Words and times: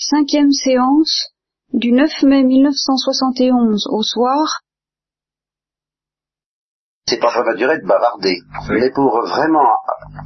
Cinquième 0.00 0.52
séance 0.52 1.32
du 1.72 1.90
9 1.90 2.22
mai 2.22 2.44
1971 2.44 3.88
au 3.90 4.04
soir. 4.04 4.60
C'est 7.08 7.18
pas 7.18 7.34
la 7.44 7.54
durée 7.56 7.80
de 7.80 7.86
bavarder, 7.86 8.38
mais 8.70 8.92
pour 8.92 9.20
vraiment 9.26 9.66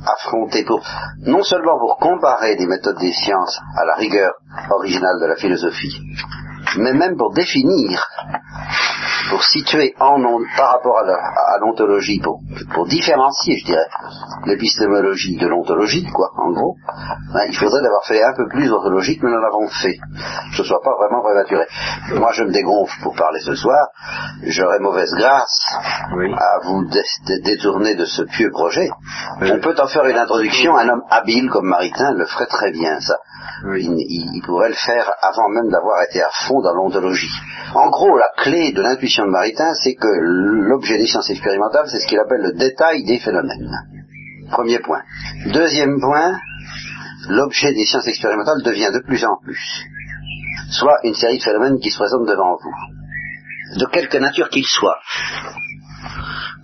affronter, 0.06 0.66
pour 0.66 0.86
non 1.20 1.42
seulement 1.42 1.78
pour 1.78 1.96
comparer 1.96 2.54
les 2.56 2.66
méthodes 2.66 2.98
des 2.98 3.14
sciences 3.14 3.58
à 3.78 3.86
la 3.86 3.94
rigueur 3.94 4.34
originale 4.72 5.18
de 5.22 5.26
la 5.26 5.36
philosophie, 5.36 5.96
mais 6.76 6.92
même 6.92 7.16
pour 7.16 7.32
définir, 7.32 8.06
pour 9.30 9.42
situer 9.42 9.94
en 10.00 10.22
par 10.56 10.72
rapport 10.72 10.98
à 10.98 11.58
l'ontologie, 11.60 12.20
pour, 12.20 12.40
pour, 12.74 12.86
différencier, 12.86 13.58
je 13.58 13.66
dirais, 13.66 13.86
l'épistémologie 14.46 15.36
de 15.36 15.46
l'ontologie, 15.46 16.06
quoi, 16.12 16.30
en 16.36 16.50
gros, 16.52 16.76
ben, 17.32 17.42
il 17.48 17.56
faudrait 17.56 17.82
d'avoir 17.82 18.04
fait 18.04 18.22
un 18.22 18.34
peu 18.36 18.48
plus 18.48 18.72
ontologique, 18.72 19.22
mais 19.22 19.30
nous 19.30 19.40
l'avons 19.40 19.68
fait. 19.68 19.96
Que 20.50 20.56
ce 20.56 20.64
soit 20.64 20.80
pas 20.82 20.94
vraiment 20.96 21.22
prématuré. 21.22 21.66
Moi, 22.14 22.30
je 22.32 22.44
me 22.44 22.52
dégonfle 22.52 22.94
pour 23.02 23.14
parler 23.14 23.40
ce 23.40 23.54
soir, 23.54 23.88
j'aurais 24.42 24.80
mauvaise 24.80 25.12
grâce 25.14 25.64
à 25.72 26.58
vous 26.64 26.84
détourner 27.44 27.94
de 27.94 28.04
ce 28.04 28.22
pieux 28.22 28.50
projet. 28.50 28.90
On 29.40 29.60
peut 29.60 29.74
en 29.78 29.86
faire 29.86 30.06
une 30.06 30.18
introduction, 30.18 30.76
un 30.76 30.88
homme 30.88 31.02
habile 31.10 31.48
comme 31.50 31.66
Maritain 31.66 32.12
le 32.12 32.26
ferait 32.26 32.46
très 32.46 32.70
bien, 32.72 33.00
ça. 33.00 33.16
Il, 33.76 34.42
pourrait 34.44 34.70
le 34.70 34.74
faire 34.74 35.12
avant 35.22 35.48
même 35.48 35.68
d'avoir 35.70 36.02
été 36.02 36.22
à 36.22 36.30
fond 36.46 36.60
dans 36.62 36.74
l'ontologie. 36.74 37.30
En 37.74 37.90
gros, 37.90 38.16
la 38.16 38.28
clé 38.36 38.72
de 38.72 38.82
l'intuition 38.82 39.11
de 39.16 39.30
Maritain, 39.30 39.74
c'est 39.82 39.94
que 39.94 40.08
l'objet 40.08 40.98
des 40.98 41.06
sciences 41.06 41.30
expérimentales, 41.30 41.86
c'est 41.88 42.00
ce 42.00 42.06
qu'il 42.06 42.18
appelle 42.18 42.42
le 42.42 42.52
détail 42.58 43.04
des 43.04 43.18
phénomènes. 43.18 43.76
Premier 44.50 44.78
point. 44.80 45.02
Deuxième 45.52 46.00
point, 46.00 46.38
l'objet 47.28 47.72
des 47.72 47.84
sciences 47.84 48.08
expérimentales 48.08 48.62
devient 48.62 48.90
de 48.92 49.00
plus 49.00 49.24
en 49.24 49.36
plus 49.42 49.86
soit 50.72 50.98
une 51.04 51.14
série 51.14 51.38
de 51.38 51.42
phénomènes 51.42 51.78
qui 51.78 51.90
se 51.90 51.98
présentent 51.98 52.26
devant 52.26 52.56
vous, 52.56 53.78
de 53.78 53.86
quelque 53.86 54.16
nature 54.18 54.48
qu'ils 54.48 54.66
soient. 54.66 55.00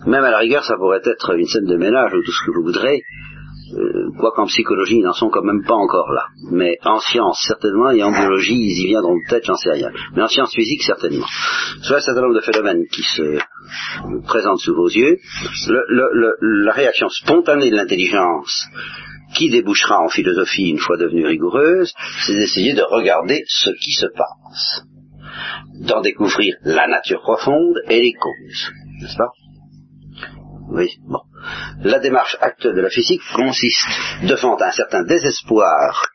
Même 0.07 0.25
à 0.25 0.31
la 0.31 0.39
rigueur, 0.39 0.65
ça 0.65 0.77
pourrait 0.77 1.03
être 1.05 1.37
une 1.37 1.47
scène 1.47 1.67
de 1.67 1.77
ménage 1.77 2.13
ou 2.15 2.23
tout 2.23 2.33
ce 2.33 2.45
que 2.47 2.53
vous 2.53 2.63
voudrez, 2.63 3.03
euh, 3.75 4.11
quoi 4.19 4.33
qu'en 4.35 4.47
psychologie, 4.47 4.97
ils 4.97 5.05
n'en 5.05 5.13
sont 5.13 5.31
quand 5.31 5.43
même 5.43 5.65
pas 5.65 5.75
encore 5.75 6.11
là. 6.13 6.25
Mais 6.51 6.79
en 6.85 6.99
sciences, 6.99 7.45
certainement, 7.47 7.91
et 7.91 8.03
en 8.03 8.11
biologie, 8.11 8.55
ils 8.55 8.85
y 8.85 8.87
viendront 8.87 9.19
peut-être, 9.29 9.45
j'en 9.45 9.57
sais 9.57 9.73
rien. 9.73 9.91
Mais 10.15 10.23
en 10.23 10.29
sciences 10.29 10.55
physiques, 10.55 10.83
certainement. 10.83 11.27
Soit 11.83 11.99
un 11.99 12.01
certain 12.01 12.23
nombre 12.23 12.35
de 12.35 12.41
phénomènes 12.41 12.87
qui 12.91 13.03
se 13.03 13.39
présentent 14.27 14.61
sous 14.61 14.75
vos 14.75 14.89
yeux, 14.89 15.19
la 15.69 16.73
réaction 16.73 17.09
spontanée 17.09 17.71
de 17.71 17.77
l'intelligence 17.77 18.67
qui 19.35 19.51
débouchera 19.51 20.01
en 20.01 20.09
philosophie 20.09 20.71
une 20.71 20.79
fois 20.79 20.97
devenue 20.97 21.27
rigoureuse, 21.27 21.93
c'est 22.25 22.35
d'essayer 22.35 22.75
de 22.75 22.83
regarder 22.83 23.45
ce 23.47 23.71
qui 23.71 23.93
se 23.93 24.07
passe, 24.07 24.85
d'en 25.81 26.01
découvrir 26.01 26.57
la 26.63 26.87
nature 26.87 27.21
profonde 27.21 27.77
et 27.91 28.01
les 28.01 28.13
causes, 28.13 28.73
n'est-ce 29.03 29.17
pas? 29.17 29.31
Oui, 30.71 30.99
bon. 31.09 31.21
La 31.83 31.99
démarche 31.99 32.37
actuelle 32.41 32.75
de 32.75 32.81
la 32.81 32.91
physique 32.91 33.23
consiste 33.35 33.89
devant 34.25 34.61
un 34.61 34.71
certain 34.71 35.03
désespoir 35.03 36.07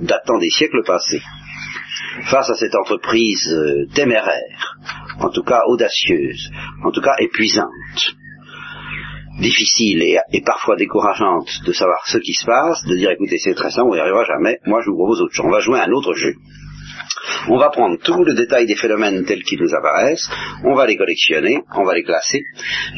datant 0.00 0.38
des 0.38 0.50
siècles 0.50 0.82
passés, 0.84 1.22
face 2.24 2.50
à 2.50 2.54
cette 2.54 2.74
entreprise 2.74 3.48
euh, 3.52 3.86
téméraire, 3.94 4.76
en 5.20 5.30
tout 5.30 5.44
cas 5.44 5.60
audacieuse, 5.66 6.50
en 6.84 6.90
tout 6.90 7.00
cas 7.00 7.14
épuisante, 7.20 7.70
difficile 9.40 10.02
et, 10.02 10.42
parfois 10.42 10.76
décourageante 10.76 11.48
de 11.64 11.72
savoir 11.72 12.06
ce 12.06 12.18
qui 12.18 12.32
se 12.32 12.44
passe, 12.44 12.84
de 12.86 12.96
dire 12.96 13.10
écoutez 13.10 13.38
c'est 13.38 13.54
très 13.54 13.70
simple, 13.70 13.88
on 13.90 13.94
n'y 13.94 14.00
arrivera 14.00 14.24
jamais, 14.24 14.58
moi 14.66 14.80
je 14.82 14.90
vous 14.90 14.96
propose 14.96 15.20
autre 15.20 15.34
chose, 15.34 15.46
on 15.46 15.50
va 15.50 15.60
jouer 15.60 15.80
un 15.80 15.90
autre 15.92 16.14
jeu. 16.14 16.34
On 17.48 17.58
va 17.58 17.70
prendre 17.70 17.98
tout 17.98 18.24
le 18.24 18.34
détail 18.34 18.66
des 18.66 18.76
phénomènes 18.76 19.24
tels 19.24 19.42
qu'ils 19.42 19.60
nous 19.60 19.74
apparaissent, 19.74 20.28
on 20.64 20.74
va 20.74 20.86
les 20.86 20.96
collectionner, 20.96 21.62
on 21.74 21.84
va 21.84 21.94
les 21.94 22.04
classer, 22.04 22.44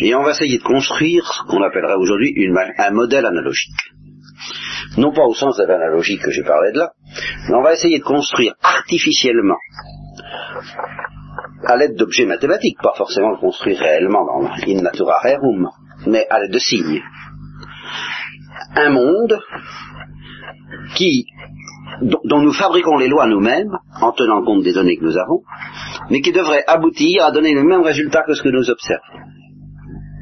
et 0.01 0.15
on 0.15 0.23
va 0.23 0.31
essayer 0.31 0.59
de 0.59 0.63
construire 0.63 1.27
ce 1.27 1.43
qu'on 1.51 1.63
appellerait 1.63 1.97
aujourd'hui 1.97 2.35
un 2.79 2.91
modèle 2.91 3.27
analogique. 3.27 3.73
Non 4.99 5.13
pas 5.13 5.25
au 5.25 5.35
sens 5.35 5.57
de 5.57 5.65
l'analogie 5.65 6.19
que 6.19 6.31
j'ai 6.31 6.43
parlé 6.43 6.73
de 6.73 6.79
là, 6.79 6.93
mais 7.49 7.55
on 7.55 7.63
va 7.63 7.73
essayer 7.73 7.99
de 7.99 8.05
construire 8.05 8.55
artificiellement, 8.63 9.59
à 11.67 11.77
l'aide 11.77 11.97
d'objets 11.97 12.27
mathématiques, 12.27 12.79
pas 12.83 12.95
forcément 12.97 13.31
le 13.31 13.39
construire 13.39 13.79
réellement 13.79 14.25
dans 14.25 14.51
in 14.69 14.83
natura 14.83 15.19
rerum, 15.23 15.69
mais 16.07 16.27
à 16.29 16.41
l'aide 16.41 16.53
de 16.53 16.59
signes. 16.59 17.03
Un 18.77 18.91
monde 18.91 19.39
qui, 20.97 21.27
dont 22.03 22.41
nous 22.41 22.53
fabriquons 22.53 22.97
les 22.97 23.09
lois 23.09 23.27
nous-mêmes, 23.27 23.77
en 24.01 24.13
tenant 24.13 24.43
compte 24.45 24.63
des 24.63 24.73
données 24.73 24.97
que 24.97 25.05
nous 25.05 25.17
avons, 25.17 25.43
mais 26.11 26.21
qui 26.21 26.33
devrait 26.33 26.65
aboutir 26.67 27.25
à 27.25 27.33
donner 27.33 27.55
le 27.55 27.65
même 27.65 27.83
résultat 27.83 28.23
que 28.23 28.35
ce 28.35 28.43
que 28.43 28.49
nous 28.49 28.71
observons. 28.71 29.21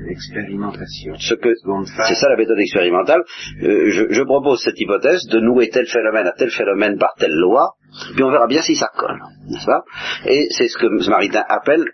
L'expérimentation. 0.06 1.14
c'est 1.16 2.14
ça 2.14 2.28
la 2.28 2.36
méthode 2.36 2.58
expérimentale. 2.58 3.22
Euh, 3.62 3.90
je, 3.90 4.06
je, 4.10 4.22
propose 4.22 4.60
cette 4.60 4.78
hypothèse 4.80 5.26
de 5.26 5.38
nouer 5.38 5.70
tel 5.70 5.86
phénomène 5.86 6.26
à 6.26 6.32
tel 6.32 6.50
phénomène 6.50 6.98
par 6.98 7.14
telle 7.18 7.32
loi, 7.32 7.74
puis 8.14 8.22
on 8.22 8.30
verra 8.30 8.46
bien 8.46 8.62
si 8.62 8.74
ça 8.74 8.90
colle, 8.94 9.20
n'est-ce 9.48 9.64
pas? 9.64 9.84
Et 10.26 10.48
c'est 10.50 10.68
ce 10.68 10.76
que 10.76 11.08
Maritain 11.08 11.44
appelle 11.48 11.84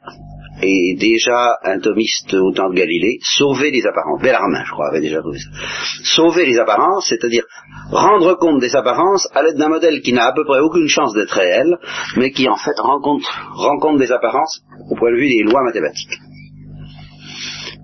et 0.63 0.97
déjà 0.99 1.59
un 1.65 1.79
thomiste 1.79 2.35
au 2.35 2.53
temps 2.53 2.71
de 2.71 2.75
Galilée, 2.75 3.19
sauver 3.23 3.71
les 3.71 3.87
apparences. 3.87 4.21
Bellarmin, 4.23 4.65
je 4.65 4.71
crois, 4.71 4.89
avait 4.89 5.01
déjà 5.01 5.21
trouvé 5.21 5.39
ça. 5.39 5.51
Sauver 6.05 6.47
les 6.47 6.59
apparences, 6.59 7.09
c'est-à-dire 7.09 7.45
rendre 7.91 8.35
compte 8.35 8.61
des 8.61 8.75
apparences 8.75 9.29
à 9.35 9.43
l'aide 9.43 9.57
d'un 9.57 9.69
modèle 9.69 10.01
qui 10.01 10.13
n'a 10.13 10.27
à 10.27 10.33
peu 10.33 10.45
près 10.45 10.61
aucune 10.61 10.89
chance 10.89 11.15
d'être 11.15 11.33
réel, 11.33 11.79
mais 12.17 12.31
qui 12.31 12.49
en 12.49 12.57
fait 12.57 12.79
rend 12.79 13.01
compte, 13.01 13.99
des 13.99 14.13
apparences 14.13 14.63
au 14.91 14.97
point 14.97 15.11
de 15.13 15.17
vue 15.17 15.29
des 15.29 15.43
lois 15.43 15.63
mathématiques. 15.63 16.19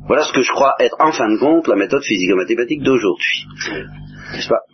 Voilà 0.06 0.23
ce 0.25 0.33
que 0.33 0.43
je 0.43 0.53
crois 0.53 0.75
être 0.81 0.97
en 1.01 1.12
fin 1.12 1.31
de 1.31 1.39
compte 1.39 1.67
la 1.67 1.77
méthode 1.77 2.03
physico-mathématique 2.03 2.83
d'aujourd'hui. 2.83 3.47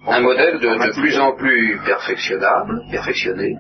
Un 0.07 0.21
modèle 0.21 0.59
de 0.59 1.01
plus 1.01 1.19
en 1.19 1.37
plus 1.37 1.79
perfectionnable, 1.85 2.83
perfectionné, 2.91 3.55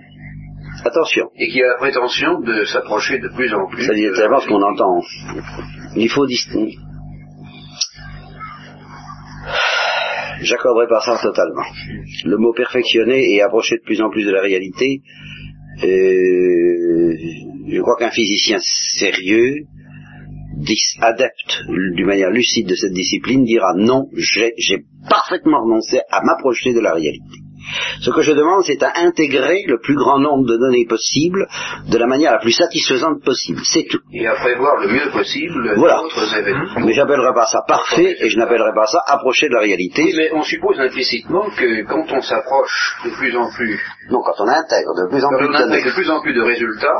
Attention. 0.84 1.30
Et 1.36 1.48
qui 1.48 1.62
a 1.62 1.68
la 1.68 1.76
prétention 1.76 2.40
de 2.40 2.64
s'approcher 2.64 3.18
de 3.18 3.28
plus 3.28 3.52
en 3.52 3.66
plus. 3.68 3.84
C'est 3.84 3.98
exactement 3.98 4.40
ce 4.40 4.48
qu'on 4.48 4.62
entend. 4.62 5.00
Il 5.96 6.08
faut 6.08 6.26
distinguer. 6.26 6.76
J'accorderai 10.42 10.86
pas 10.88 11.00
ça 11.00 11.18
totalement. 11.20 11.66
Le 12.24 12.36
mot 12.38 12.52
perfectionner 12.54 13.34
et 13.34 13.42
approcher 13.42 13.76
de 13.76 13.82
plus 13.82 14.00
en 14.00 14.08
plus 14.08 14.24
de 14.24 14.30
la 14.30 14.40
réalité, 14.40 15.02
euh, 15.82 17.14
je 17.68 17.80
crois 17.80 17.96
qu'un 17.98 18.10
physicien 18.10 18.58
sérieux, 18.98 19.66
adepte 21.00 21.62
d'une 21.68 22.06
manière 22.06 22.30
lucide 22.30 22.68
de 22.68 22.74
cette 22.74 22.92
discipline, 22.92 23.44
dira 23.44 23.74
non, 23.76 24.08
j'ai 24.14 24.84
parfaitement 25.08 25.62
renoncé 25.62 26.00
à 26.10 26.22
m'approcher 26.22 26.72
de 26.72 26.80
la 26.80 26.92
réalité. 26.92 27.49
Ce 28.00 28.10
que 28.10 28.22
je 28.22 28.32
demande, 28.32 28.62
c'est 28.64 28.82
à 28.82 28.92
intégrer 28.96 29.64
le 29.66 29.78
plus 29.78 29.94
grand 29.94 30.18
nombre 30.18 30.46
de 30.46 30.56
données 30.56 30.86
possibles 30.86 31.46
de 31.88 31.98
la 31.98 32.06
manière 32.06 32.32
la 32.32 32.38
plus 32.38 32.52
satisfaisante 32.52 33.22
possible. 33.24 33.60
C'est 33.64 33.86
tout. 33.88 34.00
Et 34.12 34.26
à 34.26 34.34
prévoir 34.34 34.76
le 34.80 34.88
mieux 34.88 35.10
possible 35.10 35.74
d'autres 35.74 36.36
événements. 36.36 36.80
Mais 36.86 36.92
j'appellerai 36.92 37.34
pas 37.34 37.46
ça 37.46 37.62
parfait 37.66 38.16
et 38.20 38.30
je 38.30 38.38
n'appellerai 38.38 38.72
pas 38.74 38.86
ça 38.86 39.00
approcher 39.06 39.48
de 39.48 39.54
la 39.54 39.60
réalité. 39.60 40.12
mais 40.16 40.30
on 40.32 40.42
suppose 40.42 40.78
implicitement 40.80 41.48
que 41.50 41.84
quand 41.84 42.06
on 42.12 42.22
s'approche 42.22 42.96
de 43.04 43.10
plus 43.10 43.36
en 43.36 43.50
plus. 43.50 43.78
Non, 44.10 44.20
quand 44.24 44.44
on 44.44 44.48
intègre 44.48 44.94
de 44.94 45.08
plus 45.10 45.24
en 45.24 45.28
plus 45.30 45.48
de, 45.48 45.88
de 45.88 45.94
plus 45.94 46.10
en 46.10 46.20
plus 46.20 46.34
de 46.34 46.42
résultats, 46.42 46.98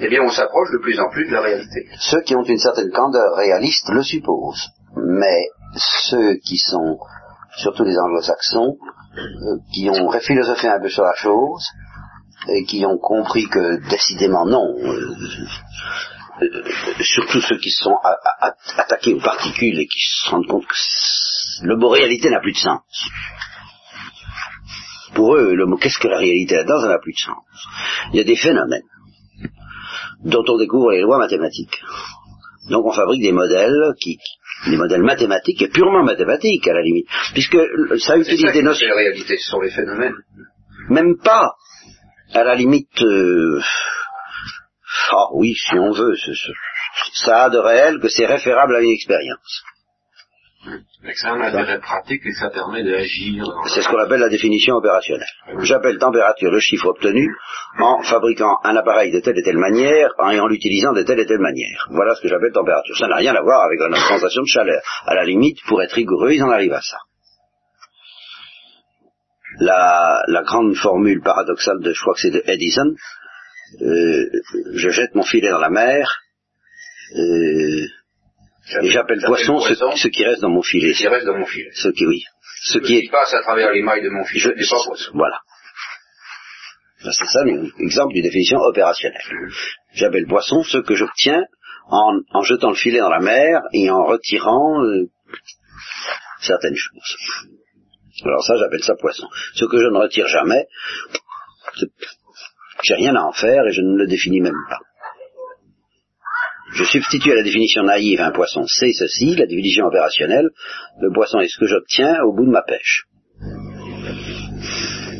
eh 0.00 0.08
bien 0.08 0.22
on 0.22 0.30
s'approche 0.30 0.70
de 0.72 0.78
plus 0.78 0.98
en 0.98 1.08
plus 1.10 1.26
de 1.28 1.32
la 1.32 1.40
réalité. 1.40 1.86
Ceux 1.98 2.20
qui 2.22 2.34
ont 2.34 2.42
une 2.42 2.58
certaine 2.58 2.90
candeur 2.90 3.34
réaliste 3.36 3.88
le 3.90 4.02
supposent. 4.02 4.68
Mais 4.96 5.46
ceux 5.76 6.34
qui 6.44 6.56
sont, 6.58 6.98
surtout 7.56 7.84
les 7.84 7.96
anglo-saxons, 7.98 8.76
qui 9.72 9.88
ont 9.90 10.10
philosophé 10.20 10.68
un 10.68 10.80
peu 10.80 10.88
sur 10.88 11.02
la 11.02 11.14
chose 11.14 11.64
et 12.48 12.64
qui 12.64 12.84
ont 12.86 12.98
compris 12.98 13.46
que 13.48 13.88
décidément 13.88 14.46
non, 14.46 14.74
euh, 16.42 16.62
surtout 17.00 17.40
ceux 17.40 17.58
qui 17.58 17.70
sont 17.70 17.96
attaqués 18.76 19.14
aux 19.14 19.20
particules 19.20 19.78
et 19.78 19.86
qui 19.86 19.98
se 19.98 20.30
rendent 20.30 20.46
compte 20.46 20.66
que 20.66 20.74
le 21.62 21.76
mot 21.76 21.88
réalité 21.88 22.30
n'a 22.30 22.40
plus 22.40 22.52
de 22.52 22.58
sens. 22.58 22.80
Pour 25.14 25.34
eux, 25.34 25.54
le 25.54 25.66
mot 25.66 25.76
qu'est-ce 25.76 25.98
que 25.98 26.08
la 26.08 26.18
réalité 26.18 26.56
là-dedans, 26.56 26.80
ça 26.80 26.88
n'a 26.88 26.98
plus 26.98 27.12
de 27.12 27.18
sens. 27.18 27.36
Il 28.12 28.16
y 28.16 28.20
a 28.20 28.24
des 28.24 28.36
phénomènes 28.36 28.82
dont 30.24 30.44
on 30.48 30.58
découvre 30.58 30.92
les 30.92 31.02
lois 31.02 31.18
mathématiques. 31.18 31.82
Donc 32.70 32.86
on 32.86 32.92
fabrique 32.92 33.22
des 33.22 33.32
modèles 33.32 33.94
qui, 34.00 34.18
des 34.66 34.76
modèles 34.76 35.02
mathématiques 35.02 35.62
et 35.62 35.68
purement 35.68 36.04
mathématiques 36.04 36.66
à 36.68 36.74
la 36.74 36.82
limite, 36.82 37.06
puisque 37.32 37.58
ça 37.98 38.16
utilise 38.16 38.52
des 38.52 38.62
notions. 38.62 38.88
La 38.88 38.96
réalité, 38.96 39.36
ce 39.36 39.50
sont 39.50 39.60
les 39.60 39.70
phénomènes. 39.70 40.14
Même 40.88 41.16
pas, 41.18 41.54
à 42.34 42.44
la 42.44 42.54
limite. 42.54 43.02
Euh... 43.02 43.60
Ah 45.12 45.28
oui, 45.34 45.54
si 45.54 45.74
on 45.78 45.92
veut, 45.92 46.14
ça 47.14 47.44
a 47.44 47.50
de 47.50 47.58
réel 47.58 48.00
que 48.00 48.08
c'est 48.08 48.26
référable 48.26 48.76
à 48.76 48.80
une 48.80 48.90
expérience. 48.90 49.62
C'est 50.62 51.26
un 51.26 51.40
intérêt 51.40 51.80
pratique 51.80 52.20
et 52.26 52.32
ça 52.32 52.50
permet 52.50 52.84
d'agir. 52.84 53.44
C'est 53.68 53.80
ce 53.80 53.88
qu'on 53.88 53.98
appelle 53.98 54.20
la 54.20 54.28
définition 54.28 54.74
opérationnelle. 54.74 55.26
J'appelle 55.62 55.96
température 55.98 56.50
le 56.50 56.60
chiffre 56.60 56.86
obtenu 56.86 57.34
en 57.78 58.02
fabriquant 58.02 58.58
un 58.64 58.76
appareil 58.76 59.10
de 59.10 59.20
telle 59.20 59.38
et 59.38 59.42
telle 59.42 59.56
manière 59.56 60.10
et 60.30 60.38
en 60.38 60.46
l'utilisant 60.46 60.92
de 60.92 61.02
telle 61.02 61.18
et 61.18 61.26
telle 61.26 61.40
manière. 61.40 61.86
Voilà 61.90 62.14
ce 62.14 62.20
que 62.20 62.28
j'appelle 62.28 62.52
température. 62.52 62.94
Ça 62.98 63.08
n'a 63.08 63.16
rien 63.16 63.34
à 63.34 63.40
voir 63.40 63.62
avec 63.62 63.80
la 63.80 63.96
sensation 63.96 64.42
de 64.42 64.48
chaleur. 64.48 64.82
À 65.06 65.14
la 65.14 65.24
limite, 65.24 65.58
pour 65.66 65.82
être 65.82 65.94
rigoureux, 65.94 66.32
ils 66.32 66.42
en 66.42 66.50
arrivent 66.50 66.74
à 66.74 66.82
ça. 66.82 66.98
La, 69.60 70.42
grande 70.44 70.74
formule 70.76 71.22
paradoxale 71.22 71.80
de, 71.80 71.92
je 71.92 72.00
crois 72.00 72.14
que 72.14 72.20
c'est 72.20 72.30
de 72.30 72.42
Edison, 72.46 72.94
euh, 73.80 74.26
je 74.74 74.90
jette 74.90 75.14
mon 75.14 75.22
filet 75.22 75.50
dans 75.50 75.58
la 75.58 75.70
mer, 75.70 76.20
euh, 77.16 77.86
et 78.82 78.90
j'appelle 78.90 79.20
poisson 79.24 79.58
ce, 79.60 80.08
qui 80.08 80.24
reste 80.24 80.42
dans 80.42 80.50
mon 80.50 80.62
filet. 80.62 80.92
Ce 80.94 80.98
qui 80.98 81.08
reste 81.08 81.26
dans 81.26 81.36
mon 81.36 81.46
filet. 81.46 81.70
Ce 81.74 81.88
qui, 81.88 82.06
oui. 82.06 82.24
Ce, 82.62 82.78
qui, 82.78 82.98
est... 82.98 83.10
passe 83.10 83.32
à 83.34 83.42
travers 83.42 83.72
les 83.72 83.82
mailles 83.82 84.02
de 84.02 84.10
mon 84.10 84.24
filet. 84.24 84.54
Je, 84.56 84.70
pas 84.70 84.84
poisson. 84.84 85.10
Voilà. 85.14 85.38
C'est 87.02 87.12
ça 87.12 87.40
l'exemple 87.44 88.12
d'une 88.12 88.22
définition 88.22 88.58
opérationnelle. 88.58 89.22
J'appelle 89.94 90.26
poisson 90.26 90.62
ce 90.62 90.78
que 90.78 90.94
j'obtiens 90.94 91.42
en, 91.88 92.42
jetant 92.42 92.68
le 92.68 92.76
filet 92.76 93.00
dans 93.00 93.10
la 93.10 93.20
mer 93.20 93.62
et 93.72 93.90
en 93.90 94.04
retirant 94.04 94.84
euh, 94.84 95.10
certaines 96.40 96.76
choses. 96.76 97.16
Alors 98.24 98.44
ça, 98.44 98.56
j'appelle 98.56 98.82
ça 98.82 98.94
poisson. 99.00 99.26
Ce 99.54 99.64
que 99.64 99.78
je 99.78 99.86
ne 99.86 99.98
retire 99.98 100.26
jamais, 100.28 100.66
j'ai 102.82 102.94
rien 102.94 103.16
à 103.16 103.22
en 103.22 103.32
faire 103.32 103.66
et 103.66 103.72
je 103.72 103.80
ne 103.80 103.96
le 103.96 104.06
définis 104.06 104.40
même 104.40 104.54
pas. 104.68 104.78
Je 106.72 106.84
substitue 106.84 107.32
à 107.32 107.36
la 107.36 107.42
définition 107.42 107.82
naïve 107.82 108.20
un 108.20 108.30
poisson, 108.30 108.64
c'est 108.66 108.92
ceci, 108.92 109.34
la 109.34 109.46
définition 109.46 109.86
opérationnelle, 109.86 110.50
le 111.00 111.12
poisson 111.12 111.40
est 111.40 111.48
ce 111.48 111.58
que 111.58 111.66
j'obtiens 111.66 112.22
au 112.24 112.32
bout 112.32 112.46
de 112.46 112.50
ma 112.50 112.62
pêche. 112.62 113.06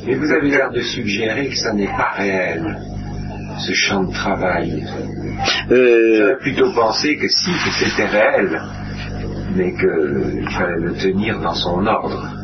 Mais 0.07 0.15
vous 0.15 0.33
avez 0.33 0.49
l'air 0.49 0.71
de 0.71 0.81
suggérer 0.81 1.49
que 1.49 1.57
ça 1.57 1.73
n'est 1.73 1.87
pas 1.87 2.13
réel, 2.17 2.79
ce 3.67 3.73
champ 3.73 4.05
de 4.05 4.13
travail. 4.13 4.85
Euh... 5.71 6.17
J'aurais 6.17 6.39
plutôt 6.39 6.73
pensé 6.73 7.17
que 7.17 7.29
si, 7.29 7.51
que 7.51 7.85
c'était 7.85 8.07
réel, 8.07 8.61
mais 9.57 9.73
qu'il 9.73 10.49
fallait 10.51 10.81
le 10.81 10.95
tenir 10.95 11.41
dans 11.41 11.55
son 11.55 11.85
ordre 11.87 12.40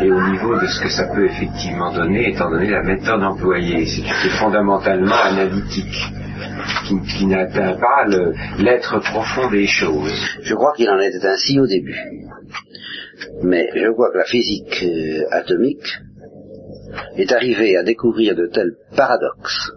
et 0.00 0.10
au 0.10 0.30
niveau 0.30 0.58
de 0.58 0.66
ce 0.66 0.80
que 0.80 0.88
ça 0.88 1.08
peut 1.14 1.26
effectivement 1.26 1.92
donner, 1.92 2.30
étant 2.30 2.50
donné 2.50 2.70
la 2.70 2.82
méthode 2.82 3.22
employée. 3.22 3.86
C'est 3.86 4.30
fondamentalement 4.40 5.14
analytique, 5.14 5.96
qui, 6.86 7.26
n'atteint 7.26 7.74
pas 7.74 8.06
l'être 8.58 9.00
profond 9.00 9.50
des 9.50 9.66
choses. 9.66 10.12
Je 10.42 10.54
crois 10.54 10.72
qu'il 10.76 10.90
en 10.90 10.98
était 10.98 11.26
ainsi 11.26 11.58
au 11.58 11.66
début. 11.66 11.98
Mais 13.42 13.68
je 13.74 13.90
crois 13.92 14.10
que 14.12 14.18
la 14.18 14.24
physique 14.24 14.84
euh, 14.84 15.24
atomique 15.30 15.98
est 17.16 17.32
arrivée 17.32 17.76
à 17.76 17.82
découvrir 17.82 18.34
de 18.34 18.46
tels 18.46 18.72
paradoxes 18.96 19.70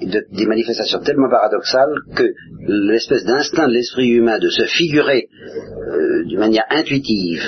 des 0.00 0.46
manifestations 0.46 1.00
tellement 1.00 1.28
paradoxales 1.28 1.94
que 2.14 2.24
l'espèce 2.66 3.24
d'instinct 3.24 3.68
de 3.68 3.72
l'esprit 3.72 4.08
humain 4.08 4.38
de 4.38 4.48
se 4.48 4.64
figurer 4.64 5.28
euh, 5.32 6.24
d'une 6.26 6.38
manière 6.38 6.64
intuitive, 6.70 7.42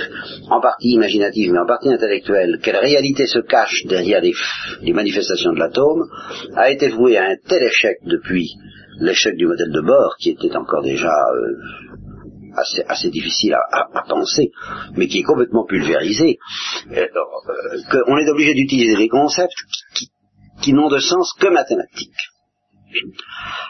en 0.51 0.61
partie 0.61 0.91
imaginative 0.91 1.53
mais 1.53 1.59
en 1.59 1.67
partie 1.67 1.89
intellectuelle, 1.89 2.59
quelle 2.63 2.77
réalité 2.77 3.27
se 3.27 3.39
cache 3.39 3.85
derrière 3.87 4.21
les, 4.21 4.93
manifestations 4.93 5.53
de 5.53 5.59
l'atome, 5.59 6.09
a 6.57 6.71
été 6.71 6.89
voué 6.89 7.17
à 7.17 7.25
un 7.31 7.37
tel 7.49 7.63
échec 7.63 7.99
depuis 8.05 8.51
l'échec 9.01 9.37
du 9.37 9.47
modèle 9.47 9.73
de 9.73 9.81
bord, 9.81 10.17
qui 10.19 10.31
était 10.31 10.55
encore 10.57 10.83
déjà 10.83 11.09
euh, 11.09 11.57
assez, 12.89 13.11
difficile 13.11 13.55
à, 13.55 14.03
penser, 14.09 14.51
mais 14.97 15.07
qui 15.07 15.21
est 15.21 15.25
complètement 15.25 15.65
pulvérisé, 15.65 16.39
euh, 16.93 17.07
qu'on 17.91 18.17
est 18.19 18.29
obligé 18.29 18.55
d'utiliser 18.55 18.97
des 18.97 19.09
concepts 19.09 19.57
qui 20.63 20.73
n'ont 20.73 20.89
de 20.89 20.99
sens 20.99 21.33
que 21.39 21.49
mathématiques. 21.49 22.32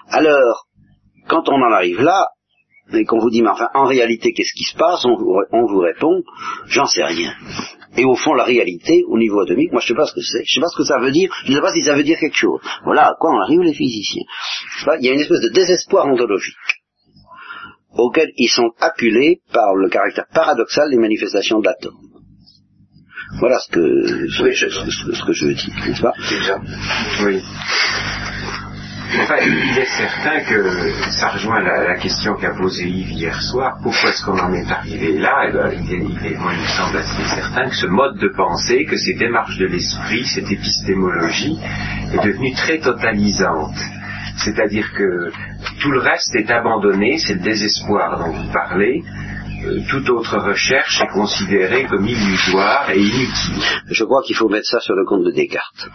Alors, 0.09 0.67
quand 1.29 1.49
on 1.49 1.63
en 1.63 1.73
arrive 1.73 2.01
là, 2.01 2.29
et 2.93 3.05
qu'on 3.05 3.19
vous 3.19 3.31
dit, 3.31 3.43
mais 3.43 3.49
enfin, 3.49 3.69
en 3.75 3.85
réalité, 3.85 4.33
qu'est-ce 4.33 4.55
qui 4.55 4.65
se 4.65 4.77
passe 4.77 5.05
on 5.05 5.17
vous, 5.17 5.79
répond, 5.79 6.23
j'en 6.67 6.87
sais 6.87 7.05
rien. 7.05 7.33
Et 7.97 8.05
au 8.05 8.15
fond, 8.17 8.35
la 8.35 8.45
réalité, 8.45 9.05
au 9.09 9.19
niveau 9.19 9.41
atomique, 9.41 9.73
moi 9.73 9.81
je 9.81 9.87
ne 9.87 9.89
sais 9.89 9.95
pas 9.95 10.07
ce 10.07 10.15
que 10.15 10.21
c'est, 10.21 10.43
je 10.45 10.51
ne 10.51 10.55
sais 10.55 10.61
pas 10.61 10.69
ce 10.69 10.77
que 10.77 10.85
ça 10.85 10.99
veut 10.99 11.11
dire, 11.11 11.33
je 11.45 11.51
ne 11.51 11.57
sais 11.57 11.61
pas 11.61 11.73
si 11.73 11.83
ça 11.83 11.95
veut 11.95 12.03
dire 12.03 12.19
quelque 12.19 12.37
chose. 12.37 12.61
Voilà 12.85 13.09
à 13.09 13.15
quoi 13.19 13.31
on 13.31 13.41
arrive 13.41 13.61
les 13.61 13.75
physiciens. 13.75 14.25
il 14.99 15.07
y 15.07 15.09
a 15.09 15.13
une 15.13 15.21
espèce 15.21 15.41
de 15.41 15.51
désespoir 15.51 16.07
ontologique 16.07 16.57
auquel 17.95 18.31
ils 18.37 18.49
sont 18.49 18.71
acculés 18.81 19.41
par 19.53 19.75
le 19.75 19.89
caractère 19.91 20.25
paradoxal 20.33 20.91
des 20.91 20.97
manifestations 20.97 21.61
de 21.61 21.67
l'atome. 21.67 21.97
Voilà 23.39 23.59
ce 23.59 23.71
que, 23.71 24.29
ce, 24.29 25.27
que 25.27 25.33
je 25.33 25.47
veux 25.47 25.55
dire, 25.55 25.75
n'est-ce 25.87 26.03
pas? 26.03 26.13
Oui. 27.25 27.41
Enfin, 29.21 29.37
il 29.45 29.79
est 29.79 29.85
certain 29.85 30.41
que 30.41 30.91
ça 31.11 31.29
rejoint 31.29 31.61
la, 31.61 31.97
question 31.97 32.35
qu'a 32.35 32.55
posée 32.55 32.89
Yves 32.89 33.13
hier 33.13 33.43
soir. 33.43 33.77
Pourquoi 33.83 34.11
est-ce 34.11 34.25
qu'on 34.25 34.39
en 34.39 34.53
est 34.55 34.71
arrivé 34.71 35.19
là? 35.19 35.45
Eh 35.49 35.53
ben, 35.53 35.71
il, 35.71 36.27
est, 36.27 36.39
moi, 36.39 36.53
il 36.55 36.63
me 36.63 36.67
semble 36.69 36.97
assez 36.97 37.23
certain 37.35 37.69
que 37.69 37.77
ce 37.77 37.87
mode 37.87 38.19
de 38.19 38.29
pensée, 38.29 38.87
que 38.87 38.97
ces 38.97 39.15
démarches 39.15 39.59
de 39.59 39.67
l'esprit, 39.67 40.25
cette 40.25 40.51
épistémologie, 40.51 41.59
est 42.13 42.25
devenue 42.25 42.55
très 42.55 42.79
totalisante. 42.79 43.77
C'est-à-dire 44.39 44.91
que 44.95 45.31
tout 45.81 45.91
le 45.91 46.01
reste 46.01 46.35
est 46.35 46.51
abandonné, 46.51 47.19
c'est 47.19 47.35
le 47.35 47.41
désespoir 47.41 48.19
dont 48.19 48.33
vous 48.33 48.53
parlez. 48.53 49.03
Euh, 49.65 49.81
toute 49.91 50.09
autre 50.09 50.39
recherche 50.39 51.03
est 51.03 51.13
considérée 51.13 51.85
comme 51.85 52.07
illusoire 52.07 52.91
et 52.91 52.99
inutile. 52.99 53.63
Je 53.91 54.05
crois 54.05 54.23
qu'il 54.23 54.37
faut 54.37 54.49
mettre 54.49 54.67
ça 54.67 54.81
sur 54.81 54.95
le 54.95 55.05
compte 55.05 55.25
de 55.25 55.31
Descartes 55.31 55.89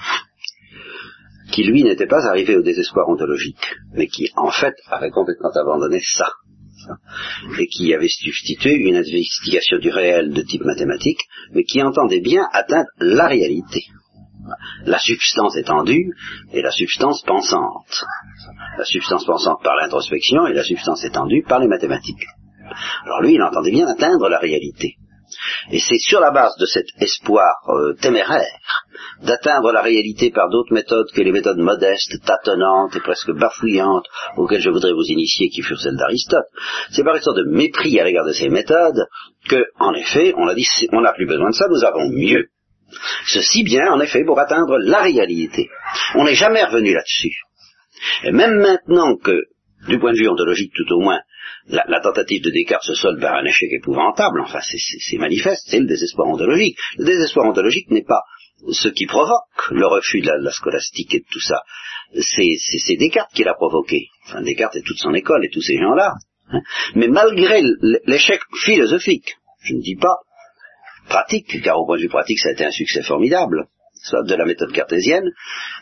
qui 1.51 1.63
lui 1.63 1.83
n'était 1.83 2.07
pas 2.07 2.27
arrivé 2.27 2.55
au 2.55 2.61
désespoir 2.61 3.07
ontologique, 3.09 3.75
mais 3.93 4.07
qui 4.07 4.29
en 4.35 4.51
fait 4.51 4.75
avait 4.89 5.11
complètement 5.11 5.51
abandonné 5.55 5.99
ça, 6.01 6.29
et 7.59 7.67
qui 7.67 7.93
avait 7.93 8.07
substitué 8.07 8.73
une 8.73 8.95
investigation 8.95 9.77
du 9.77 9.89
réel 9.89 10.31
de 10.31 10.41
type 10.41 10.63
mathématique, 10.63 11.21
mais 11.53 11.63
qui 11.63 11.81
entendait 11.81 12.21
bien 12.21 12.47
atteindre 12.51 12.89
la 12.99 13.27
réalité. 13.27 13.83
La 14.85 14.99
substance 14.99 15.57
étendue 15.57 16.13
et 16.53 16.61
la 16.61 16.71
substance 16.71 17.21
pensante. 17.23 18.05
La 18.77 18.85
substance 18.85 19.25
pensante 19.25 19.61
par 19.61 19.75
l'introspection 19.75 20.47
et 20.47 20.53
la 20.53 20.63
substance 20.63 21.03
étendue 21.03 21.43
par 21.47 21.59
les 21.59 21.67
mathématiques. 21.67 22.25
Alors 23.05 23.21
lui, 23.21 23.33
il 23.33 23.41
entendait 23.41 23.71
bien 23.71 23.87
atteindre 23.87 24.29
la 24.29 24.39
réalité. 24.39 24.95
Et 25.71 25.79
c'est 25.79 25.99
sur 25.99 26.19
la 26.19 26.31
base 26.31 26.55
de 26.59 26.65
cet 26.65 26.85
espoir 26.99 27.55
euh, 27.69 27.93
téméraire 27.93 28.83
d'atteindre 29.23 29.71
la 29.71 29.81
réalité 29.81 30.31
par 30.31 30.49
d'autres 30.49 30.73
méthodes 30.73 31.07
que 31.13 31.21
les 31.21 31.31
méthodes 31.31 31.57
modestes, 31.57 32.23
tâtonnantes 32.25 32.95
et 32.95 32.99
presque 32.99 33.31
bafouillantes 33.31 34.05
auxquelles 34.37 34.61
je 34.61 34.69
voudrais 34.69 34.93
vous 34.93 35.05
initier, 35.07 35.49
qui 35.49 35.61
furent 35.61 35.79
celles 35.79 35.97
d'Aristote, 35.97 36.45
c'est 36.91 37.03
par 37.03 37.15
une 37.15 37.21
sorte 37.21 37.37
de 37.37 37.49
mépris 37.49 37.99
à 37.99 38.03
l'égard 38.03 38.25
de 38.25 38.33
ces 38.33 38.49
méthodes 38.49 39.07
que, 39.49 39.65
en 39.79 39.93
effet, 39.93 40.33
on 40.37 40.47
a 40.47 40.55
dit, 40.55 40.67
on 40.91 41.01
n'a 41.01 41.13
plus 41.13 41.25
besoin 41.25 41.49
de 41.49 41.55
ça, 41.55 41.67
nous 41.69 41.83
avons 41.83 42.09
mieux. 42.09 42.49
Ceci 43.25 43.63
bien, 43.63 43.91
en 43.91 43.99
effet, 43.99 44.23
pour 44.23 44.39
atteindre 44.39 44.77
la 44.79 45.01
réalité. 45.01 45.69
On 46.15 46.23
n'est 46.23 46.35
jamais 46.35 46.63
revenu 46.63 46.93
là-dessus. 46.93 47.35
Et 48.23 48.31
même 48.31 48.55
maintenant 48.55 49.15
que, 49.17 49.43
du 49.87 49.99
point 49.99 50.13
de 50.13 50.17
vue 50.17 50.29
ontologique 50.29 50.73
tout 50.75 50.91
au 50.93 51.01
moins, 51.01 51.19
la, 51.67 51.99
tentative 52.01 52.43
de 52.43 52.51
Descartes 52.51 52.85
se 52.85 52.93
solde 52.93 53.19
par 53.19 53.35
un 53.35 53.45
échec 53.45 53.69
épouvantable, 53.71 54.41
enfin 54.41 54.59
c'est 54.61 55.17
manifeste, 55.17 55.67
c'est 55.67 55.79
le 55.79 55.87
désespoir 55.87 56.27
ontologique. 56.27 56.77
Le 56.97 57.05
désespoir 57.05 57.45
ontologique 57.47 57.89
n'est 57.91 58.05
pas 58.05 58.21
ce 58.71 58.87
qui 58.89 59.05
provoque 59.05 59.71
le 59.71 59.85
refus 59.85 60.21
de 60.21 60.31
la, 60.31 60.51
scolastique 60.51 61.13
et 61.13 61.19
de 61.19 61.25
tout 61.29 61.39
ça. 61.39 61.61
C'est 62.19 62.95
Descartes 62.97 63.33
qui 63.33 63.43
l'a 63.43 63.53
provoqué. 63.53 64.07
Enfin, 64.25 64.41
Descartes 64.41 64.77
et 64.77 64.81
toute 64.81 64.97
son 64.97 65.13
école 65.13 65.45
et 65.45 65.49
tous 65.49 65.61
ces 65.61 65.77
gens-là. 65.77 66.13
Hein. 66.49 66.61
Mais 66.95 67.07
malgré 67.07 67.61
l'échec 68.05 68.41
philosophique, 68.63 69.37
je 69.61 69.73
ne 69.73 69.81
dis 69.81 69.95
pas 69.95 70.17
pratique, 71.09 71.61
car 71.63 71.79
au 71.79 71.85
point 71.85 71.97
de 71.97 72.03
vue 72.03 72.09
pratique 72.09 72.39
ça 72.39 72.49
a 72.49 72.51
été 72.53 72.65
un 72.65 72.71
succès 72.71 73.03
formidable, 73.03 73.67
de 74.13 74.35
la 74.35 74.45
méthode 74.45 74.71
cartésienne, 74.71 75.29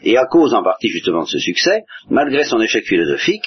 et 0.03 0.17
à 0.17 0.25
cause 0.25 0.53
en 0.53 0.63
partie 0.63 0.89
justement 0.89 1.24
de 1.24 1.27
ce 1.27 1.39
succès, 1.39 1.84
malgré 2.10 2.43
son 2.43 2.60
échec 2.62 2.86
philosophique, 2.86 3.45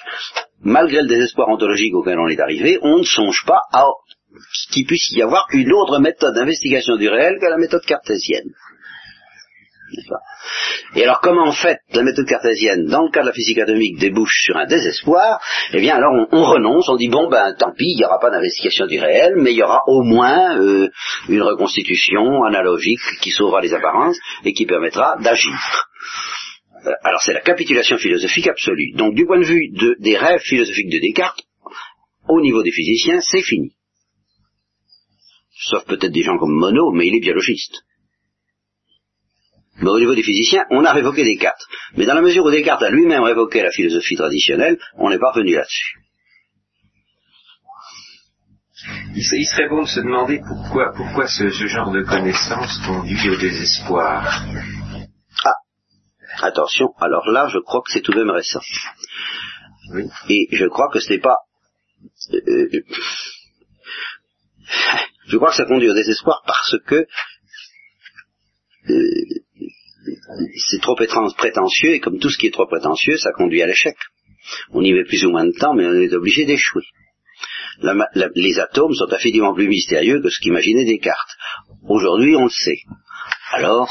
malgré 0.60 1.02
le 1.02 1.08
désespoir 1.08 1.48
ontologique 1.48 1.94
auquel 1.94 2.18
on 2.18 2.28
est 2.28 2.40
arrivé, 2.40 2.78
on 2.82 2.98
ne 2.98 3.04
songe 3.04 3.44
pas 3.46 3.62
à 3.72 3.84
qu'il 4.72 4.86
puisse 4.86 5.10
y 5.12 5.22
avoir 5.22 5.46
une 5.52 5.72
autre 5.72 5.98
méthode 5.98 6.34
d'investigation 6.34 6.96
du 6.96 7.08
réel 7.08 7.38
que 7.40 7.46
la 7.46 7.56
méthode 7.56 7.84
cartésienne. 7.86 8.50
Et 10.94 11.04
alors 11.04 11.20
comment 11.20 11.46
en 11.46 11.52
fait 11.52 11.78
la 11.92 12.02
méthode 12.02 12.26
cartésienne, 12.26 12.86
dans 12.86 13.04
le 13.04 13.10
cas 13.10 13.22
de 13.22 13.26
la 13.26 13.32
physique 13.32 13.58
atomique, 13.58 13.98
débouche 13.98 14.42
sur 14.44 14.56
un 14.56 14.66
désespoir 14.66 15.40
Eh 15.72 15.80
bien 15.80 15.96
alors 15.96 16.12
on, 16.32 16.44
renonce, 16.44 16.88
on 16.88 16.96
dit 16.96 17.08
bon 17.08 17.28
ben 17.28 17.54
tant 17.58 17.72
pis, 17.72 17.92
il 17.92 17.96
n'y 17.96 18.04
aura 18.04 18.18
pas 18.18 18.30
d'investigation 18.30 18.86
du 18.86 18.98
réel, 18.98 19.34
mais 19.36 19.52
il 19.52 19.56
y 19.56 19.62
aura 19.62 19.82
au 19.86 20.02
moins 20.02 20.58
euh, 20.58 20.88
une 21.28 21.42
reconstitution 21.42 22.44
analogique 22.44 23.00
qui 23.20 23.30
sauvera 23.30 23.60
les 23.60 23.74
apparences 23.74 24.18
et 24.44 24.52
qui 24.52 24.66
permettra 24.66 25.16
d'agir. 25.22 25.52
Euh, 26.86 26.90
alors 27.02 27.20
c'est 27.22 27.34
la 27.34 27.40
capitulation 27.40 27.98
philosophique 27.98 28.48
absolue. 28.48 28.92
Donc 28.94 29.14
du 29.14 29.26
point 29.26 29.40
de 29.40 29.44
vue 29.44 29.70
des 29.98 30.16
rêves 30.16 30.40
philosophiques 30.40 30.90
de 30.90 30.98
Descartes, 30.98 31.42
au 32.28 32.40
niveau 32.40 32.62
des 32.62 32.72
physiciens, 32.72 33.20
c'est 33.20 33.42
fini. 33.42 33.72
sauf 35.54 35.84
peut-être 35.86 36.12
des 36.12 36.22
gens 36.22 36.38
comme 36.38 36.52
Monod, 36.52 36.94
mais 36.94 37.06
il 37.06 37.16
est 37.16 37.20
biologiste. 37.20 37.82
Mais 39.80 39.90
au 39.90 39.98
niveau 39.98 40.14
des 40.14 40.22
physiciens, 40.22 40.64
on 40.70 40.84
a 40.84 40.92
révoqué 40.92 41.24
Descartes. 41.24 41.66
Mais 41.96 42.06
dans 42.06 42.14
la 42.14 42.22
mesure 42.22 42.44
où 42.44 42.50
Descartes 42.50 42.82
a 42.82 42.90
lui-même 42.90 43.22
révoqué 43.22 43.62
la 43.62 43.70
philosophie 43.70 44.16
traditionnelle, 44.16 44.78
on 44.96 45.08
n'est 45.08 45.18
pas 45.18 45.30
revenu 45.30 45.54
là-dessus. 45.54 45.98
Il, 49.14 49.46
serait 49.46 49.68
bon 49.68 49.82
de 49.82 49.88
se 49.88 50.00
demander 50.00 50.40
pourquoi, 50.46 50.92
pourquoi 50.94 51.26
ce, 51.26 51.48
genre 51.50 51.90
de 51.90 52.02
connaissance 52.02 52.78
conduit 52.86 53.30
au 53.30 53.36
désespoir. 53.36 54.44
Ah, 55.44 56.46
attention, 56.46 56.94
alors 57.00 57.28
là, 57.28 57.48
je 57.48 57.58
crois 57.58 57.82
que 57.84 57.90
c'est 57.92 58.00
tout 58.00 58.12
de 58.12 58.22
même 58.22 58.30
récent. 58.30 58.60
Oui. 59.92 60.04
Et 60.28 60.48
je 60.52 60.66
crois 60.66 60.88
que 60.92 61.00
ce 61.00 61.10
n'est 61.10 61.18
pas... 61.18 61.36
Euh, 62.32 62.68
je 65.26 65.36
crois 65.36 65.50
que 65.50 65.56
ça 65.56 65.64
conduit 65.64 65.90
au 65.90 65.94
désespoir 65.94 66.42
parce 66.46 66.76
que 66.86 67.06
euh, 68.90 69.24
c'est 70.70 70.80
trop 70.80 70.94
prétentieux, 70.94 71.92
et 71.92 72.00
comme 72.00 72.18
tout 72.18 72.30
ce 72.30 72.38
qui 72.38 72.46
est 72.46 72.52
trop 72.52 72.66
prétentieux, 72.66 73.16
ça 73.16 73.32
conduit 73.32 73.62
à 73.62 73.66
l'échec. 73.66 73.96
On 74.72 74.82
y 74.82 74.92
met 74.92 75.04
plus 75.04 75.24
ou 75.24 75.30
moins 75.30 75.44
de 75.44 75.52
temps, 75.52 75.74
mais 75.74 75.86
on 75.86 75.94
est 75.94 76.12
obligé 76.14 76.44
d'échouer. 76.44 76.84
les 78.34 78.58
atomes 78.58 78.94
sont 78.94 79.12
infiniment 79.12 79.54
plus 79.54 79.68
mystérieux 79.68 80.20
que 80.20 80.30
ce 80.30 80.40
qu'imaginait 80.40 80.84
Descartes. 80.84 81.36
Aujourd'hui, 81.88 82.36
on 82.36 82.44
le 82.44 82.50
sait. 82.50 82.80
Alors, 83.52 83.90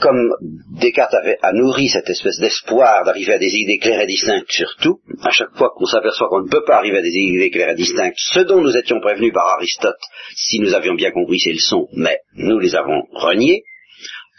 comme 0.00 0.32
Descartes 0.80 1.14
a 1.42 1.52
nourri 1.52 1.88
cette 1.88 2.08
espèce 2.08 2.38
d'espoir 2.38 3.04
d'arriver 3.04 3.34
à 3.34 3.38
des 3.38 3.52
idées 3.52 3.78
claires 3.78 4.00
et 4.00 4.06
distinctes 4.06 4.50
surtout, 4.50 5.00
à 5.22 5.30
chaque 5.30 5.56
fois 5.56 5.72
qu'on 5.74 5.86
s'aperçoit 5.86 6.28
qu'on 6.28 6.42
ne 6.42 6.48
peut 6.48 6.64
pas 6.64 6.76
arriver 6.76 6.98
à 6.98 7.02
des 7.02 7.14
idées 7.14 7.50
claires 7.50 7.70
et 7.70 7.74
distinctes, 7.74 8.16
ce 8.16 8.40
dont 8.40 8.60
nous 8.60 8.76
étions 8.76 9.00
prévenus 9.00 9.32
par 9.32 9.46
Aristote, 9.48 10.00
si 10.36 10.60
nous 10.60 10.74
avions 10.74 10.94
bien 10.94 11.10
compris 11.10 11.40
ses 11.40 11.52
leçons, 11.52 11.88
mais 11.92 12.18
nous 12.34 12.58
les 12.58 12.76
avons 12.76 13.02
reniés, 13.12 13.64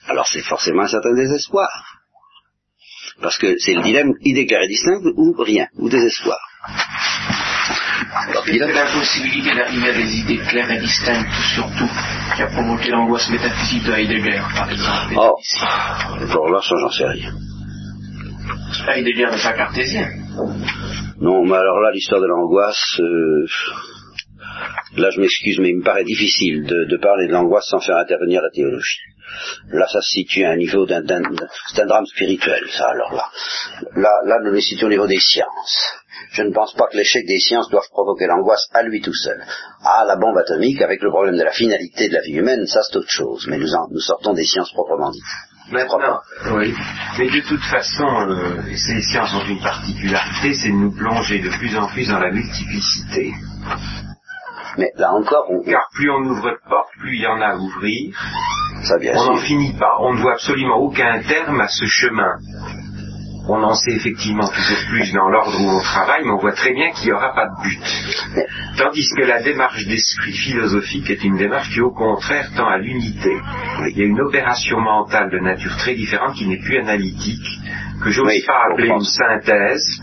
alors 0.10 0.28
c'est 0.28 0.42
forcément 0.42 0.84
un 0.84 0.88
certain 0.88 1.14
désespoir. 1.14 1.70
Parce 3.22 3.38
que 3.38 3.58
c'est 3.60 3.74
le 3.74 3.84
dilemme 3.84 4.14
idée 4.22 4.46
claire 4.46 4.64
et 4.64 4.68
distincte 4.68 5.06
ou 5.16 5.36
rien, 5.38 5.68
ou 5.78 5.90
désespoir. 5.90 6.40
C'est 8.46 8.58
la 8.58 8.86
possibilité 8.86 9.56
d'arriver 9.56 9.90
à 9.90 9.94
des 9.94 10.16
idées 10.20 10.38
claires 10.38 10.72
et 10.72 10.80
distinctes, 10.80 11.30
surtout, 11.54 11.90
qui 12.36 12.42
a 12.42 12.48
provoqué 12.48 12.90
l'angoisse 12.90 13.30
métaphysique 13.30 13.84
de 13.84 13.92
Heidegger, 13.92 14.42
par 14.56 14.72
exemple. 14.72 15.16
Oh, 15.18 15.36
alors 16.18 16.50
là, 16.50 16.62
ça, 16.62 16.76
j'en 16.80 16.90
sais 16.90 17.06
rien. 17.06 17.32
Heidegger 18.88 19.28
n'est 19.32 19.44
pas 19.44 19.54
cartésien. 19.54 20.10
Non, 21.20 21.46
mais 21.46 21.58
alors 21.58 21.80
là, 21.82 21.92
l'histoire 21.94 22.22
de 22.22 22.28
l'angoisse, 22.28 23.00
euh, 23.00 23.46
là, 24.98 25.10
je 25.12 25.20
m'excuse, 25.20 25.60
mais 25.60 25.70
il 25.70 25.78
me 25.78 25.84
paraît 25.84 26.06
difficile 26.06 26.64
de 26.66 26.98
parler 26.98 27.28
de 27.28 27.34
l'angoisse 27.34 27.68
sans 27.70 27.80
faire 27.80 27.98
intervenir 27.98 28.42
la 28.42 28.50
théologie. 28.50 29.00
Là, 29.70 29.88
ça 29.88 30.02
se 30.02 30.10
situe 30.10 30.46
à 30.46 30.52
un 30.52 30.58
niveau 30.58 30.86
d'un, 30.86 31.04
c'est 31.74 31.82
un 31.82 31.86
drame 31.86 32.06
spirituel, 32.06 32.64
ça, 32.72 32.90
alors 32.90 33.14
là. 33.14 33.26
Là, 33.96 34.12
là, 34.26 34.38
nous 34.44 34.52
le 34.52 34.62
situons 34.62 34.88
au 34.88 34.92
niveau 34.92 35.08
des 35.08 35.20
sciences. 35.20 35.94
Je 36.32 36.44
ne 36.44 36.52
pense 36.52 36.74
pas 36.74 36.88
que 36.92 36.98
l'échec 36.98 37.26
des 37.26 37.40
sciences 37.40 37.70
doive 37.70 37.88
provoquer 37.92 38.28
l'angoisse 38.28 38.68
à 38.74 38.84
lui 38.84 39.02
tout 39.02 39.14
seul. 39.14 39.44
Ah, 39.84 40.04
la 40.06 40.16
bombe 40.16 40.38
atomique, 40.38 40.82
avec 40.82 41.02
le 41.02 41.10
problème 41.10 41.38
de 41.38 41.44
la 41.44 41.52
finalité 41.52 42.10
de 42.10 42.14
la 42.14 42.22
vie 42.22 42.34
humaine, 42.34 42.66
ça 42.68 42.82
c'est 42.84 42.98
autre 42.98 43.10
chose. 43.10 43.48
Mais 43.48 43.58
nous, 43.58 43.68
nous 43.92 44.00
sortons 44.00 44.34
des 44.34 44.46
sciences 44.46 44.72
proprement 44.74 45.12
dites. 45.12 45.24
Maintenant, 45.72 46.20
oui. 46.56 46.74
Mais 47.20 47.30
de 47.30 47.42
toute 47.48 47.64
façon, 47.64 48.08
euh, 48.30 48.76
ces 48.76 49.02
sciences 49.02 49.34
ont 49.36 49.46
une 49.46 49.62
particularité, 49.62 50.54
c'est 50.56 50.70
de 50.70 50.74
nous 50.74 50.92
plonger 50.92 51.40
de 51.40 51.50
plus 51.50 51.78
en 51.78 51.88
plus 51.88 52.08
dans 52.08 52.20
la 52.20 52.32
multiplicité. 52.32 53.32
Mais 54.80 54.94
là 54.96 55.14
encore, 55.14 55.46
on... 55.50 55.62
car 55.62 55.90
plus 55.94 56.10
on 56.10 56.24
ouvre 56.24 56.52
de 56.52 56.60
portes, 56.70 56.92
plus 57.00 57.18
il 57.18 57.22
y 57.22 57.28
en 57.28 57.42
a 57.42 57.48
à 57.48 57.56
ouvrir. 57.58 58.16
Ça, 58.84 58.98
bien 58.98 59.14
on 59.18 59.34
n'en 59.34 59.38
finit 59.38 59.74
pas. 59.74 59.98
On 60.00 60.14
ne 60.14 60.22
voit 60.22 60.34
absolument 60.34 60.78
aucun 60.78 61.22
terme 61.22 61.60
à 61.60 61.68
ce 61.68 61.86
chemin. 61.86 62.38
On 63.50 63.62
en 63.62 63.74
sait 63.74 63.92
effectivement 63.92 64.48
toujours 64.48 64.86
plus 64.90 65.12
dans 65.12 65.28
l'ordre 65.28 65.60
où 65.60 65.70
on 65.70 65.82
travaille, 65.82 66.24
mais 66.24 66.32
on 66.32 66.38
voit 66.38 66.54
très 66.54 66.72
bien 66.72 66.92
qu'il 66.92 67.08
n'y 67.08 67.12
aura 67.12 67.34
pas 67.34 67.48
de 67.48 67.62
but. 67.64 68.46
Tandis 68.78 69.10
que 69.18 69.24
la 69.24 69.42
démarche 69.42 69.86
d'esprit 69.86 70.32
philosophique 70.32 71.10
est 71.10 71.24
une 71.24 71.36
démarche 71.36 71.70
qui, 71.72 71.82
au 71.82 71.92
contraire, 71.92 72.48
tend 72.56 72.68
à 72.68 72.78
l'unité. 72.78 73.36
Il 73.90 73.98
y 73.98 74.04
a 74.04 74.06
une 74.06 74.22
opération 74.22 74.80
mentale 74.80 75.30
de 75.30 75.40
nature 75.40 75.76
très 75.78 75.96
différente 75.96 76.36
qui 76.36 76.48
n'est 76.48 76.60
plus 76.60 76.78
analytique, 76.78 77.60
que 78.02 78.12
j'ose 78.12 78.46
pas 78.46 78.68
appeler 78.72 78.90
une 78.90 79.04
synthèse, 79.04 80.02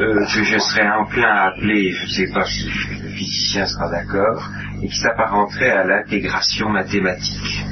euh, 0.00 0.24
que 0.34 0.42
je 0.42 0.58
serais 0.58 0.88
en 0.88 1.04
plein 1.04 1.28
à 1.28 1.48
appeler, 1.48 1.92
je 1.92 2.02
ne 2.02 2.10
sais 2.10 2.32
pas 2.32 2.44
si 2.44 2.68
physicien 3.16 3.66
sera 3.66 3.90
d'accord, 3.90 4.48
et 4.82 4.88
qui 4.88 4.96
s'apparenterait 4.96 5.70
à 5.70 5.84
l'intégration 5.84 6.68
mathématique. 6.68 7.64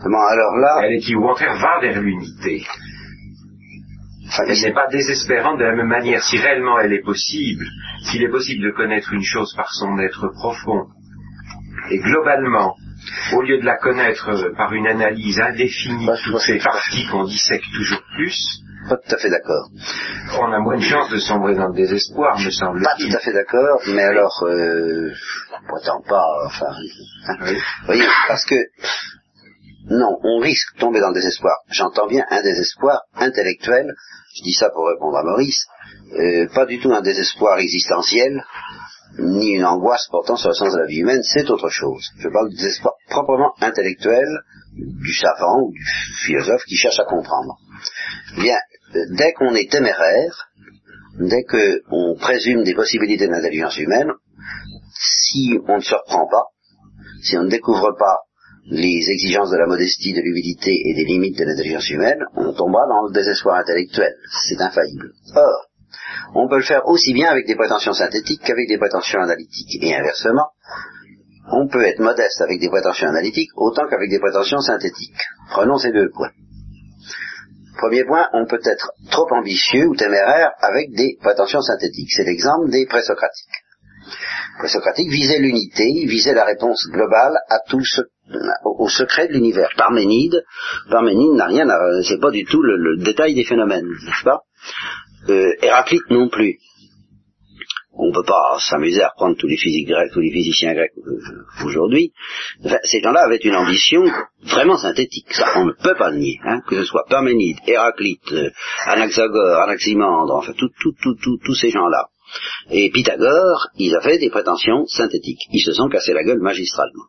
alors 0.00 0.56
là... 0.56 0.82
Elle 0.84 0.94
est 0.94 1.00
qui, 1.00 1.14
au 1.14 1.20
contraire, 1.20 1.56
va 1.58 1.80
vers 1.80 2.00
l'unité. 2.00 2.64
elle 4.46 4.60
n'est 4.60 4.72
pas 4.72 4.88
désespérante 4.88 5.58
de 5.58 5.64
la 5.64 5.74
même 5.74 5.88
manière. 5.88 6.22
Si 6.22 6.38
réellement 6.38 6.78
elle 6.78 6.92
est 6.92 7.02
possible, 7.02 7.66
s'il 8.04 8.22
est 8.22 8.30
possible 8.30 8.64
de 8.64 8.70
connaître 8.70 9.12
une 9.12 9.24
chose 9.24 9.52
par 9.56 9.72
son 9.74 9.98
être 9.98 10.28
profond, 10.28 10.86
et 11.90 11.98
globalement, 11.98 12.76
au 13.34 13.42
lieu 13.42 13.58
de 13.58 13.64
la 13.64 13.76
connaître 13.76 14.54
par 14.56 14.72
une 14.72 14.86
analyse 14.86 15.40
indéfinie 15.40 16.06
de 16.06 16.24
toutes 16.24 16.40
ces 16.40 16.58
parties 16.58 17.06
qu'on 17.10 17.24
dissèque 17.24 17.64
toujours 17.74 18.02
plus, 18.14 18.64
pas 18.88 18.96
tout 18.96 19.14
à 19.14 19.18
fait 19.18 19.30
d'accord. 19.30 19.68
On 20.40 20.52
a 20.52 20.58
moins 20.60 20.76
de 20.76 20.82
chances 20.82 21.10
de 21.10 21.18
sombrer 21.18 21.54
dans 21.54 21.68
le 21.68 21.74
désespoir, 21.74 22.38
me 22.38 22.50
semble-t-il. 22.50 22.84
Pas 22.84 22.96
tout 22.96 23.16
à 23.16 23.20
fait 23.20 23.32
d'accord, 23.32 23.80
mais 23.88 24.02
alors, 24.02 24.42
euh, 24.42 25.10
pourtant 25.68 26.02
pas, 26.06 26.24
enfin, 26.46 26.66
hein. 27.28 27.36
oui. 27.42 27.54
Vous 27.54 27.86
voyez, 27.86 28.06
parce 28.28 28.44
que, 28.44 28.56
non, 29.90 30.18
on 30.22 30.38
risque 30.40 30.74
de 30.76 30.80
tomber 30.80 31.00
dans 31.00 31.08
le 31.08 31.14
désespoir. 31.14 31.56
J'entends 31.70 32.06
bien 32.06 32.24
un 32.30 32.42
désespoir 32.42 33.02
intellectuel, 33.14 33.94
je 34.36 34.42
dis 34.42 34.54
ça 34.54 34.70
pour 34.70 34.86
répondre 34.88 35.16
à 35.16 35.22
Maurice, 35.22 35.66
euh, 36.18 36.48
pas 36.54 36.66
du 36.66 36.80
tout 36.80 36.92
un 36.92 37.02
désespoir 37.02 37.58
existentiel, 37.58 38.42
ni 39.18 39.52
une 39.52 39.64
angoisse 39.64 40.08
portant 40.10 40.36
sur 40.36 40.48
le 40.48 40.54
sens 40.54 40.72
de 40.72 40.78
la 40.80 40.86
vie 40.86 40.98
humaine, 40.98 41.22
c'est 41.22 41.48
autre 41.50 41.68
chose. 41.68 42.10
Je 42.18 42.28
parle 42.28 42.48
du 42.50 42.56
désespoir 42.56 42.94
proprement 43.08 43.52
intellectuel, 43.60 44.26
du 44.76 45.14
savant 45.14 45.62
ou 45.62 45.72
du 45.72 45.84
philosophe 46.24 46.64
qui 46.64 46.76
cherche 46.76 46.98
à 46.98 47.04
comprendre. 47.04 47.58
Bien, 48.36 48.56
dès 49.16 49.32
qu'on 49.32 49.54
est 49.54 49.70
téméraire, 49.70 50.50
dès 51.18 51.44
qu'on 51.44 52.16
présume 52.18 52.64
des 52.64 52.74
possibilités 52.74 53.28
d'intelligence 53.28 53.78
humaine, 53.78 54.10
si 54.96 55.58
on 55.68 55.76
ne 55.76 55.82
se 55.82 55.94
reprend 55.94 56.26
pas, 56.28 56.46
si 57.22 57.36
on 57.38 57.44
ne 57.44 57.50
découvre 57.50 57.94
pas 57.98 58.20
les 58.66 59.10
exigences 59.10 59.50
de 59.50 59.58
la 59.58 59.66
modestie, 59.66 60.14
de 60.14 60.20
l'humilité 60.20 60.70
et 60.86 60.94
des 60.94 61.04
limites 61.04 61.38
de 61.38 61.44
l'intelligence 61.44 61.90
humaine, 61.90 62.24
on 62.34 62.52
tombera 62.54 62.86
dans 62.88 63.06
le 63.06 63.12
désespoir 63.12 63.56
intellectuel. 63.56 64.14
C'est 64.48 64.60
infaillible. 64.60 65.12
Or, 65.34 65.66
on 66.34 66.48
peut 66.48 66.56
le 66.56 66.62
faire 66.62 66.86
aussi 66.88 67.12
bien 67.12 67.28
avec 67.30 67.46
des 67.46 67.56
prétentions 67.56 67.92
synthétiques 67.92 68.40
qu'avec 68.42 68.68
des 68.68 68.78
prétentions 68.78 69.20
analytiques. 69.20 69.82
Et 69.82 69.94
inversement, 69.94 70.48
on 71.52 71.68
peut 71.68 71.84
être 71.84 72.00
modeste 72.00 72.40
avec 72.40 72.58
des 72.60 72.70
prétentions 72.70 73.08
analytiques 73.08 73.50
autant 73.56 73.86
qu'avec 73.88 74.08
des 74.08 74.18
prétentions 74.18 74.60
synthétiques. 74.60 75.20
Prenons 75.50 75.76
ces 75.76 75.92
deux 75.92 76.10
points. 76.10 76.30
Premier 77.84 78.04
point, 78.06 78.26
on 78.32 78.46
peut 78.46 78.62
être 78.64 78.92
trop 79.10 79.26
ambitieux 79.30 79.86
ou 79.88 79.94
téméraire 79.94 80.52
avec 80.62 80.94
des 80.94 81.18
prétentions 81.20 81.60
synthétiques. 81.60 82.08
C'est 82.16 82.24
l'exemple 82.24 82.70
des 82.70 82.86
présocratiques. 82.86 83.58
Les 84.06 84.58
présocratiques 84.60 85.10
visaient 85.10 85.38
l'unité, 85.38 86.06
visaient 86.06 86.32
la 86.32 86.46
réponse 86.46 86.88
globale 86.90 87.36
à 87.50 87.58
tout 87.68 87.84
ce, 87.84 88.00
au, 88.64 88.88
secret 88.88 89.28
de 89.28 89.34
l'univers. 89.34 89.68
Parménide, 89.76 90.42
Parménide 90.90 91.34
n'a 91.34 91.44
rien 91.44 91.68
à, 91.68 91.78
c'est 92.08 92.18
pas 92.22 92.30
du 92.30 92.46
tout 92.46 92.62
le, 92.62 92.96
détail 93.04 93.34
des 93.34 93.44
phénomènes, 93.44 93.84
n'est-ce 93.84 94.24
pas? 94.24 94.40
Euh, 95.28 95.52
Héraclite 95.60 96.08
non 96.08 96.30
plus 96.30 96.56
on 97.96 98.08
ne 98.08 98.12
peut 98.12 98.24
pas 98.26 98.58
s'amuser 98.58 99.02
à 99.02 99.08
reprendre 99.08 99.36
tous 99.36 99.46
les 99.46 99.56
physiques 99.56 99.88
grecs, 99.88 100.10
tous 100.12 100.20
les 100.20 100.30
physiciens 100.30 100.74
grecs 100.74 100.92
aujourd'hui. 101.64 102.12
ces 102.84 103.00
gens-là 103.00 103.24
avaient 103.24 103.36
une 103.36 103.54
ambition 103.54 104.04
vraiment 104.42 104.76
synthétique, 104.76 105.32
ça 105.32 105.46
on 105.56 105.66
ne 105.66 105.72
peut 105.72 105.94
pas 105.94 106.10
le 106.10 106.18
nier, 106.18 106.38
hein, 106.44 106.60
que 106.66 106.76
ce 106.76 106.84
soit 106.84 107.04
Parménide, 107.08 107.58
Héraclite, 107.66 108.32
euh, 108.32 108.50
Anaxagore, 108.86 109.60
Anaximandre, 109.60 110.34
enfin 110.34 110.52
tous 110.54 111.54
ces 111.54 111.70
gens-là. 111.70 112.08
Et 112.70 112.90
Pythagore, 112.90 113.68
ils 113.76 113.94
avaient 113.94 114.18
des 114.18 114.30
prétentions 114.30 114.86
synthétiques. 114.86 115.42
Ils 115.52 115.62
se 115.62 115.72
sont 115.72 115.88
cassés 115.88 116.14
la 116.14 116.24
gueule 116.24 116.40
magistralement. 116.40 117.04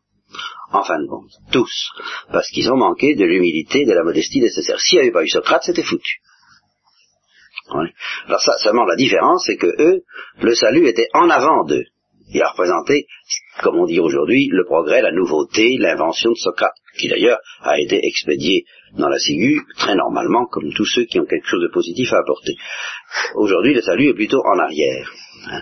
En 0.72 0.84
fin 0.84 1.00
de 1.00 1.08
compte, 1.08 1.32
tous, 1.52 1.92
parce 2.32 2.50
qu'ils 2.50 2.70
ont 2.72 2.78
manqué 2.78 3.16
de 3.16 3.24
l'humilité, 3.24 3.86
de 3.86 3.94
la 3.94 4.04
modestie 4.04 4.42
nécessaire. 4.42 4.80
S'il 4.80 4.98
n'y 4.98 5.04
avait 5.04 5.12
pas 5.12 5.24
eu 5.24 5.30
Socrate, 5.30 5.64
c'était 5.64 5.84
foutu. 5.84 6.20
Alors 7.70 8.42
ça, 8.42 8.54
seulement 8.64 8.86
la 8.86 8.96
différence, 8.96 9.46
c'est 9.46 9.58
que 9.58 9.82
eux, 9.82 10.04
le 10.42 10.56
salut 10.56 10.88
était 10.88 11.08
en 11.14 11.30
avant 11.30 11.64
d'eux. 11.66 11.86
Il 12.34 12.42
a 12.42 12.50
représenté, 12.50 13.06
comme 13.62 13.80
on 13.80 13.86
dit 13.86 14.00
aujourd'hui, 14.00 14.48
le 14.52 14.66
progrès, 14.66 15.02
la 15.02 15.12
nouveauté, 15.12 15.78
l'invention 15.78 16.32
de 16.32 16.38
Socrate, 16.38 16.74
qui 16.98 17.08
d'ailleurs 17.08 17.38
a 17.62 17.80
été 17.80 18.00
expédié 18.04 18.66
dans 18.98 19.10
la 19.10 19.20
ciguë 19.20 19.62
très 19.78 19.96
normalement, 19.96 20.46
comme 20.48 20.74
tous 20.74 20.86
ceux 20.86 21.06
qui 21.06 21.20
ont 21.20 21.26
quelque 21.26 21.48
chose 21.48 21.62
de 21.62 21.72
positif 21.72 22.12
à 22.14 22.20
apporter. 22.20 22.56
Aujourd'hui, 23.36 23.74
le 23.74 23.82
salut 23.82 24.10
est 24.10 24.16
plutôt 24.16 24.42
en 24.44 24.58
arrière. 24.58 25.12
Hein. 25.52 25.62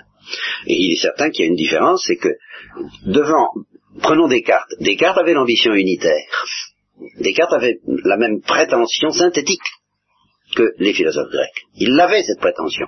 Et 0.68 0.76
il 0.76 0.94
est 0.94 1.02
certain 1.02 1.30
qu'il 1.30 1.46
y 1.46 1.48
a 1.48 1.52
une 1.52 1.58
différence, 1.58 2.06
c'est 2.08 2.16
que 2.16 2.30
devant 3.06 3.50
Prenons 4.02 4.28
Descartes. 4.28 4.74
Descartes 4.80 5.20
avait 5.20 5.34
l'ambition 5.34 5.74
unitaire. 5.74 6.26
Descartes 7.20 7.54
avait 7.54 7.80
la 7.86 8.18
même 8.18 8.42
prétention 8.42 9.12
synthétique 9.12 9.62
que 10.56 10.74
les 10.78 10.94
philosophes 10.94 11.32
grecs. 11.32 11.66
Il 11.76 12.00
avait 12.00 12.24
cette 12.24 12.40
prétention. 12.40 12.88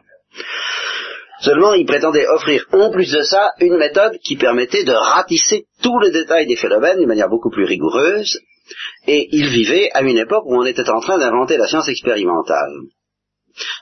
Seulement, 1.42 1.74
il 1.74 1.86
prétendait 1.86 2.28
offrir 2.28 2.66
en 2.72 2.92
plus 2.92 3.12
de 3.12 3.22
ça 3.22 3.52
une 3.60 3.78
méthode 3.78 4.18
qui 4.24 4.38
permettait 4.38 4.84
de 4.84 4.94
ratisser 4.94 5.66
tous 5.84 6.00
les 6.00 6.12
détails 6.12 6.48
des 6.48 6.56
phénomènes 6.56 6.98
d'une 6.98 7.08
manière 7.08 7.30
beaucoup 7.30 7.50
plus 7.50 7.66
rigoureuse, 7.66 8.40
et 9.08 9.28
il 9.32 9.50
vivait 9.50 9.90
à 9.94 10.02
une 10.02 10.18
époque 10.18 10.46
où 10.46 10.56
on 10.56 10.66
était 10.66 10.90
en 10.90 11.00
train 11.02 11.18
d'inventer 11.18 11.58
la 11.58 11.68
science 11.68 11.90
expérimentale. 11.90 12.72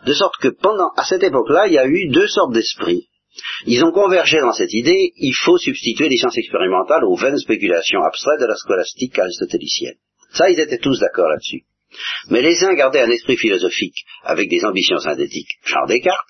De 0.05 0.13
sorte 0.13 0.37
que 0.37 0.49
pendant, 0.49 0.89
à 0.97 1.03
cette 1.03 1.23
époque-là, 1.23 1.67
il 1.67 1.73
y 1.73 1.77
a 1.79 1.87
eu 1.87 2.09
deux 2.09 2.27
sortes 2.27 2.53
d'esprits. 2.53 3.07
Ils 3.65 3.83
ont 3.83 3.91
convergé 3.91 4.39
dans 4.41 4.53
cette 4.53 4.73
idée, 4.73 5.11
il 5.15 5.33
faut 5.33 5.57
substituer 5.57 6.09
les 6.09 6.17
sciences 6.17 6.37
expérimentales 6.37 7.03
aux 7.05 7.15
vaines 7.15 7.37
spéculations 7.37 8.03
abstraites 8.03 8.41
de 8.41 8.45
la 8.45 8.55
scolastique 8.55 9.17
aristotélicienne. 9.17 9.95
Ça, 10.33 10.49
ils 10.49 10.59
étaient 10.59 10.77
tous 10.77 10.99
d'accord 10.99 11.29
là-dessus. 11.29 11.63
Mais 12.29 12.41
les 12.41 12.63
uns 12.63 12.73
gardaient 12.73 13.01
un 13.01 13.09
esprit 13.09 13.37
philosophique 13.37 14.05
avec 14.23 14.49
des 14.49 14.65
ambitions 14.65 14.99
synthétiques, 14.99 15.59
genre 15.65 15.87
Descartes, 15.87 16.29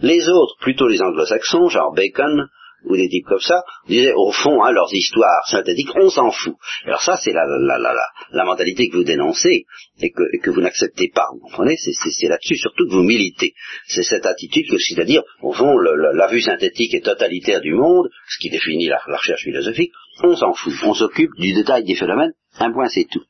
les 0.00 0.28
autres, 0.28 0.56
plutôt 0.60 0.88
les 0.88 1.00
anglo-saxons, 1.02 1.68
genre 1.68 1.92
Bacon, 1.94 2.48
ou 2.84 2.96
des 2.96 3.08
types 3.08 3.26
comme 3.26 3.40
ça, 3.40 3.62
disaient 3.88 4.12
au 4.14 4.32
fond, 4.32 4.62
hein, 4.62 4.72
leurs 4.72 4.92
histoires 4.92 5.46
synthétiques, 5.48 5.90
on 5.94 6.10
s'en 6.10 6.30
fout. 6.30 6.54
Alors 6.84 7.02
ça, 7.02 7.16
c'est 7.16 7.32
la, 7.32 7.44
la, 7.46 7.78
la, 7.78 7.94
la, 8.32 8.44
mentalité 8.44 8.88
que 8.88 8.96
vous 8.96 9.04
dénoncez 9.04 9.66
et 10.00 10.10
que, 10.10 10.22
que 10.42 10.50
vous 10.50 10.60
n'acceptez 10.60 11.10
pas. 11.14 11.26
Vous 11.32 11.40
comprenez? 11.40 11.76
C'est 11.76 12.28
là-dessus 12.28 12.56
surtout 12.56 12.86
que 12.86 12.92
vous 12.94 13.02
militez. 13.02 13.54
C'est 13.86 14.02
cette 14.02 14.26
attitude 14.26 14.68
que, 14.70 14.78
c'est-à-dire, 14.78 15.22
au 15.42 15.52
fond, 15.52 15.78
la 15.78 16.26
vue 16.28 16.40
synthétique 16.40 16.94
et 16.94 17.00
totalitaire 17.00 17.60
du 17.60 17.74
monde, 17.74 18.08
ce 18.28 18.38
qui 18.38 18.50
définit 18.50 18.88
la, 18.88 18.98
recherche 19.06 19.42
philosophique, 19.42 19.92
on 20.22 20.36
s'en 20.36 20.52
fout. 20.54 20.72
On 20.84 20.94
s'occupe 20.94 21.30
du 21.38 21.52
détail 21.52 21.84
des 21.84 21.94
phénomènes. 21.94 22.32
Un 22.58 22.72
point, 22.72 22.88
c'est 22.88 23.06
tout. 23.10 23.22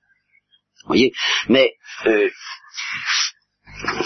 Vous 0.83 0.89
voyez 0.89 1.13
Mais 1.49 1.73
euh, 2.07 2.29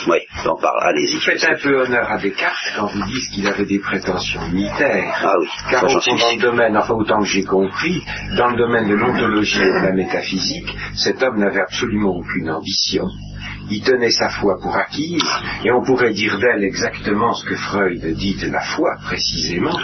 oui, 0.08 0.18
on 0.44 0.60
parle, 0.60 0.82
allez-y. 0.82 1.20
Faites 1.20 1.44
un 1.44 1.56
peu 1.56 1.82
honneur 1.82 2.10
à 2.10 2.18
Descartes 2.18 2.72
quand 2.76 2.86
vous 2.86 3.02
dites 3.04 3.30
qu'il 3.34 3.46
avait 3.46 3.66
des 3.66 3.78
prétentions 3.78 4.40
unitaires. 4.46 5.14
Ah 5.22 5.34
oui, 5.38 5.48
car 5.70 5.82
dans 5.82 5.88
le 5.96 6.40
domaine, 6.40 6.76
enfin 6.76 6.94
autant 6.94 7.20
que 7.20 7.26
j'ai 7.26 7.44
compris, 7.44 8.02
dans 8.36 8.48
le 8.48 8.56
domaine 8.56 8.88
de 8.88 8.94
l'ontologie 8.94 9.60
et 9.60 9.72
de 9.72 9.86
la 9.86 9.92
métaphysique, 9.92 10.74
cet 10.94 11.22
homme 11.22 11.38
n'avait 11.38 11.60
absolument 11.60 12.16
aucune 12.16 12.50
ambition. 12.50 13.08
Il 13.70 13.82
tenait 13.82 14.10
sa 14.10 14.28
foi 14.30 14.58
pour 14.62 14.76
acquise, 14.76 15.22
et 15.64 15.72
on 15.72 15.82
pourrait 15.82 16.12
dire 16.12 16.38
d'elle 16.38 16.64
exactement 16.64 17.34
ce 17.34 17.44
que 17.44 17.56
Freud 17.56 18.04
dit 18.14 18.36
de 18.36 18.50
la 18.50 18.60
foi, 18.60 18.96
précisément 19.04 19.78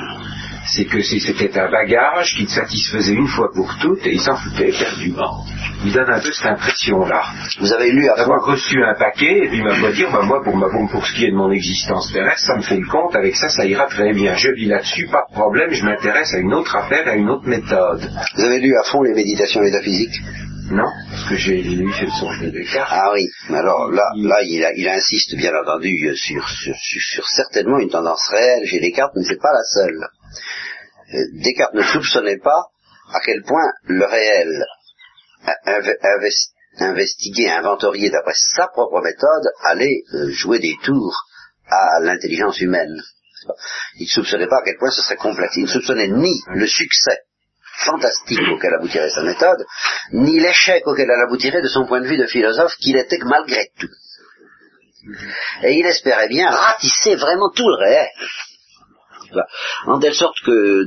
c'est 0.67 0.85
que 0.85 1.03
c'était 1.03 1.59
un 1.59 1.71
bagage 1.71 2.35
qui 2.37 2.47
te 2.47 2.53
satisfaisait 2.53 3.13
une 3.13 3.27
fois 3.29 3.51
pour 3.55 3.77
toutes 3.81 4.07
et 4.07 4.13
il 4.13 4.21
s'en 4.21 4.37
foutait 4.37 4.71
éperdument. 4.71 5.45
Il 5.85 5.93
donne 5.93 6.11
un 6.11 6.21
peu 6.21 6.33
cette 6.33 6.47
impression-là. 6.47 7.23
Vous 7.61 7.73
avez 7.73 7.91
lu 7.91 8.09
Avoir 8.09 8.45
reçu 8.45 8.83
un 8.85 8.95
paquet 8.95 9.45
et 9.45 9.49
puis 9.49 9.63
m'a 9.63 9.91
dire, 9.93 10.11
bah, 10.13 10.23
moi 10.23 10.43
pour, 10.45 10.57
ma, 10.57 10.69
pour 10.69 11.07
ce 11.07 11.15
qui 11.15 11.25
est 11.25 11.31
de 11.31 11.37
mon 11.37 11.51
existence 11.51 12.13
terrestre, 12.13 12.47
ça 12.47 12.57
me 12.57 12.63
fait 12.63 12.77
le 12.77 12.87
compte, 12.87 13.17
avec 13.17 13.35
ça, 13.35 13.49
ça 13.49 13.65
ira 13.65 13.87
très 13.87 14.13
bien. 14.13 14.35
Je 14.35 14.51
vis 14.51 14.67
là-dessus, 14.67 15.09
pas 15.09 15.25
de 15.29 15.35
problème, 15.35 15.71
je 15.73 15.85
m'intéresse 15.85 16.33
à 16.35 16.39
une 16.39 16.55
autre 16.55 16.77
affaire, 16.77 17.09
à 17.09 17.15
une 17.15 17.29
autre 17.29 17.49
méthode. 17.49 18.09
Vous 18.37 18.45
avez 18.45 18.61
lu 18.61 18.77
à 18.77 18.85
fond 18.85 19.03
les 19.03 19.15
méditations 19.15 19.61
métaphysiques 19.61 20.21
non, 20.71 20.89
parce 21.11 21.29
que 21.29 21.37
j'ai 21.37 21.61
lu 21.61 21.85
le 21.85 22.11
songe 22.19 22.41
de 22.41 22.49
Descartes. 22.49 22.89
Ah 22.91 23.11
oui, 23.13 23.29
alors 23.51 23.91
là, 23.91 24.05
là 24.17 24.37
il, 24.43 24.67
il 24.77 24.89
insiste 24.89 25.37
bien 25.37 25.51
entendu 25.61 26.17
sur, 26.17 26.49
sur, 26.49 26.75
sur, 26.79 27.29
certainement 27.29 27.79
une 27.79 27.91
tendance 27.91 28.27
réelle 28.31 28.65
chez 28.67 28.81
Descartes, 28.81 29.13
mais 29.17 29.25
ce 29.25 29.33
n'est 29.33 29.39
pas 29.39 29.53
la 29.53 29.65
seule. 29.65 30.09
Euh, 31.15 31.19
Descartes 31.35 31.75
ne 31.75 31.83
soupçonnait 31.83 32.39
pas 32.39 32.65
à 33.13 33.21
quel 33.21 33.43
point 33.43 33.73
le 33.85 34.05
réel 34.07 34.65
investigué, 36.79 37.51
inventorié 37.51 38.11
d'après 38.11 38.35
sa 38.35 38.69
propre 38.69 39.01
méthode 39.03 39.53
allait 39.65 40.03
euh, 40.15 40.31
jouer 40.31 40.59
des 40.59 40.77
tours 40.83 41.27
à 41.69 42.01
l'intelligence 42.01 42.61
humaine. 42.61 43.01
Il 43.97 44.05
ne 44.05 44.09
soupçonnait 44.09 44.47
pas 44.47 44.59
à 44.59 44.65
quel 44.65 44.79
point 44.79 44.91
ce 44.91 45.03
serait 45.03 45.17
complexe. 45.17 45.57
Il 45.57 45.65
ne 45.65 45.69
soupçonnait 45.69 46.09
ni 46.09 46.41
le 46.55 46.67
succès 46.67 47.19
fantastique 47.85 48.41
auquel 48.53 48.75
aboutirait 48.75 49.11
sa 49.11 49.23
méthode, 49.23 49.65
ni 50.13 50.39
l'échec 50.39 50.87
auquel 50.87 51.09
elle 51.11 51.23
aboutirait 51.23 51.63
de 51.63 51.69
son 51.69 51.87
point 51.87 52.01
de 52.01 52.07
vue 52.07 52.19
de 52.19 52.27
philosophe 52.27 52.77
qu'il 52.77 52.97
était 52.97 53.19
malgré 53.25 53.71
tout. 53.79 53.89
Et 55.65 55.73
il 55.73 55.87
espérait 55.87 56.29
bien 56.29 56.49
ratisser 56.49 57.17
vraiment 57.17 57.51
tout 57.51 57.69
le 57.69 57.75
réel 57.75 58.09
en 59.87 59.99
telle 59.99 60.15
sorte 60.15 60.37
que, 60.45 60.87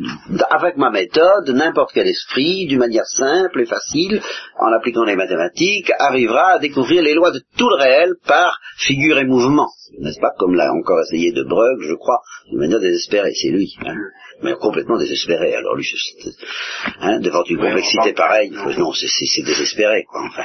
avec 0.50 0.78
ma 0.78 0.90
méthode, 0.90 1.50
n'importe 1.50 1.92
quel 1.94 2.08
esprit, 2.08 2.68
d'une 2.68 2.80
manière 2.80 3.06
simple 3.06 3.62
et 3.62 3.66
facile, 3.66 4.22
en 4.60 4.72
appliquant 4.72 5.04
les 5.04 5.16
mathématiques, 5.16 5.92
arrivera 6.00 6.54
à 6.54 6.60
découvrir 6.60 7.04
les 7.04 7.14
lois 7.14 7.32
de 7.32 7.42
tout 7.58 7.70
le 7.70 7.76
réel 7.76 8.14
par 8.28 8.60
figure 8.78 9.18
et 9.18 9.26
mouvement. 9.26 9.70
N'est-ce 10.00 10.20
pas? 10.20 10.32
Comme 10.38 10.56
l'a 10.56 10.74
encore 10.74 11.00
essayé 11.02 11.32
de 11.32 11.44
Brugge, 11.44 11.88
je 11.88 11.96
crois, 11.96 12.20
d'une 12.50 12.60
manière 12.60 12.80
désespérée, 12.80 13.34
c'est 13.34 13.50
lui. 13.50 13.76
Hein. 13.86 13.96
mais 14.42 14.54
complètement 14.54 14.98
désespéré. 14.98 15.56
Alors 15.56 15.76
lui, 15.76 15.88
hein, 17.02 17.20
devant 17.20 17.44
une 17.44 17.58
complexité 17.58 18.14
pareille, 18.14 18.52
non, 18.78 18.92
c'est 18.94 19.44
désespéré, 19.44 20.04
quoi. 20.04 20.22
Enfin, 20.28 20.44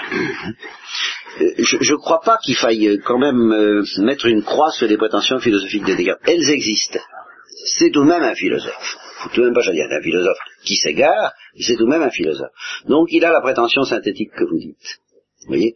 euh, 1.41 1.51
je 1.59 1.93
ne 1.93 1.99
crois 1.99 2.21
pas 2.21 2.39
qu'il 2.39 2.57
faille 2.57 2.89
euh, 2.89 2.99
quand 3.05 3.19
même 3.19 3.53
euh, 3.53 3.85
mettre 3.99 4.27
une 4.27 4.43
croix 4.43 4.71
sur 4.71 4.87
les 4.87 4.97
prétentions 4.97 5.39
philosophiques 5.39 5.85
de 5.85 5.95
Descartes. 5.95 6.21
Elles 6.27 6.51
existent 6.51 7.01
c'est 7.65 7.91
tout 7.91 8.03
de 8.03 8.09
même 8.09 8.23
un 8.23 8.35
philosophe. 8.35 8.97
Tout 9.35 9.41
de 9.41 9.47
même 9.47 9.55
pas 9.55 9.63
choisir 9.63 9.87
un 9.91 10.01
philosophe 10.01 10.39
qui 10.65 10.77
s'égare, 10.77 11.33
c'est 11.59 11.77
tout 11.77 11.85
de 11.85 11.91
même 11.91 12.03
un 12.03 12.11
philosophe. 12.11 12.53
Donc 12.87 13.09
il 13.11 13.25
a 13.25 13.33
la 13.33 13.41
prétention 13.41 13.85
synthétique 13.85 14.31
que 14.31 14.45
vous 14.45 14.59
dites. 14.59 14.99
Vous 15.43 15.49
voyez? 15.49 15.75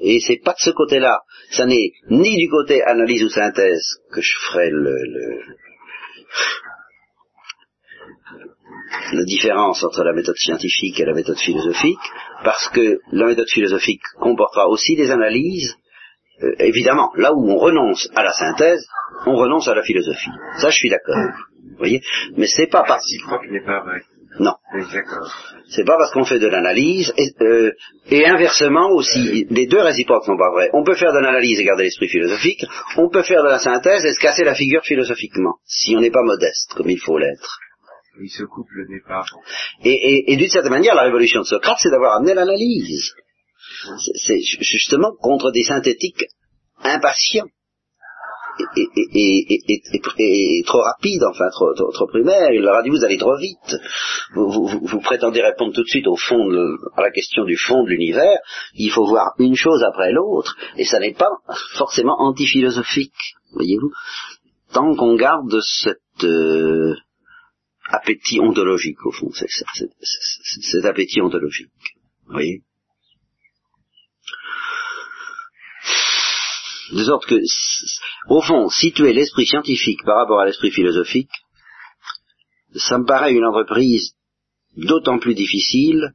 Et 0.00 0.20
c'est 0.20 0.40
pas 0.44 0.52
de 0.52 0.60
ce 0.60 0.70
côté-là. 0.70 1.20
Ça 1.50 1.66
n'est 1.66 1.92
ni 2.10 2.36
du 2.36 2.48
côté 2.48 2.82
analyse 2.82 3.24
ou 3.24 3.28
synthèse 3.28 3.98
que 4.12 4.20
je 4.20 4.32
ferai 4.38 4.70
le, 4.70 4.94
la 9.12 9.24
différence 9.24 9.82
entre 9.82 10.04
la 10.04 10.12
méthode 10.12 10.36
scientifique 10.36 11.00
et 11.00 11.04
la 11.04 11.14
méthode 11.14 11.38
philosophique, 11.38 11.98
parce 12.44 12.68
que 12.68 13.00
la 13.12 13.26
méthode 13.26 13.48
philosophique 13.48 14.02
comportera 14.20 14.68
aussi 14.68 14.94
des 14.96 15.10
analyses, 15.10 15.74
euh, 16.42 16.52
évidemment, 16.60 17.10
là 17.16 17.32
où 17.34 17.50
on 17.50 17.58
renonce 17.58 18.08
à 18.14 18.22
la 18.22 18.32
synthèse, 18.32 18.86
on 19.26 19.36
renonce 19.36 19.68
à 19.68 19.74
la 19.74 19.82
philosophie. 19.82 20.30
Ça, 20.58 20.70
je 20.70 20.76
suis 20.76 20.90
d'accord. 20.90 21.16
Vous 21.70 21.76
voyez 21.78 22.00
Mais 22.36 22.46
c'est 22.46 22.66
pas 22.66 22.84
parce... 22.86 23.04
n'est 23.50 23.64
pas 23.64 23.82
vrai. 23.84 24.00
Non. 24.38 24.54
C'est 25.68 25.84
pas 25.84 25.96
parce 25.98 26.12
qu'on 26.12 26.24
fait 26.24 26.38
de 26.38 26.46
l'analyse, 26.46 27.12
et, 27.16 27.32
euh, 27.42 27.72
et, 28.10 28.26
inversement 28.26 28.90
aussi, 28.90 29.46
les 29.50 29.66
deux 29.66 29.80
réciproques 29.80 30.24
sont 30.24 30.36
pas 30.36 30.50
vrais. 30.52 30.70
On 30.72 30.84
peut 30.84 30.94
faire 30.94 31.12
de 31.12 31.18
l'analyse 31.18 31.58
et 31.58 31.64
garder 31.64 31.84
l'esprit 31.84 32.08
philosophique, 32.08 32.64
on 32.96 33.08
peut 33.08 33.22
faire 33.22 33.42
de 33.42 33.48
la 33.48 33.58
synthèse 33.58 34.04
et 34.04 34.14
se 34.14 34.20
casser 34.20 34.44
la 34.44 34.54
figure 34.54 34.84
philosophiquement, 34.84 35.56
si 35.64 35.96
on 35.96 36.00
n'est 36.00 36.12
pas 36.12 36.22
modeste, 36.22 36.74
comme 36.76 36.90
il 36.90 37.00
faut 37.00 37.18
l'être. 37.18 37.58
Oui, 38.20 38.28
ce 38.28 38.44
couple 38.44 38.86
n'est 38.88 39.02
pas. 39.06 39.24
Et, 39.84 39.90
et, 39.90 40.32
et 40.32 40.36
d'une 40.36 40.48
certaine 40.48 40.72
manière, 40.72 40.94
la 40.94 41.04
révolution 41.04 41.40
de 41.40 41.46
Socrate, 41.46 41.78
c'est 41.82 41.90
d'avoir 41.90 42.16
amené 42.16 42.34
l'analyse. 42.34 43.14
C'est 44.14 44.40
justement 44.60 45.12
contre 45.20 45.50
des 45.50 45.62
synthétiques 45.62 46.24
impatients 46.82 47.46
est, 50.18 50.66
trop 50.66 50.80
rapide, 50.80 51.22
enfin 51.24 51.48
trop, 51.50 51.72
trop, 51.74 52.06
primaire. 52.06 52.50
Il 52.52 52.62
leur 52.62 52.76
a 52.76 52.82
dit 52.82 52.90
vous 52.90 53.04
allez 53.04 53.18
trop 53.18 53.36
vite. 53.36 53.76
Vous, 54.34 55.00
prétendez 55.02 55.42
répondre 55.42 55.72
tout 55.72 55.82
de 55.82 55.88
suite 55.88 56.06
au 56.06 56.16
fond 56.16 56.48
à 56.96 57.02
la 57.02 57.10
question 57.10 57.44
du 57.44 57.56
fond 57.56 57.84
de 57.84 57.90
l'univers. 57.90 58.38
Il 58.74 58.90
faut 58.90 59.06
voir 59.06 59.34
une 59.38 59.56
chose 59.56 59.82
après 59.82 60.12
l'autre, 60.12 60.56
et 60.76 60.84
ça 60.84 60.98
n'est 60.98 61.14
pas 61.14 61.30
forcément 61.76 62.20
antiphilosophique, 62.20 63.34
voyez-vous. 63.52 63.90
Tant 64.72 64.94
qu'on 64.94 65.16
garde 65.16 65.60
cet 65.62 65.98
euh, 66.22 66.94
appétit 67.88 68.38
ontologique 68.40 69.04
au 69.04 69.10
fond, 69.10 69.30
c'est 69.32 69.48
cet 69.48 70.84
appétit 70.84 71.20
ontologique, 71.20 71.70
vous 72.26 72.32
voyez. 72.32 72.62
De 76.92 77.04
sorte 77.04 77.26
que, 77.26 77.40
au 78.28 78.42
fond, 78.42 78.68
situer 78.68 79.12
l'esprit 79.12 79.46
scientifique 79.46 80.02
par 80.04 80.16
rapport 80.16 80.40
à 80.40 80.46
l'esprit 80.46 80.70
philosophique, 80.70 81.30
ça 82.74 82.98
me 82.98 83.04
paraît 83.04 83.32
une 83.32 83.44
entreprise 83.44 84.14
d'autant 84.76 85.18
plus 85.18 85.34
difficile 85.34 86.12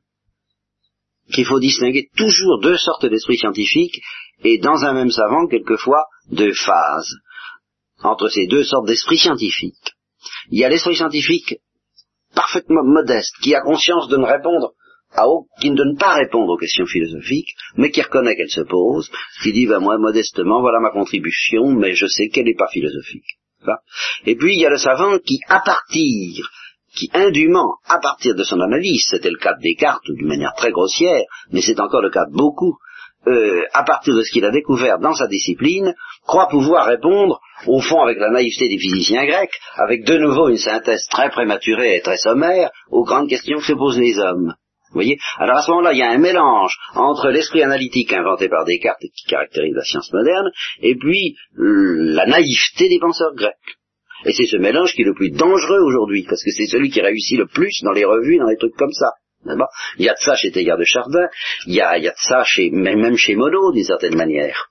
qu'il 1.32 1.46
faut 1.46 1.60
distinguer 1.60 2.10
toujours 2.16 2.60
deux 2.62 2.78
sortes 2.78 3.06
d'esprit 3.06 3.38
scientifique 3.38 4.02
et 4.44 4.60
dans 4.60 4.84
un 4.84 4.94
même 4.94 5.12
savant, 5.12 5.48
quelquefois, 5.48 6.06
deux 6.30 6.54
phases 6.54 7.16
entre 8.04 8.28
ces 8.28 8.48
deux 8.48 8.64
sortes 8.64 8.88
d'esprit 8.88 9.18
scientifique. 9.18 9.92
Il 10.52 10.60
y 10.60 10.66
a 10.66 10.70
l'esprit 10.70 10.96
scientifique 10.96 11.56
parfaitement 12.34 12.84
modeste, 12.84 13.34
qui 13.42 13.56
a 13.56 13.62
conscience 13.62 14.08
de 14.10 14.18
ne 14.18 14.26
répondre 14.26 14.74
qui 15.60 15.71
ne 15.71 15.75
donne 15.75 15.97
pas 15.97 16.13
répondre 16.13 16.54
aux 16.54 16.58
questions 16.58 16.86
philosophiques, 16.86 17.56
mais 17.75 17.91
qui 17.91 18.01
reconnaît 18.01 18.36
qu'elles 18.36 18.49
se 18.49 18.62
posent, 18.62 19.12
qui 19.41 19.54
dit, 19.54 19.67
ben 19.67 19.80
moi, 19.80 19.97
modestement, 19.97 20.62
voilà 20.62 20.80
ma 20.80 20.91
contribution, 20.91 21.71
mais 21.71 21.93
je 21.93 22.08
sais 22.08 22.28
qu'elle 22.30 22.45
n'est 22.45 22.56
pas 22.56 22.69
philosophique. 22.71 23.38
Et 24.25 24.36
puis, 24.36 24.56
il 24.56 24.60
y 24.60 24.65
a 24.65 24.69
le 24.69 24.78
savant 24.78 25.17
qui, 25.19 25.39
à 25.47 25.60
partir 25.60 26.49
qui 26.95 27.10
indûment, 27.13 27.75
à 27.88 27.99
partir 27.99 28.36
de 28.36 28.43
son 28.43 28.60
analyse, 28.62 29.06
c'était 29.10 29.30
le 29.30 29.38
cas 29.38 29.54
de 29.54 29.62
Descartes 29.62 30.10
d'une 30.10 30.28
manière 30.28 30.54
très 30.56 30.71
grossière, 30.71 31.23
mais 31.51 31.62
c'est 31.62 31.82
encore 31.82 32.01
le 32.01 32.10
cas 32.10 32.25
de 32.25 32.32
beaucoup, 32.32 32.78
euh, 33.28 33.63
à 33.73 33.84
partir 33.84 34.15
de 34.15 34.21
ce 34.21 34.32
qu'il 34.32 34.45
a 34.45 34.51
découvert 34.51 34.99
dans 34.99 35.13
sa 35.13 35.28
discipline, 35.28 35.93
croit 36.25 36.47
pouvoir 36.47 36.86
répondre, 36.86 37.39
au 37.67 37.82
fond 37.82 38.01
avec 38.01 38.17
la 38.19 38.30
naïveté 38.30 38.69
des 38.69 38.78
physiciens 38.78 39.25
grecs, 39.25 39.60
avec 39.75 40.06
de 40.06 40.17
nouveau 40.17 40.47
une 40.47 40.58
synthèse 40.58 41.06
très 41.10 41.30
prématurée 41.30 41.97
et 41.97 42.01
très 42.01 42.17
sommaire, 42.17 42.69
aux 42.91 43.04
grandes 43.04 43.30
questions 43.30 43.58
que 43.58 43.65
se 43.65 43.73
posent 43.73 43.99
les 43.99 44.17
hommes. 44.19 44.54
Vous 44.89 44.95
voyez? 44.95 45.17
Alors 45.38 45.58
à 45.58 45.62
ce 45.62 45.71
moment-là, 45.71 45.93
il 45.93 46.00
y 46.00 46.04
a 46.04 46.10
un 46.10 46.17
mélange 46.17 46.78
entre 46.93 47.30
l'esprit 47.30 47.63
analytique 47.63 48.13
inventé 48.13 48.48
par 48.50 48.65
Descartes 48.65 49.04
et 49.04 49.10
qui 49.10 49.26
caractérise 49.26 49.74
la 49.76 49.84
science 49.84 50.12
moderne, 50.13 50.50
et 50.82 50.95
puis 50.95 51.36
la 51.58 52.26
naïveté 52.26 52.89
des 52.89 53.00
penseurs 53.00 53.36
grecs. 53.36 53.56
Et 54.26 54.34
c'est 54.34 54.45
ce 54.45 54.58
mélange 54.58 54.93
qui 54.93 55.02
est 55.02 55.06
le 55.06 55.13
plus 55.13 55.32
dangereux 55.32 55.82
aujourd'hui, 55.82 56.26
parce 56.28 56.43
que 56.43 56.52
c'est 56.52 56.65
celui 56.65 56.89
qui 56.89 57.02
réussit 57.02 57.38
le 57.38 57.48
plus 57.48 57.82
dans 57.84 57.91
les 57.91 58.06
revues, 58.06 58.38
dans 58.38 58.48
les 58.48 58.58
trucs 58.58 58.76
comme 58.76 58.93
ça. 58.93 59.12
Il 59.98 60.06
y 60.06 60.10
a 60.10 60.13
de 60.13 60.19
ça 60.19 60.36
chez 60.36 60.52
Teilhard 60.52 60.80
de 60.80 60.86
Chardin, 60.86 61.28
il 61.67 61.76
y 61.76 61.82
a, 61.82 62.00
de 62.00 62.12
ça 62.15 62.43
chez, 62.43 62.71
même 62.71 63.17
chez 63.17 63.36
Monod, 63.36 63.76
d'une 63.76 63.84
certaine 63.84 64.15
manière. 64.15 64.69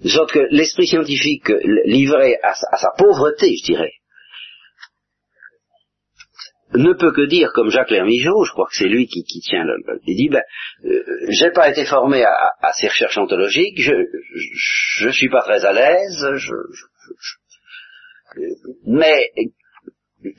De 0.00 0.08
sorte 0.08 0.32
que 0.32 0.46
l'esprit 0.50 0.86
scientifique 0.86 1.48
livré 1.84 2.36
à, 2.42 2.54
sa 2.54 2.90
pauvreté, 2.98 3.54
je 3.60 3.64
dirais, 3.64 3.92
ne 6.74 6.92
peut 6.92 7.12
que 7.12 7.26
dire, 7.26 7.52
comme 7.52 7.70
Jacques 7.70 7.90
Lermigeau, 7.90 8.44
je 8.44 8.52
crois 8.52 8.66
que 8.66 8.76
c'est 8.76 8.88
lui 8.88 9.06
qui, 9.06 9.22
tient 9.40 9.64
le, 9.64 9.76
il 10.06 10.16
dit, 10.16 10.28
ben, 10.28 10.42
euh, 10.84 11.02
j'ai 11.30 11.50
pas 11.50 11.68
été 11.68 11.84
formé 11.84 12.24
à, 12.24 12.72
ces 12.72 12.88
recherches 12.88 13.18
ontologiques, 13.18 13.80
je, 13.80 13.92
je, 14.98 15.08
suis 15.10 15.28
pas 15.28 15.42
très 15.42 15.64
à 15.64 15.72
l'aise, 15.72 16.26
je, 16.36 16.54
mais 18.86 19.30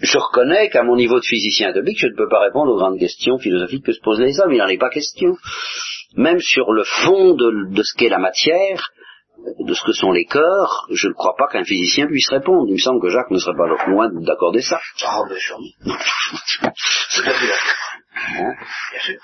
je 0.02 0.18
reconnais 0.18 0.70
qu'à 0.70 0.84
mon 0.84 0.96
niveau 0.96 1.20
de 1.20 1.26
physicien 1.26 1.70
atomique, 1.70 2.00
je 2.00 2.08
ne 2.08 2.16
peux 2.16 2.28
pas 2.30 2.42
répondre 2.42 2.72
aux 2.72 2.78
grandes 2.78 3.00
questions 3.00 3.38
philosophiques 3.38 3.86
que 3.86 3.94
se 3.94 4.02
posent 4.02 4.20
les 4.20 4.40
hommes. 4.40 4.52
Il 4.52 4.58
n'en 4.58 4.68
est 4.68 4.78
pas 4.78 4.90
question. 4.90 5.36
Même 6.16 6.40
sur 6.40 6.72
le 6.72 6.84
fond 6.84 7.36
de, 7.36 7.84
ce 7.84 7.98
qu'est 7.98 8.10
la 8.10 8.20
matière, 8.20 8.90
de 9.60 9.74
ce 9.74 9.84
que 9.86 9.94
sont 9.94 10.12
les 10.12 10.26
corps, 10.26 10.88
je 10.92 11.08
ne 11.08 11.14
crois 11.14 11.36
pas 11.38 11.48
qu'un 11.48 11.64
physicien 11.64 12.08
puisse 12.08 12.30
répondre. 12.30 12.66
Il 12.68 12.74
me 12.74 12.80
semble 12.80 13.02
que 13.02 13.10
Jacques 13.10 13.32
ne 13.32 13.40
serait 13.40 13.58
pas 13.58 13.68
loin 13.88 14.10
d'accorder 14.12 14.62
ça. 14.62 14.80
Ah, 15.06 15.22
bien 15.28 15.40
sûr. 15.40 15.58
Hein 18.28 18.54
bien 18.92 19.02
sûr. 19.02 19.20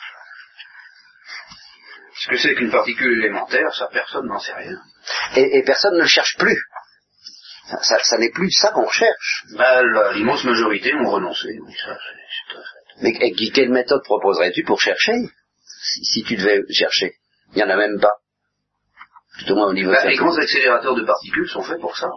Ce 2.19 2.27
que 2.27 2.37
c'est 2.37 2.53
qu'une 2.53 2.69
particule 2.69 3.17
élémentaire, 3.19 3.73
ça, 3.73 3.87
personne 3.91 4.27
n'en 4.27 4.37
sait 4.37 4.53
rien. 4.53 4.77
et 5.35 5.63
personne 5.63 5.95
ne 5.95 6.01
le 6.01 6.07
cherche 6.07 6.37
plus. 6.37 6.61
Ça, 7.81 8.17
n'est 8.17 8.31
plus 8.31 8.51
ça 8.51 8.71
qu'on 8.71 8.85
recherche. 8.85 9.45
Bah, 9.55 9.81
L'immense 10.13 10.43
majorité 10.43 10.93
ont 10.95 11.09
renoncé. 11.09 11.47
Mais 13.01 13.13
quelle 13.53 13.71
méthode 13.71 14.03
proposerais-tu 14.03 14.63
pour 14.63 14.79
chercher? 14.81 15.13
Si, 16.03 16.23
tu 16.23 16.35
devais 16.35 16.61
chercher 16.71 17.13
Il 17.53 17.57
n'y 17.57 17.63
en 17.63 17.69
a 17.69 17.77
même 17.77 17.99
pas. 17.99 18.13
Tout 19.47 19.53
au 19.53 19.73
niveau 19.73 19.91
bah, 19.91 20.05
Les 20.05 20.15
grands 20.15 20.37
accélérateurs 20.37 20.95
de 20.95 21.03
particules 21.03 21.49
sont 21.49 21.63
faits 21.63 21.79
pour 21.79 21.97
ça. 21.97 22.09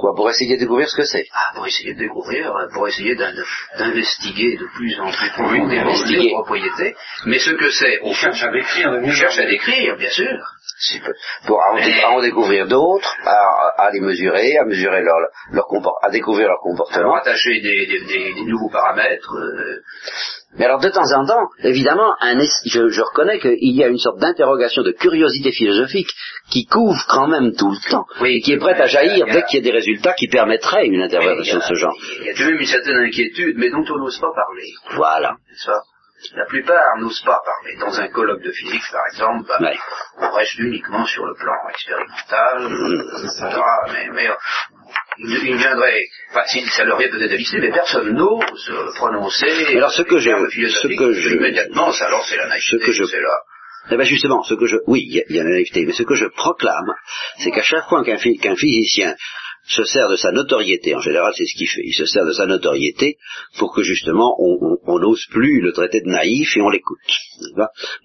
Quoi, 0.00 0.16
pour 0.16 0.28
essayer 0.28 0.56
de 0.56 0.60
découvrir 0.60 0.88
ce 0.88 0.96
que 0.96 1.04
c'est? 1.04 1.26
Ah, 1.32 1.52
pour 1.54 1.64
essayer 1.66 1.94
de 1.94 1.98
découvrir, 2.00 2.52
pour 2.72 2.88
essayer 2.88 3.14
d'investiguer 3.14 4.56
de 4.56 4.66
plus 4.74 4.98
en 4.98 5.12
plus 5.12 5.30
profond 5.30 5.66
les 6.08 6.30
propriétés. 6.32 6.96
Mais 7.26 7.38
ce 7.38 7.50
que 7.50 7.70
c'est, 7.70 8.00
on 8.02 8.12
cherche 8.12 8.42
à 8.42 8.50
décrire. 8.50 8.90
On 8.90 9.10
cherche 9.12 9.38
à 9.38 9.46
décrire, 9.46 9.96
bien 9.96 10.10
sûr 10.10 10.42
pour 11.46 11.58
en, 11.58 12.20
découvrir 12.20 12.66
d'autres, 12.66 13.16
à, 13.24 13.65
les 13.92 14.00
mesurer, 14.00 14.56
à 14.58 14.64
mesurer 14.64 15.02
leur, 15.02 15.16
leur 15.52 15.66
à 16.02 16.10
découvrir 16.10 16.48
leur 16.48 16.60
comportement. 16.60 16.98
Alors 16.98 17.16
attacher 17.16 17.60
des, 17.60 17.86
des, 17.86 18.44
nouveaux 18.44 18.70
paramètres. 18.70 19.34
Euh. 19.34 19.80
Mais 20.58 20.64
alors 20.64 20.80
de 20.80 20.88
temps 20.88 21.12
en 21.14 21.26
temps, 21.26 21.48
évidemment, 21.62 22.14
un, 22.20 22.38
je, 22.64 22.88
je, 22.88 23.02
reconnais 23.02 23.38
qu'il 23.38 23.76
y 23.76 23.84
a 23.84 23.88
une 23.88 23.98
sorte 23.98 24.18
d'interrogation, 24.18 24.82
de 24.82 24.92
curiosité 24.92 25.52
philosophique 25.52 26.08
qui 26.50 26.64
couvre 26.66 27.04
quand 27.08 27.26
même 27.26 27.52
tout 27.54 27.70
le 27.70 27.90
temps, 27.90 28.06
et 28.24 28.40
qui 28.40 28.52
est 28.52 28.58
prête 28.58 28.80
à 28.80 28.86
jaillir 28.86 29.26
dès 29.26 29.42
qu'il 29.42 29.58
y 29.58 29.62
a 29.62 29.70
des 29.70 29.76
résultats 29.76 30.14
qui 30.14 30.28
permettraient 30.28 30.86
une 30.86 31.02
interprétation 31.02 31.58
de 31.58 31.62
ce 31.62 31.74
genre. 31.74 31.94
Il 32.20 32.26
y 32.26 32.30
a 32.30 32.34
quand 32.34 32.44
même 32.44 32.58
une 32.58 32.66
certaine 32.66 32.96
inquiétude, 32.96 33.56
mais 33.58 33.70
dont 33.70 33.84
on 33.88 33.98
n'ose 33.98 34.18
pas 34.18 34.32
parler. 34.34 34.68
Voilà. 34.96 35.36
La 36.34 36.46
plupart 36.46 36.96
n'osent 36.98 37.22
pas 37.22 37.40
parler. 37.44 37.76
Dans 37.78 38.00
un 38.00 38.08
colloque 38.08 38.42
de 38.42 38.52
physique, 38.52 38.82
par 38.92 39.06
exemple, 39.12 39.48
bah, 39.48 39.72
on 40.18 40.30
reste 40.32 40.58
uniquement 40.58 41.04
sur 41.06 41.24
le 41.26 41.34
plan 41.34 41.54
expérimental, 41.70 42.64
etc. 42.64 43.60
Mais, 43.92 44.08
mais 44.12 44.30
il 45.18 45.56
viendrait, 45.56 46.04
enfin, 46.30 46.42
ça 46.76 46.84
leur 46.84 46.98
vient 46.98 47.08
peut-être 47.08 47.32
à 47.32 47.58
mais 47.60 47.70
personne 47.70 48.12
n'ose 48.14 48.72
prononcer. 48.96 49.76
alors, 49.76 49.92
ce 49.92 50.02
que 50.02 50.18
je, 50.18 50.30
ce 50.30 50.88
que 50.88 51.12
je, 51.12 51.36
immédiatement, 51.36 51.92
ça, 51.92 52.06
alors 52.06 52.24
c'est 52.26 52.36
la 52.36 52.48
naïveté, 52.48 52.66
ce 52.70 52.76
que 52.76 52.92
je, 52.92 53.04
c'est 53.04 53.20
là. 53.20 53.38
Eh 53.90 53.96
bien 53.96 54.04
justement, 54.04 54.42
ce 54.42 54.54
que 54.54 54.66
je, 54.66 54.76
oui, 54.88 55.06
il 55.06 55.34
y, 55.34 55.40
a 55.40 55.44
la 55.44 55.50
naïveté, 55.50 55.86
mais 55.86 55.92
ce 55.92 56.02
que 56.02 56.14
je 56.14 56.26
proclame, 56.26 56.92
c'est 57.38 57.52
qu'à 57.52 57.62
chaque 57.62 57.88
fois 57.88 58.02
qu'un 58.04 58.18
physicien 58.56 59.14
se 59.68 59.84
sert 59.84 60.08
de 60.08 60.16
sa 60.16 60.32
notoriété, 60.32 60.94
en 60.94 61.00
général 61.00 61.32
c'est 61.36 61.44
ce 61.44 61.56
qu'il 61.56 61.68
fait, 61.68 61.82
il 61.84 61.94
se 61.94 62.06
sert 62.06 62.24
de 62.24 62.32
sa 62.32 62.46
notoriété 62.46 63.18
pour 63.58 63.74
que 63.74 63.82
justement 63.82 64.36
on 64.38 64.98
n'ose 64.98 65.26
plus 65.30 65.60
le 65.60 65.72
traiter 65.72 66.00
de 66.00 66.08
naïf 66.08 66.56
et 66.56 66.60
on 66.60 66.68
l'écoute. 66.68 66.98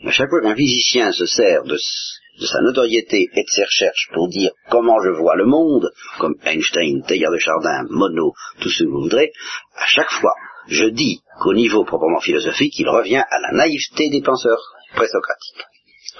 À 0.05 0.11
chaque 0.11 0.29
fois 0.29 0.41
qu'un 0.41 0.55
physicien 0.55 1.11
se 1.11 1.25
sert 1.25 1.63
de, 1.63 1.77
sa 1.77 2.61
notoriété 2.61 3.29
et 3.33 3.43
de 3.43 3.49
ses 3.49 3.63
recherches 3.63 4.09
pour 4.13 4.27
dire 4.27 4.51
comment 4.69 4.97
je 5.03 5.11
vois 5.11 5.35
le 5.35 5.45
monde, 5.45 5.91
comme 6.17 6.35
Einstein, 6.43 7.03
Teilhard 7.03 7.31
de 7.31 7.37
Chardin, 7.37 7.85
Monod, 7.89 8.33
tout 8.59 8.69
ce 8.69 8.83
que 8.83 8.89
vous 8.89 9.03
voudrez, 9.03 9.31
à 9.75 9.85
chaque 9.85 10.11
fois 10.11 10.33
je 10.67 10.85
dis 10.85 11.21
qu'au 11.39 11.53
niveau 11.53 11.83
proprement 11.85 12.19
philosophique, 12.19 12.77
il 12.79 12.87
revient 12.87 13.23
à 13.29 13.39
la 13.39 13.51
naïveté 13.51 14.09
des 14.09 14.21
penseurs 14.21 14.61
présocratiques 14.95 15.65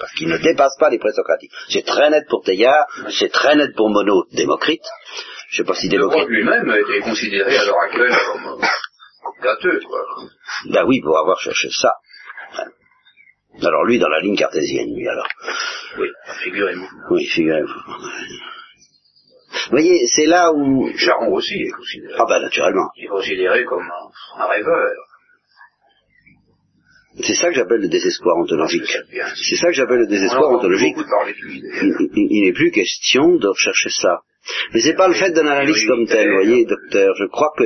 parce 0.02 0.12
qu'il 0.14 0.28
ne 0.28 0.36
dépasse 0.36 0.76
pas 0.80 0.90
les 0.90 0.98
présocratiques. 0.98 1.52
C'est 1.68 1.86
très 1.86 2.10
net 2.10 2.24
pour 2.28 2.42
Teilhard, 2.42 2.86
c'est 3.16 3.30
très 3.30 3.54
net 3.54 3.72
pour 3.76 3.88
Monod, 3.88 4.24
Démocrite, 4.32 4.82
je 5.48 5.58
sais 5.58 5.64
pas 5.64 5.74
si 5.74 5.88
Démocrite... 5.88 6.26
lui-même 6.26 6.68
a 6.68 6.80
été 6.80 7.00
considéré 7.02 7.56
à 7.56 7.64
l'heure 7.64 7.80
actuelle 7.84 8.12
comme 8.32 8.60
gâteux, 9.40 9.80
quoi. 9.86 10.00
Ben 10.70 10.84
oui, 10.86 11.00
pour 11.00 11.16
avoir 11.16 11.38
cherché 11.38 11.68
ça. 11.70 11.92
Alors 13.62 13.84
lui, 13.84 14.00
dans 14.00 14.08
la 14.08 14.18
ligne 14.18 14.36
cartésienne, 14.36 14.92
lui, 14.92 15.06
alors. 15.06 15.28
Oui, 15.98 16.08
figurez-vous. 16.42 16.88
Oui, 17.10 17.26
figurez-vous. 17.26 17.68
Vous 19.52 19.70
voyez, 19.70 20.06
c'est 20.08 20.26
là 20.26 20.50
où... 20.52 20.90
Charon 20.96 21.32
aussi 21.32 21.54
est 21.62 21.70
considéré. 21.70 22.14
Ah 22.18 22.24
ben, 22.28 22.40
naturellement. 22.40 22.90
Il 22.96 23.04
est 23.04 23.08
considéré 23.08 23.64
comme 23.64 23.88
un, 24.36 24.46
rêveur. 24.46 24.90
C'est 27.20 27.34
ça 27.34 27.48
que 27.48 27.54
j'appelle 27.54 27.80
le 27.80 27.88
désespoir 27.88 28.36
ontologique. 28.38 28.96
C'est 29.36 29.56
ça 29.56 29.68
que 29.68 29.74
j'appelle 29.74 30.00
le 30.00 30.06
désespoir 30.06 30.50
ontologique. 30.50 30.96
il 32.14 32.44
n'est 32.44 32.52
plus 32.52 32.70
question 32.70 33.36
de 33.36 33.48
rechercher 33.48 33.90
ça. 33.90 34.20
Mais 34.72 34.80
c'est 34.80 34.94
pas 34.94 35.08
le 35.08 35.14
fait 35.14 35.30
d'un 35.30 35.46
analyse 35.46 35.86
comme 35.86 36.06
tel, 36.06 36.28
vous 36.28 36.34
voyez, 36.34 36.64
docteur. 36.64 37.14
Je 37.16 37.26
crois 37.26 37.52
que 37.56 37.64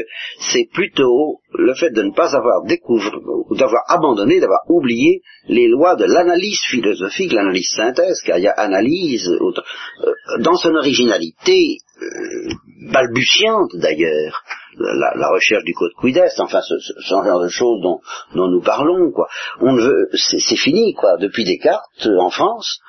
c'est 0.53 0.69
plutôt 0.73 1.41
le 1.53 1.75
fait 1.75 1.91
de 1.91 2.03
ne 2.03 2.13
pas 2.13 2.35
avoir 2.37 2.65
découvert, 2.65 3.15
ou 3.49 3.57
d'avoir 3.57 3.83
abandonné, 3.89 4.41
d'avoir 4.41 4.61
oublié 4.69 5.23
les 5.49 5.69
lois 5.69 5.97
de 5.97 6.05
l'analyse 6.05 6.61
philosophique, 6.69 7.33
l'analyse 7.33 7.71
synthèse, 7.75 8.21
car 8.25 8.39
il 8.39 8.45
y 8.45 8.49
a 8.49 8.53
analyse 8.53 9.29
euh, 9.29 10.41
dans 10.41 10.57
son 10.57 10.75
originalité 10.75 11.79
euh, 12.03 12.51
balbutiante 12.93 13.71
d'ailleurs. 13.77 14.43
La, 14.79 15.31
recherche 15.31 15.65
du 15.65 15.73
code 15.73 15.93
quidest, 15.99 16.39
enfin 16.39 16.61
ce, 16.61 16.75
genre 17.09 17.41
de 17.43 17.49
choses 17.49 17.81
dont, 17.81 18.01
dont 18.35 18.49
nous 18.49 18.61
parlons, 18.61 19.11
quoi. 19.11 19.27
On 19.61 19.73
ne 19.73 19.81
veut, 19.81 20.11
c'est 20.13 20.57
fini, 20.57 20.93
quoi. 20.93 21.17
Depuis 21.17 21.45
Descartes, 21.45 22.07
en 22.19 22.29
France, 22.29 22.81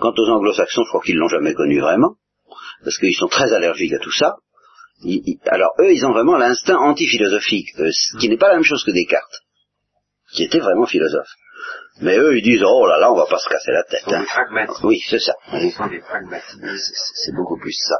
quant 0.00 0.12
aux 0.18 0.28
anglo-saxons, 0.28 0.82
je 0.82 0.88
crois 0.88 1.02
qu'ils 1.02 1.14
l'ont 1.14 1.28
jamais 1.28 1.54
connu 1.54 1.78
vraiment 1.78 2.16
parce 2.86 2.98
qu'ils 2.98 3.16
sont 3.16 3.26
très 3.26 3.52
allergiques 3.52 3.94
à 3.94 3.98
tout 3.98 4.12
ça. 4.12 4.36
alors 5.46 5.72
eux, 5.80 5.92
ils 5.92 6.06
ont 6.06 6.12
vraiment 6.12 6.36
l'instinct 6.36 6.76
anti-philosophique, 6.76 7.70
euh, 7.80 7.90
ce 7.90 8.16
qui 8.16 8.28
n'est 8.28 8.36
pas 8.36 8.46
la 8.46 8.54
même 8.54 8.62
chose 8.62 8.84
que 8.84 8.92
Descartes, 8.92 9.40
qui 10.32 10.44
était 10.44 10.60
vraiment 10.60 10.86
philosophe. 10.86 11.28
Mais 12.00 12.16
eux, 12.16 12.38
ils 12.38 12.44
disent, 12.44 12.62
oh 12.64 12.86
là 12.86 13.00
là, 13.00 13.10
on 13.10 13.16
va 13.16 13.26
pas 13.26 13.38
se 13.38 13.48
casser 13.48 13.72
la 13.72 13.82
tête. 13.82 14.04
Hein. 14.06 14.24
Oui, 14.84 15.02
c'est 15.10 15.18
ça. 15.18 15.34
C'est 17.24 17.34
beaucoup 17.34 17.58
plus 17.58 17.72
ça. 17.72 17.96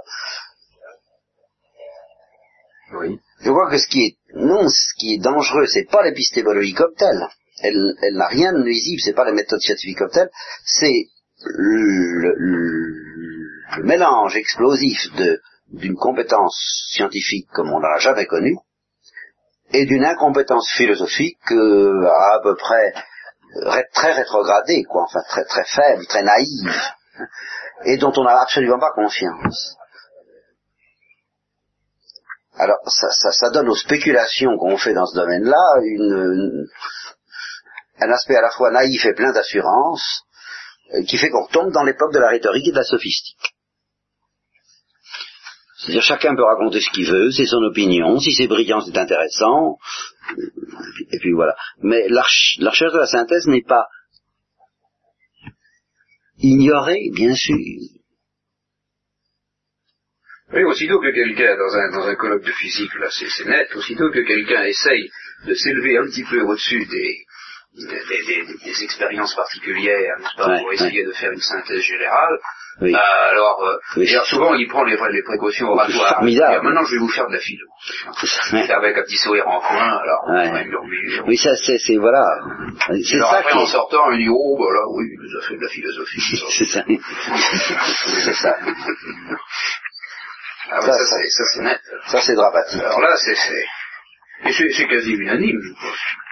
Oui. 3.00 3.18
Je 3.40 3.50
crois 3.50 3.68
que 3.68 3.78
ce 3.78 3.88
qui 3.88 4.04
est, 4.06 4.16
non, 4.36 4.68
ce 4.68 4.94
qui 5.00 5.14
est 5.14 5.18
dangereux, 5.18 5.66
c'est 5.66 5.90
pas 5.90 6.04
l'épistémologie 6.04 6.74
comme 6.74 6.94
telle. 6.96 7.26
Elle, 7.60 7.92
elle 8.02 8.14
n'a 8.14 8.28
rien 8.28 8.52
de 8.52 8.62
nuisible, 8.62 9.00
c'est 9.04 9.14
pas 9.14 9.24
la 9.24 9.32
méthode 9.32 9.60
scientifique 9.60 9.98
comme 9.98 10.10
telle, 10.10 10.30
c'est 10.64 11.08
le, 11.44 12.34
le 12.36 13.05
mélange 13.82 14.36
explosif 14.36 14.98
d'une 15.68 15.96
compétence 15.96 16.56
scientifique 16.92 17.48
comme 17.52 17.72
on 17.72 17.78
l'a 17.78 17.98
jamais 17.98 18.26
connue 18.26 18.56
et 19.72 19.84
d'une 19.86 20.04
incompétence 20.04 20.68
philosophique 20.76 21.50
euh, 21.50 22.06
à, 22.06 22.40
peu 22.42 22.54
près 22.56 22.92
très 23.94 24.12
rétrogradée, 24.12 24.84
quoi, 24.84 25.04
enfin 25.04 25.20
très 25.28 25.44
très 25.44 25.64
faible, 25.64 26.06
très 26.06 26.22
naïve, 26.22 26.72
et 27.84 27.96
dont 27.96 28.12
on 28.16 28.24
n'a 28.24 28.40
absolument 28.40 28.78
pas 28.78 28.92
conscience. 28.94 29.76
Alors, 32.58 32.78
ça, 32.86 33.10
ça, 33.10 33.32
ça 33.32 33.50
donne 33.50 33.68
aux 33.68 33.76
spéculations 33.76 34.56
qu'on 34.56 34.78
fait 34.78 34.94
dans 34.94 35.06
ce 35.06 35.16
domaine-là 35.16 35.78
une, 35.82 36.66
un 38.00 38.10
aspect 38.10 38.36
à 38.36 38.42
la 38.42 38.50
fois 38.50 38.70
naïf 38.70 39.04
et 39.04 39.14
plein 39.14 39.32
d'assurance, 39.32 40.22
euh, 40.94 41.02
qui 41.02 41.18
fait 41.18 41.30
qu'on 41.30 41.46
tombe 41.46 41.72
dans 41.72 41.84
l'époque 41.84 42.12
de 42.12 42.18
la 42.18 42.28
rhétorique 42.28 42.68
et 42.68 42.72
de 42.72 42.76
la 42.76 42.84
sophistique. 42.84 43.55
C'est-à-dire 45.86 46.02
chacun 46.02 46.34
peut 46.34 46.42
raconter 46.42 46.80
ce 46.80 46.90
qu'il 46.90 47.08
veut, 47.08 47.30
c'est 47.30 47.46
son 47.46 47.62
opinion, 47.62 48.18
si 48.18 48.34
c'est 48.34 48.48
brillant 48.48 48.80
c'est 48.80 48.98
intéressant, 48.98 49.78
et 51.12 51.18
puis 51.20 51.30
voilà. 51.32 51.54
Mais 51.80 52.08
la, 52.08 52.22
recherche 52.22 52.92
de 52.92 52.98
la 52.98 53.06
synthèse 53.06 53.46
n'est 53.46 53.62
pas 53.62 53.86
ignorée, 56.38 57.08
bien 57.14 57.32
sûr. 57.36 57.56
Oui, 60.52 60.64
aussitôt 60.64 60.98
que 60.98 61.14
quelqu'un, 61.14 61.56
dans 61.56 61.76
un, 61.76 61.90
dans 61.92 62.08
un 62.08 62.16
colloque 62.16 62.44
de 62.44 62.52
physique, 62.52 62.94
là 62.96 63.08
c'est 63.10 63.44
net, 63.44 63.68
aussitôt 63.76 64.10
que 64.10 64.26
quelqu'un 64.26 64.64
essaye 64.64 65.08
de 65.46 65.54
s'élever 65.54 65.98
un 65.98 66.06
petit 66.06 66.24
peu 66.24 66.40
au-dessus 66.42 66.84
des, 66.84 67.26
des, 67.76 68.82
expériences 68.84 69.34
particulières, 69.34 70.16
n'est-ce 70.18 70.36
pas, 70.36 70.58
pour 70.58 70.72
essayer 70.72 71.04
de 71.04 71.12
faire 71.12 71.32
une 71.32 71.40
synthèse 71.40 71.80
générale, 71.80 72.38
oui. 72.80 72.94
Euh, 72.94 73.30
alors, 73.30 73.62
euh, 73.64 74.04
souvent, 74.24 74.54
il 74.54 74.68
prend 74.68 74.84
les, 74.84 74.98
les 75.10 75.22
précautions 75.22 75.68
oratoires. 75.68 76.22
maintenant, 76.22 76.84
je 76.84 76.92
vais 76.92 76.98
vous 76.98 77.08
faire 77.08 77.26
de 77.26 77.32
la 77.32 77.38
philo. 77.38 77.66
Avec 78.52 78.98
un 78.98 79.02
petit 79.02 79.16
sourire 79.16 79.48
en 79.48 79.60
coin, 79.60 79.98
alors, 79.98 80.24
ouais. 80.28 80.66
Oui, 81.26 81.38
ça, 81.38 81.56
c'est, 81.56 81.78
c'est, 81.78 81.96
voilà. 81.96 82.22
C'est 83.02 83.18
ça 83.18 83.38
après, 83.38 83.52
qui... 83.52 83.58
en 83.58 83.66
sortant, 83.66 84.10
il 84.12 84.24
dit, 84.24 84.28
oh, 84.28 84.58
bah 84.58 84.66
là, 84.74 84.82
oui, 84.90 85.06
il 85.10 85.18
nous 85.22 85.38
a 85.38 85.42
fait 85.48 85.56
de 85.56 85.62
la 85.62 85.68
philosophie. 85.68 86.20
c'est 86.50 86.66
ça. 86.66 86.84
c'est 88.24 88.34
ça. 88.34 88.56
Ah, 90.68 90.80
ça, 90.82 90.92
ça, 90.92 91.16
ça 91.28 91.44
c'est 91.54 91.62
net. 91.62 91.80
Ça, 92.08 92.20
c'est 92.20 92.34
dramatique. 92.34 92.82
Alors 92.82 93.00
là, 93.00 93.16
c'est, 93.16 93.36
c'est, 93.36 94.68
c'est 94.70 94.86
quasi 94.86 95.12
unanime, 95.12 95.60
je 95.62 95.72
pense. 95.72 96.25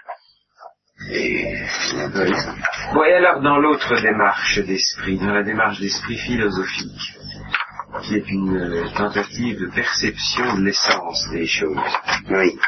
Et, 1.11 1.55
oui. 2.95 3.13
alors 3.13 3.41
dans 3.43 3.59
l'autre 3.59 4.01
démarche 4.01 4.59
d'esprit, 4.61 5.19
dans 5.19 5.33
la 5.33 5.43
démarche 5.43 5.81
d'esprit 5.81 6.17
philosophique, 6.17 7.19
qui 8.03 8.17
est 8.17 8.31
une 8.31 8.57
euh, 8.57 8.89
tentative 8.97 9.61
de 9.61 9.67
perception 9.67 10.57
de 10.57 10.63
l'essence 10.63 11.29
des 11.31 11.47
choses. 11.47 11.77
Oui. 12.31 12.59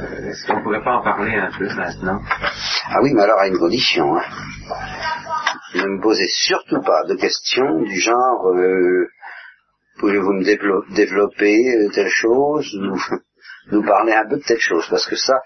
Euh, 0.00 0.30
est-ce 0.30 0.46
qu'on 0.46 0.62
pourrait 0.62 0.82
pas 0.82 0.96
en 0.96 1.02
parler 1.02 1.36
un 1.36 1.50
peu 1.56 1.68
maintenant? 1.74 2.20
Ah 2.88 2.98
oui, 3.02 3.12
mais 3.14 3.22
alors 3.22 3.38
à 3.38 3.48
une 3.48 3.58
condition. 3.58 4.16
Hein. 4.16 4.24
Ne 5.74 5.84
me 5.84 6.02
posez 6.02 6.26
surtout 6.28 6.80
pas 6.82 7.04
de 7.04 7.14
questions 7.14 7.82
du 7.82 8.00
genre 8.00 8.48
euh, 8.48 9.08
pouvez-vous 10.00 10.32
me 10.32 10.44
développer 10.94 11.88
telle 11.94 12.10
chose 12.10 12.68
nous 13.70 13.82
parler 13.82 14.12
un 14.12 14.28
peu 14.28 14.36
de 14.36 14.42
telle 14.42 14.60
chose, 14.60 14.86
parce 14.90 15.06
que 15.06 15.16
ça, 15.16 15.40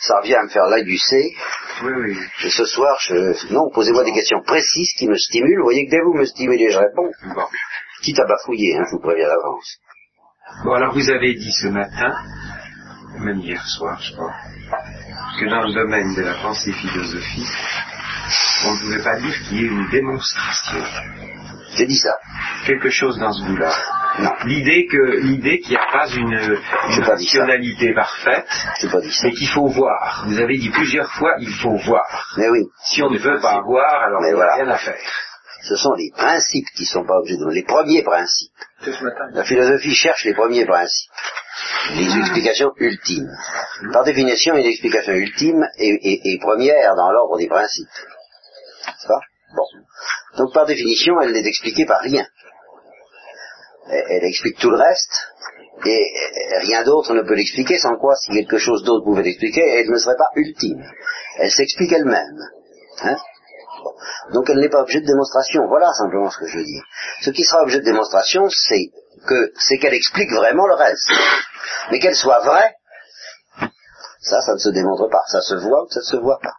ça 0.00 0.20
revient 0.20 0.34
à 0.34 0.42
me 0.44 0.48
faire 0.48 0.66
l'agucer. 0.66 1.34
Oui, 1.82 1.92
oui. 1.96 2.18
Et 2.44 2.50
ce 2.50 2.64
soir, 2.64 2.96
je, 3.00 3.52
non, 3.52 3.70
posez-moi 3.72 4.04
des 4.04 4.12
questions 4.12 4.42
précises 4.42 4.92
qui 4.98 5.08
me 5.08 5.16
stimulent. 5.16 5.58
Vous 5.58 5.64
voyez 5.64 5.86
que 5.86 5.90
dès 5.90 6.00
vous 6.00 6.14
me 6.14 6.24
stimulez, 6.24 6.70
je 6.70 6.78
réponds. 6.78 7.10
Bon. 7.34 7.46
Quitte 8.02 8.20
à 8.20 8.26
bafouiller, 8.26 8.76
hein, 8.76 8.84
je 8.86 8.96
vous 8.96 9.02
préviens 9.02 9.26
d'avance. 9.28 9.78
Bon, 10.64 10.72
alors 10.72 10.94
vous 10.94 11.10
avez 11.10 11.34
dit 11.34 11.52
ce 11.52 11.68
matin, 11.68 12.14
même 13.20 13.40
hier 13.40 13.64
soir, 13.66 14.00
je 14.00 14.12
crois, 14.14 14.34
que 15.40 15.46
dans 15.50 15.62
le 15.62 15.72
domaine 15.74 16.14
de 16.14 16.22
la 16.22 16.34
pensée 16.34 16.72
philosophique, 16.72 17.56
on 18.66 18.74
ne 18.74 18.80
pouvait 18.80 19.02
pas 19.02 19.16
dire 19.18 19.34
qu'il 19.42 19.60
y 19.60 19.64
ait 19.64 19.68
une 19.68 19.88
démonstration. 19.90 20.82
J'ai 21.76 21.86
dit 21.86 21.96
ça. 21.98 22.14
Quelque 22.66 22.90
chose 22.90 23.18
dans 23.18 23.32
ce 23.32 23.44
goût-là. 23.44 23.72
L'idée 24.44 24.86
que 24.86 25.20
l'idée 25.20 25.60
qu'il 25.60 25.70
n'y 25.70 25.76
a 25.76 25.86
pas 25.92 26.08
une, 26.08 26.32
une 26.32 27.02
rationalité 27.04 27.94
parfaite, 27.94 28.48
mais 29.22 29.30
qu'il 29.32 29.48
faut 29.48 29.68
voir. 29.68 30.24
Vous 30.26 30.38
avez 30.38 30.58
dit 30.58 30.70
plusieurs 30.70 31.10
fois 31.12 31.36
il 31.40 31.52
faut 31.54 31.76
voir. 31.76 32.34
Mais 32.36 32.48
oui. 32.48 32.64
Si 32.84 33.02
on 33.02 33.10
ne 33.10 33.18
veut 33.18 33.40
pas 33.40 33.60
voir, 33.62 34.02
alors 34.02 34.22
il 34.26 34.34
n'y 34.34 34.40
a 34.40 34.54
rien 34.54 34.68
à 34.68 34.78
faire. 34.78 34.98
Ce 35.62 35.76
sont 35.76 35.92
les 35.94 36.10
principes 36.16 36.68
qui 36.74 36.82
ne 36.82 36.88
sont 36.88 37.04
pas 37.04 37.18
objets 37.18 37.36
de 37.36 37.46
les 37.50 37.64
premiers 37.64 38.02
principes. 38.02 38.52
La 39.32 39.44
philosophie 39.44 39.94
cherche 39.94 40.24
les 40.24 40.34
premiers 40.34 40.64
principes, 40.64 41.10
les 41.96 42.18
explications 42.18 42.72
ultimes. 42.76 43.30
Par 43.92 44.04
définition, 44.04 44.54
une 44.54 44.66
explication 44.66 45.12
ultime 45.12 45.66
est, 45.78 46.40
première 46.40 46.94
dans 46.94 47.10
l'ordre 47.10 47.38
des 47.38 47.48
principes. 47.48 47.88
Ça 48.98 49.20
Bon. 49.54 49.64
Donc 50.36 50.52
par 50.52 50.66
définition, 50.66 51.20
elle 51.22 51.32
n'est 51.32 51.46
expliquée 51.46 51.86
par 51.86 52.00
rien 52.00 52.26
elle 53.90 54.24
explique 54.24 54.58
tout 54.58 54.70
le 54.70 54.76
reste, 54.76 55.12
et 55.84 56.12
rien 56.60 56.82
d'autre 56.82 57.14
ne 57.14 57.22
peut 57.22 57.34
l'expliquer, 57.34 57.78
sans 57.78 57.96
quoi, 57.96 58.14
si 58.16 58.32
quelque 58.32 58.58
chose 58.58 58.82
d'autre 58.84 59.04
pouvait 59.04 59.22
l'expliquer, 59.22 59.60
elle 59.60 59.90
ne 59.90 59.98
serait 59.98 60.16
pas 60.16 60.30
ultime. 60.34 60.84
Elle 61.38 61.50
s'explique 61.50 61.92
elle-même. 61.92 62.40
Hein 63.02 63.16
Donc 64.32 64.50
elle 64.50 64.58
n'est 64.58 64.68
pas 64.68 64.82
objet 64.82 65.00
de 65.00 65.06
démonstration. 65.06 65.66
Voilà 65.68 65.92
simplement 65.92 66.30
ce 66.30 66.38
que 66.38 66.46
je 66.46 66.58
veux 66.58 66.64
dire. 66.64 66.82
Ce 67.22 67.30
qui 67.30 67.44
sera 67.44 67.62
objet 67.62 67.78
de 67.78 67.84
démonstration, 67.84 68.48
c'est 68.50 68.90
que 69.26 69.52
c'est 69.56 69.78
qu'elle 69.78 69.94
explique 69.94 70.32
vraiment 70.32 70.66
le 70.66 70.74
reste. 70.74 71.10
Mais 71.90 72.00
qu'elle 72.00 72.16
soit 72.16 72.40
vraie, 72.40 72.74
ça, 74.20 74.40
ça 74.40 74.54
ne 74.54 74.58
se 74.58 74.70
démontre 74.70 75.08
pas. 75.08 75.22
Ça 75.28 75.40
se 75.40 75.54
voit 75.54 75.84
ou 75.84 75.90
ça 75.90 76.00
ne 76.00 76.04
se 76.04 76.16
voit 76.16 76.40
pas. 76.42 76.54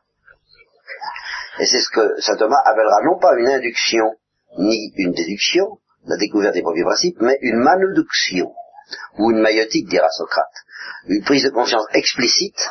Et 1.60 1.66
c'est 1.66 1.82
ce 1.82 1.90
que 1.90 2.22
saint 2.22 2.38
Thomas 2.38 2.62
appellera 2.66 3.02
non 3.04 3.20
pas 3.20 3.34
une 3.38 3.50
induction, 3.50 4.16
ni 4.58 4.94
une 4.96 5.12
déduction, 5.12 5.78
la 6.10 6.18
découverte 6.18 6.56
des 6.56 6.64
premiers 6.64 6.84
principes, 6.84 7.22
mais 7.22 7.38
une 7.42 7.58
manoduction, 7.58 8.52
ou 9.20 9.32
une 9.32 9.40
maïotique, 9.40 9.88
dira 9.88 10.10
Socrate, 10.10 10.46
une 11.08 11.24
prise 11.24 11.44
de 11.44 11.52
conscience 11.52 11.86
explicite 11.94 12.68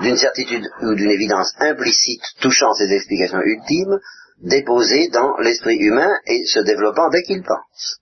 d'une 0.00 0.16
certitude 0.16 0.68
ou 0.82 0.94
d'une 0.94 1.10
évidence 1.10 1.52
implicite 1.60 2.24
touchant 2.40 2.72
ces 2.74 2.92
explications 2.92 3.40
ultimes, 3.40 4.00
déposées 4.40 5.08
dans 5.08 5.36
l'esprit 5.38 5.76
humain 5.76 6.10
et 6.26 6.44
se 6.44 6.58
développant 6.60 7.08
dès 7.10 7.22
qu'il 7.22 7.42
pense. 7.44 8.00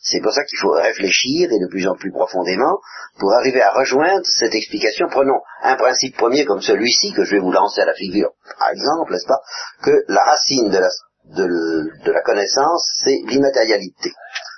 C'est 0.00 0.20
pour 0.20 0.32
ça 0.32 0.44
qu'il 0.44 0.58
faut 0.58 0.70
réfléchir, 0.70 1.50
et 1.50 1.58
de 1.58 1.68
plus 1.68 1.86
en 1.88 1.96
plus 1.96 2.12
profondément, 2.12 2.78
pour 3.18 3.32
arriver 3.32 3.60
à 3.60 3.72
rejoindre 3.72 4.24
cette 4.24 4.54
explication. 4.54 5.08
Prenons 5.10 5.40
un 5.62 5.74
principe 5.74 6.16
premier 6.16 6.44
comme 6.44 6.62
celui-ci, 6.62 7.12
que 7.12 7.24
je 7.24 7.32
vais 7.32 7.40
vous 7.40 7.50
lancer 7.50 7.80
à 7.80 7.86
la 7.86 7.94
figure, 7.94 8.30
par 8.58 8.70
exemple, 8.70 9.12
n'est-ce 9.12 9.26
pas, 9.26 9.40
que 9.82 10.04
la 10.06 10.22
racine 10.22 10.70
de 10.70 10.78
la 10.78 10.88
de, 11.26 12.10
la 12.10 12.22
connaissance, 12.22 12.86
c'est 13.04 13.18
l'immatérialité. 13.26 14.12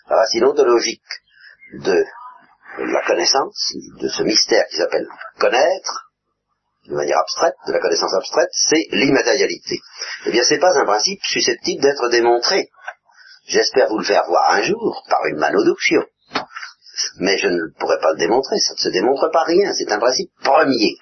La 0.09 0.17
racine 0.17 0.45
ontologique 0.45 1.03
de 1.75 2.05
la 2.79 3.03
connaissance, 3.07 3.73
de 4.01 4.09
ce 4.09 4.23
mystère 4.23 4.67
qui 4.71 4.77
s'appelle 4.77 5.09
connaître, 5.39 6.11
de 6.87 6.95
manière 6.95 7.19
abstraite, 7.19 7.55
de 7.67 7.73
la 7.73 7.81
connaissance 7.81 8.15
abstraite, 8.15 8.49
c'est 8.53 8.87
l'immatérialité. 8.93 9.79
Eh 10.27 10.31
bien, 10.31 10.43
c'est 10.45 10.59
pas 10.59 10.79
un 10.79 10.85
principe 10.85 11.21
susceptible 11.23 11.83
d'être 11.83 12.09
démontré. 12.09 12.71
J'espère 13.47 13.89
vous 13.89 13.99
le 13.99 14.05
faire 14.05 14.25
voir 14.27 14.53
un 14.53 14.63
jour, 14.63 15.05
par 15.09 15.25
une 15.27 15.39
manoduction. 15.39 16.03
Mais 17.19 17.39
je 17.39 17.49
ne 17.49 17.79
pourrais 17.79 18.01
pas 18.01 18.13
le 18.13 18.19
démontrer, 18.19 18.59
ça 18.59 18.75
ne 18.75 18.79
se 18.79 18.89
démontre 18.89 19.31
par 19.31 19.47
rien, 19.47 19.73
c'est 19.73 19.91
un 19.93 19.99
principe 19.99 20.31
premier. 20.43 20.97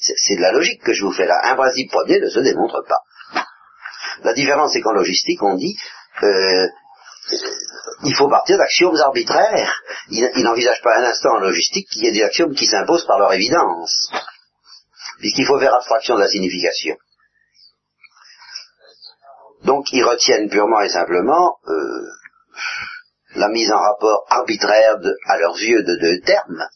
C'est 0.00 0.36
de 0.36 0.40
la 0.40 0.52
logique 0.52 0.82
que 0.82 0.92
je 0.92 1.04
vous 1.04 1.12
fais 1.12 1.26
là. 1.26 1.40
Un 1.44 1.56
principe 1.56 1.90
premier 1.90 2.20
ne 2.20 2.28
se 2.28 2.40
démontre 2.40 2.82
pas. 2.88 3.00
La 4.22 4.34
différence, 4.34 4.72
c'est 4.72 4.80
qu'en 4.80 4.92
logistique, 4.92 5.42
on 5.42 5.54
dit, 5.54 5.76
euh, 6.22 6.68
il 8.04 8.14
faut 8.16 8.28
partir 8.28 8.58
d'axiomes 8.58 8.96
arbitraires. 8.96 9.74
Il, 10.10 10.42
n'envisage 10.42 10.80
pas 10.82 10.98
un 10.98 11.04
instant 11.04 11.36
en 11.36 11.40
logistique 11.40 11.88
qu'il 11.88 12.04
y 12.04 12.08
ait 12.08 12.12
des 12.12 12.22
axiomes 12.22 12.54
qui 12.54 12.66
s'imposent 12.66 13.06
par 13.06 13.18
leur 13.18 13.32
évidence, 13.32 14.10
puisqu'il 15.18 15.46
faut 15.46 15.58
faire 15.58 15.74
abstraction 15.74 16.16
de 16.16 16.20
la 16.20 16.28
signification. 16.28 16.96
Donc, 19.64 19.92
ils 19.92 20.04
retiennent 20.04 20.50
purement 20.50 20.80
et 20.80 20.88
simplement 20.88 21.58
euh, 21.68 22.08
la 23.36 23.48
mise 23.48 23.70
en 23.70 23.78
rapport 23.78 24.26
arbitraire 24.28 24.96
à 25.26 25.38
leurs 25.38 25.56
yeux 25.56 25.82
de 25.84 25.96
deux 25.96 26.20
termes, 26.20 26.66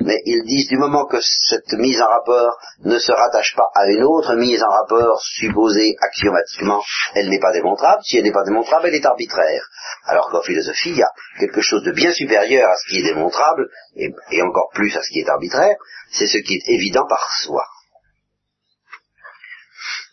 mais 0.00 0.20
ils 0.24 0.44
disent 0.44 0.68
du 0.68 0.76
moment 0.76 1.06
que 1.06 1.18
cette 1.20 1.72
mise 1.72 2.00
en 2.00 2.08
rapport 2.08 2.58
ne 2.84 2.98
se 2.98 3.12
rattache 3.12 3.54
pas 3.56 3.68
à 3.74 3.86
une 3.86 4.04
autre 4.04 4.34
mise 4.34 4.62
en 4.62 4.68
rapport 4.68 5.20
supposée 5.20 5.96
axiomatiquement, 6.00 6.82
elle 7.14 7.28
n'est 7.28 7.40
pas 7.40 7.52
démontrable. 7.52 8.02
Si 8.04 8.18
elle 8.18 8.24
n'est 8.24 8.32
pas 8.32 8.44
démontrable, 8.44 8.88
elle 8.88 8.94
est 8.94 9.06
arbitraire. 9.06 9.68
Alors 10.04 10.28
qu'en 10.30 10.42
philosophie, 10.42 10.90
il 10.90 10.98
y 10.98 11.02
a 11.02 11.10
quelque 11.38 11.60
chose 11.60 11.82
de 11.82 11.92
bien 11.92 12.12
supérieur 12.12 12.68
à 12.70 12.76
ce 12.76 12.90
qui 12.90 13.00
est 13.00 13.04
démontrable, 13.04 13.68
et, 13.96 14.42
encore 14.42 14.70
plus 14.74 14.96
à 14.96 15.02
ce 15.02 15.10
qui 15.10 15.20
est 15.20 15.28
arbitraire, 15.28 15.76
c'est 16.10 16.26
ce 16.26 16.38
qui 16.38 16.54
est 16.54 16.68
évident 16.68 17.06
par 17.08 17.32
soi. 17.42 17.64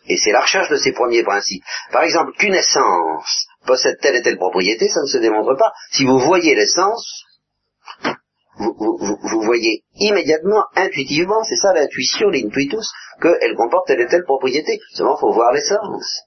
Et 0.08 0.18
c'est 0.18 0.32
la 0.32 0.42
recherche 0.42 0.70
de 0.70 0.76
ces 0.76 0.92
premiers 0.92 1.24
principes. 1.24 1.64
Par 1.92 2.04
exemple, 2.04 2.34
qu'une 2.38 2.56
essence 2.56 3.48
possède 3.66 4.00
telle 4.02 4.16
et 4.16 4.22
telle 4.22 4.38
propriété, 4.38 4.90
ça 4.90 5.02
ne 5.02 5.08
se 5.08 5.18
démontre 5.18 5.56
pas. 5.56 5.72
Si 5.92 6.04
vous 6.06 6.20
voyez 6.20 6.56
l'essence, 6.56 7.24
vous, 8.58 9.42
voyez 9.42 9.84
immédiatement, 9.96 10.64
intuitivement, 10.76 11.44
c'est 11.44 11.56
ça 11.56 11.74
l'intuition, 11.74 12.30
l'intuitus, 12.30 12.88
qu'elle 13.22 13.56
comporte 13.56 13.88
telle 13.88 14.02
et 14.02 14.08
telle 14.08 14.24
propriété. 14.24 14.80
Seulement, 14.94 15.16
il 15.18 15.22
faut 15.22 15.34
voir 15.34 15.52
l'essence. 15.52 16.22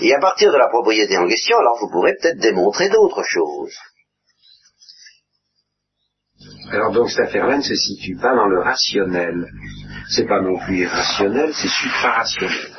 Et 0.00 0.12
à 0.14 0.18
partir 0.18 0.50
de 0.52 0.56
la 0.56 0.68
propriété 0.68 1.16
en 1.18 1.28
question, 1.28 1.58
alors 1.58 1.78
vous 1.80 1.90
pourrez 1.90 2.14
peut-être 2.14 2.38
démontrer 2.38 2.88
d'autres 2.88 3.22
choses. 3.22 3.76
Alors 6.70 6.92
donc 6.92 7.10
cette 7.10 7.26
affaire-là 7.26 7.58
ne 7.58 7.62
se 7.62 7.74
situe 7.74 8.16
pas 8.16 8.34
dans 8.34 8.46
le 8.46 8.60
rationnel. 8.62 9.46
C'est 10.08 10.26
pas 10.26 10.40
non 10.40 10.58
plus 10.58 10.78
irrationnel, 10.78 11.52
c'est 11.52 11.68
suprarationnel. 11.68 12.76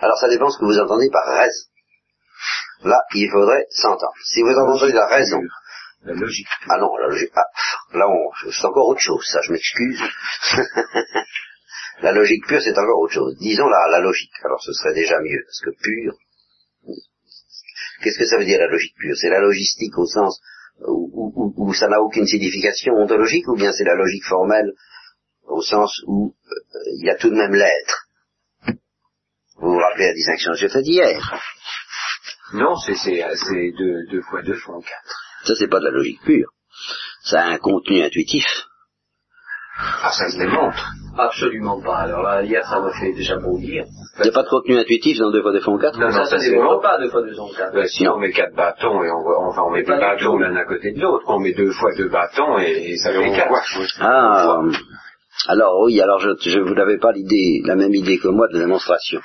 Alors 0.00 0.18
ça 0.18 0.28
dépend 0.28 0.50
ce 0.50 0.58
que 0.58 0.64
vous 0.64 0.78
entendez 0.80 1.08
par 1.10 1.26
raison. 1.26 1.68
Là, 2.84 3.00
il 3.14 3.28
faudrait 3.30 3.66
s'entendre. 3.70 4.14
Si 4.24 4.42
vous 4.42 4.54
entendez 4.54 4.92
la 4.92 5.06
raison, 5.06 5.40
La 6.04 6.14
logique. 6.14 6.46
ah 6.68 6.78
non, 6.78 6.96
la 6.96 7.08
logique, 7.08 7.32
ah, 7.34 7.98
là 7.98 8.06
c'est 8.50 8.64
encore 8.66 8.88
autre 8.88 9.00
chose, 9.00 9.24
ça 9.26 9.40
je 9.42 9.52
m'excuse. 9.52 10.00
la 12.02 12.12
logique 12.12 12.46
pure 12.46 12.62
c'est 12.62 12.78
encore 12.78 13.00
autre 13.00 13.14
chose. 13.14 13.36
Disons 13.38 13.66
la, 13.66 13.88
la 13.90 14.00
logique, 14.00 14.32
alors 14.44 14.62
ce 14.62 14.72
serait 14.72 14.94
déjà 14.94 15.18
mieux, 15.20 15.42
parce 15.44 15.60
que 15.60 15.70
pure, 15.82 16.14
qu'est-ce 18.02 18.18
que 18.18 18.26
ça 18.26 18.38
veut 18.38 18.44
dire 18.44 18.60
la 18.60 18.68
logique 18.68 18.94
pure? 18.96 19.16
C'est 19.16 19.28
la 19.28 19.40
logistique 19.40 19.98
au 19.98 20.06
sens 20.06 20.40
où, 20.86 21.74
ça 21.74 21.88
n'a 21.88 22.00
aucune 22.00 22.26
signification 22.26 22.94
ontologique, 22.94 23.48
ou 23.48 23.56
bien 23.56 23.72
c'est 23.72 23.84
la 23.84 23.94
logique 23.94 24.24
formelle 24.24 24.72
au 25.44 25.60
sens 25.62 26.02
où 26.06 26.34
euh, 26.46 26.78
il 26.98 27.06
y 27.06 27.10
a 27.10 27.16
tout 27.16 27.30
de 27.30 27.34
même 27.34 27.54
l'être? 27.54 28.08
Vous 29.56 29.72
vous 29.72 29.78
rappelez 29.78 30.06
la 30.06 30.14
distinction 30.14 30.52
que 30.52 30.58
j'ai 30.58 30.68
faite 30.68 30.86
hier 30.86 31.20
Non, 32.52 32.76
c'est 32.76 32.94
deux 33.72 34.22
fois 34.22 34.42
deux 34.42 34.56
font 34.56 34.80
quatre. 34.80 35.17
Ça, 35.44 35.54
c'est 35.54 35.68
pas 35.68 35.80
de 35.80 35.84
la 35.86 35.90
logique 35.90 36.20
pure. 36.24 36.50
Ça 37.22 37.42
a 37.42 37.48
un 37.48 37.58
contenu 37.58 38.02
intuitif. 38.02 38.46
Ah, 39.80 40.10
ça 40.10 40.28
se 40.28 40.38
démontre. 40.38 40.92
Absolument 41.16 41.80
pas. 41.80 41.96
Alors 41.98 42.22
là, 42.22 42.42
hier, 42.42 42.64
ça 42.64 42.80
m'a 42.80 42.92
fait 42.92 43.12
déjà 43.12 43.36
bouillir. 43.36 43.84
Il 44.18 44.22
n'y 44.22 44.28
a 44.28 44.32
pas 44.32 44.42
de 44.42 44.48
contenu 44.48 44.78
intuitif 44.78 45.18
dans 45.18 45.30
deux 45.30 45.42
fois 45.42 45.52
deux 45.52 45.60
font 45.60 45.78
quatre 45.78 45.98
Non, 45.98 46.06
non, 46.06 46.12
ça, 46.12 46.24
ça 46.26 46.38
c'est 46.38 46.50
démontre 46.50 46.80
pas 46.80 46.98
deux 46.98 47.10
fois 47.10 47.22
deux 47.22 47.34
sont 47.34 47.50
quatre. 47.56 47.74
Ben, 47.74 47.86
si 47.86 48.06
on 48.08 48.18
met 48.18 48.30
quatre 48.30 48.54
bâtons 48.54 49.02
et 49.02 49.10
on, 49.10 49.64
on, 49.64 49.70
met 49.70 49.82
du 49.82 49.88
bâtons 49.88 50.38
l'un 50.38 50.54
à 50.56 50.64
côté 50.64 50.92
de 50.92 51.00
l'autre, 51.00 51.24
on 51.28 51.38
met 51.40 51.52
deux 51.52 51.72
fois 51.72 51.90
deux 51.96 52.08
bâtons 52.08 52.58
et, 52.58 52.92
et 52.92 52.96
ça 52.98 53.12
fait 53.12 53.30
quatre. 53.30 53.52
Ah, 54.00 54.58
euh, 54.64 54.72
alors 55.48 55.80
oui, 55.84 56.00
alors 56.00 56.18
je, 56.20 56.30
je 56.40 56.60
vous 56.60 56.74
n'avez 56.74 56.98
pas 56.98 57.12
l'idée, 57.12 57.62
la 57.64 57.76
même 57.76 57.94
idée 57.94 58.18
que 58.18 58.28
moi 58.28 58.48
de 58.52 58.58
démonstration. 58.58 59.20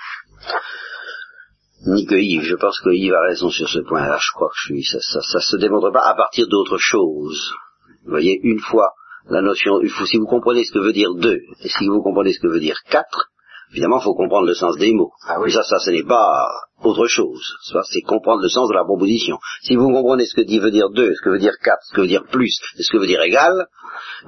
Ni 1.86 2.06
que 2.06 2.16
Yves, 2.16 2.44
je 2.44 2.56
pense 2.56 2.80
que 2.80 2.90
Yves 2.92 3.14
a 3.14 3.22
raison 3.28 3.50
sur 3.50 3.68
ce 3.68 3.80
point-là, 3.80 4.18
je 4.22 4.32
crois 4.34 4.48
que 4.50 4.56
je 4.58 4.74
suis, 4.74 4.84
ça, 4.86 5.00
ça, 5.02 5.20
ça 5.22 5.40
se 5.42 5.58
démontre 5.58 5.92
pas 5.92 6.08
à 6.08 6.16
partir 6.16 6.48
d'autre 6.48 6.78
chose. 6.78 7.52
Vous 8.06 8.12
voyez, 8.12 8.40
une 8.44 8.60
fois 8.60 8.92
la 9.30 9.42
notion, 9.42 9.82
il 9.82 9.90
faut- 9.90 10.06
si 10.06 10.18
vous 10.18 10.26
comprenez 10.26 10.64
ce 10.64 10.72
que 10.72 10.80
veut 10.80 10.94
dire 10.94 11.14
deux, 11.16 11.40
et 11.62 11.70
si 11.70 11.88
vous 11.88 12.02
comprenez 12.02 12.34
ce 12.34 12.40
que 12.40 12.48
veut 12.48 12.60
dire 12.60 12.78
quatre, 12.90 13.30
évidemment, 13.72 14.00
il 14.00 14.04
faut 14.04 14.16
comprendre 14.16 14.48
le 14.48 14.54
sens 14.54 14.78
des 14.78 14.94
mots. 14.94 15.12
Ah 15.28 15.40
oui. 15.42 15.50
Et 15.50 15.54
ça, 15.54 15.64
ça, 15.64 15.80
ce 15.80 15.90
n'est 15.92 16.04
pas 16.04 16.48
autre 16.84 17.08
chose. 17.08 17.42
Ça, 17.72 17.82
c'est 17.84 18.02
comprendre 18.02 18.42
le 18.42 18.50
sens 18.50 18.70
de 18.70 18.74
la 18.76 18.84
proposition. 18.84 19.38
Si 19.64 19.76
vous 19.76 19.90
comprenez 19.92 20.26
ce 20.26 20.36
que 20.36 20.42
dit 20.42 20.60
veut 20.60 20.72
dire 20.72 20.90
deux, 20.90 21.14
ce 21.16 21.22
que 21.22 21.30
veut 21.32 21.40
dire 21.40 21.56
quatre, 21.64 21.84
ce 21.90 21.96
que 21.96 22.02
veut 22.02 22.08
dire 22.08 22.24
plus, 22.32 22.60
et 22.78 22.84
ce 22.84 22.92
que 22.92 22.98
veut 22.98 23.08
dire 23.08 23.22
égal, 23.22 23.68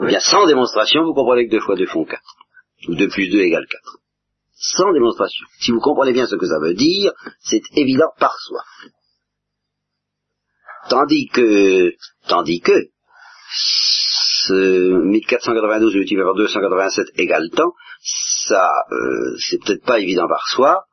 eh 0.02 0.06
bien, 0.08 0.20
sans 0.20 0.46
démonstration, 0.46 1.04
vous 1.04 1.14
comprenez 1.14 1.48
que 1.48 1.52
deux 1.52 1.62
fois 1.62 1.76
deux 1.76 1.86
font 1.88 2.06
quatre. 2.06 2.22
Ou 2.90 2.96
deux 2.96 3.08
plus 3.10 3.30
deux 3.30 3.40
égale 3.40 3.66
quatre. 3.70 3.98
Sans 4.56 4.94
démonstration. 4.94 5.46
Si 5.60 5.72
vous 5.72 5.80
comprenez 5.80 6.14
bien 6.14 6.28
ce 6.28 6.36
que 6.36 6.48
ça 6.48 6.60
veut 6.60 6.74
dire, 6.74 7.12
c'est 7.40 7.62
évident 7.76 8.10
par 8.20 8.38
soi. 8.40 8.62
Tandis 10.90 11.28
que, 11.28 11.94
tandis 12.28 12.62
que, 12.62 12.90
ce 14.48 15.02
1492 15.04 15.96
multiplié 15.96 16.24
par 16.24 16.36
287 16.36 17.08
égale 17.16 17.50
temps, 17.50 17.74
ça, 18.48 18.70
euh, 18.92 19.36
c'est 19.40 19.62
peut-être 19.64 19.84
pas 19.84 20.00
évident 20.00 20.28
par 20.28 20.48
soi, 20.48 20.84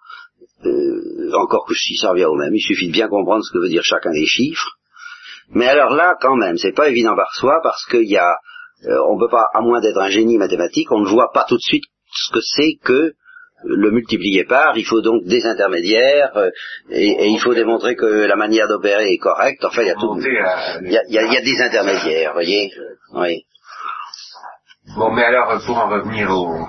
euh, 0.64 1.32
encore 1.34 1.66
que 1.66 1.74
si 1.74 1.96
ça 1.96 2.10
revient 2.10 2.24
au 2.24 2.34
même, 2.34 2.54
il 2.54 2.62
suffit 2.62 2.88
de 2.88 2.92
bien 2.92 3.08
comprendre 3.08 3.44
ce 3.44 3.52
que 3.52 3.58
veut 3.58 3.68
dire 3.68 3.84
chacun 3.84 4.12
des 4.12 4.26
chiffres. 4.26 4.78
Mais 5.50 5.66
alors 5.66 5.94
là, 5.94 6.16
quand 6.20 6.36
même, 6.36 6.56
c'est 6.56 6.72
pas 6.72 6.88
évident 6.88 7.14
par 7.14 7.34
soi 7.34 7.60
parce 7.62 7.84
qu'il 7.86 8.08
y 8.08 8.16
a, 8.16 8.36
euh, 8.86 8.98
on 9.08 9.18
peut 9.18 9.28
pas, 9.28 9.46
à 9.52 9.60
moins 9.60 9.80
d'être 9.80 9.98
un 9.98 10.08
génie 10.08 10.38
mathématique, 10.38 10.90
on 10.90 11.00
ne 11.00 11.08
voit 11.08 11.30
pas 11.32 11.44
tout 11.48 11.56
de 11.56 11.62
suite 11.62 11.84
ce 12.12 12.32
que 12.32 12.40
c'est 12.40 12.78
que 12.82 13.12
le 13.64 13.90
multiplier 13.90 14.44
par, 14.44 14.76
il 14.76 14.84
faut 14.84 15.00
donc 15.00 15.24
des 15.24 15.44
intermédiaires, 15.46 16.30
euh, 16.36 16.50
et, 16.90 17.06
et 17.10 17.26
il 17.28 17.38
faut 17.38 17.54
démontrer 17.54 17.94
que 17.96 18.06
la 18.26 18.36
manière 18.36 18.68
d'opérer 18.68 19.08
est 19.12 19.18
correcte, 19.18 19.64
enfin 19.64 19.82
il 19.82 19.88
y 19.88 19.90
a 19.90 19.94
tout, 19.94 20.16
il 20.18 20.32
y 20.90 20.96
a, 20.96 21.02
il 21.08 21.12
y 21.12 21.18
a- 21.18 21.22
il 21.26 21.32
y 21.32 21.36
a 21.36 21.40
des 21.42 21.60
intermédiaires, 21.62 22.32
voyez, 22.32 22.70
oui. 23.14 23.44
Bon, 24.96 25.10
mais 25.12 25.22
alors, 25.24 25.60
pour 25.64 25.78
en 25.78 25.88
revenir 25.88 26.30
au, 26.30 26.66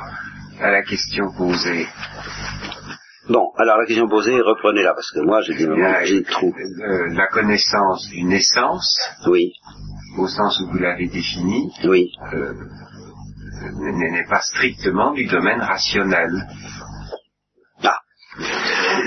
à 0.61 0.71
la 0.71 0.81
question 0.83 1.25
posée, 1.37 1.87
Bon, 3.29 3.51
alors 3.57 3.77
la 3.77 3.85
question 3.85 4.09
posée, 4.09 4.37
reprenez-la, 4.41 4.93
parce 4.93 5.09
que 5.11 5.21
moi 5.21 5.39
j'ai 5.41 5.53
des 5.55 5.65
moments, 5.65 5.95
j'ai 6.03 6.19
des 6.19 6.25
trous. 6.25 6.53
euh, 6.53 7.07
la 7.13 7.27
connaissance 7.27 8.09
d'une 8.09 8.33
essence, 8.33 8.99
Oui, 9.27 9.53
au 10.17 10.27
sens 10.27 10.59
où 10.59 10.67
vous 10.69 10.77
l'avez 10.79 11.07
définie, 11.07 11.71
oui. 11.85 12.11
euh, 12.33 12.53
n'est 13.71 14.11
n'est 14.11 14.27
pas 14.29 14.41
strictement 14.41 15.11
du 15.13 15.25
domaine 15.25 15.61
rationnel. 15.61 16.29
Ah. 17.83 17.97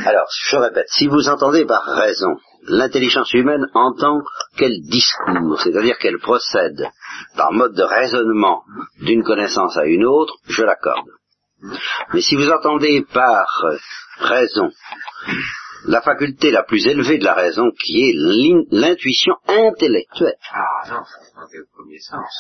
Alors, 0.07 0.27
je 0.49 0.57
répète, 0.57 0.87
si 0.89 1.07
vous 1.09 1.29
entendez 1.29 1.65
par 1.67 1.83
raison, 1.85 2.37
l'intelligence 2.69 3.33
humaine 3.33 3.67
entend 3.75 4.19
quel 4.57 4.73
discours, 4.83 5.61
c'est-à-dire 5.63 5.99
qu'elle 5.99 6.19
procède 6.19 6.89
par 7.37 7.53
mode 7.53 7.75
de 7.75 7.83
raisonnement 7.83 8.63
d'une 9.01 9.23
connaissance 9.25 9.77
à 9.77 9.85
une 9.87 10.05
autre, 10.05 10.35
je 10.49 10.63
l'accorde. 10.63 11.09
Mais 12.13 12.21
si 12.21 12.37
vous 12.37 12.51
entendez 12.51 13.05
par 13.13 13.47
raison 14.19 14.71
la 15.89 16.01
faculté 16.03 16.51
la 16.51 16.65
plus 16.65 16.87
élevée 16.87 17.19
de 17.19 17.25
la 17.25 17.35
raison, 17.35 17.71
qui 17.83 18.09
est 18.11 18.13
l'in- 18.17 18.65
l'intuition 18.71 19.35
intellectuelle, 19.47 20.35
Ah 20.53 20.89
non, 20.91 21.05
ça 21.05 21.41
c'est 21.51 21.61
au 21.61 21.67
premier 21.77 21.99
sens. 21.99 22.33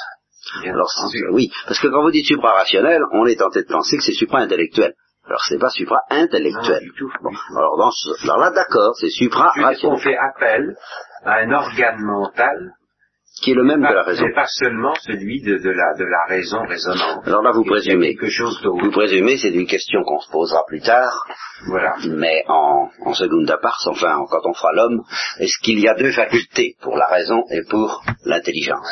Alors, 0.65 0.91
c'est- 0.91 1.29
oui, 1.33 1.51
parce 1.67 1.81
que 1.81 1.89
quand 1.89 2.03
vous 2.03 2.11
dites 2.11 2.27
supra-rationnel, 2.27 3.03
on 3.13 3.27
est 3.27 3.37
tenté 3.37 3.63
de 3.63 3.69
penser 3.69 3.97
que 3.97 4.03
c'est 4.03 4.13
supra-intellectuel. 4.13 4.95
Alors 5.27 5.43
c'est 5.49 5.59
pas 5.59 5.71
supra-intellectuel. 5.71 6.83
Bon, 7.23 7.31
tout. 7.31 7.57
alors, 7.59 7.77
dans 7.79 7.91
ce- 7.91 8.25
alors 8.25 8.39
là, 8.39 8.51
d'accord, 8.51 8.95
c'est 9.01 9.11
supra-rationnel, 9.11 9.99
fait 9.99 10.17
appel 10.17 10.77
à 11.25 11.39
un 11.41 11.51
organe 11.53 12.01
mental, 12.01 12.73
qui 13.43 13.51
est 13.51 13.55
le 13.55 13.65
même 13.65 13.81
que 13.83 13.93
la 13.93 14.03
pas, 14.03 14.03
raison. 14.05 14.25
mais 14.25 14.33
pas 14.33 14.47
seulement 14.47 14.95
celui 15.03 15.43
de, 15.43 15.59
de 15.59 15.71
la, 15.71 15.95
de 15.99 16.05
la 16.05 16.25
raison 16.29 16.59
raisonnante. 16.67 17.27
Alors 17.27 17.43
là, 17.43 17.51
vous 17.51 17.65
présumez. 17.65 18.15
quelque 18.15 18.31
chose 18.31 18.59
Vous 18.65 18.91
présumez, 18.93 19.37
c'est 19.37 19.51
une 19.51 19.67
question 19.67 20.05
qu'on 20.05 20.21
se 20.21 20.31
posera 20.31 20.63
plus 20.69 20.81
tard, 20.81 21.13
Voilà. 21.67 21.97
mais 22.09 22.45
en, 22.49 22.89
en 23.05 23.13
segunda 23.13 23.59
part, 23.59 23.79
enfin, 23.89 24.25
quand 24.31 24.41
on 24.45 24.55
fera 24.55 24.73
l'homme, 24.73 25.03
est-ce 25.41 25.59
qu'il 25.63 25.81
y 25.81 25.89
a 25.89 25.95
deux 25.95 26.13
facultés, 26.13 26.77
pour 26.81 26.97
la 26.97 27.07
raison 27.09 27.43
et 27.51 27.63
pour 27.69 28.05
l'intelligence? 28.25 28.89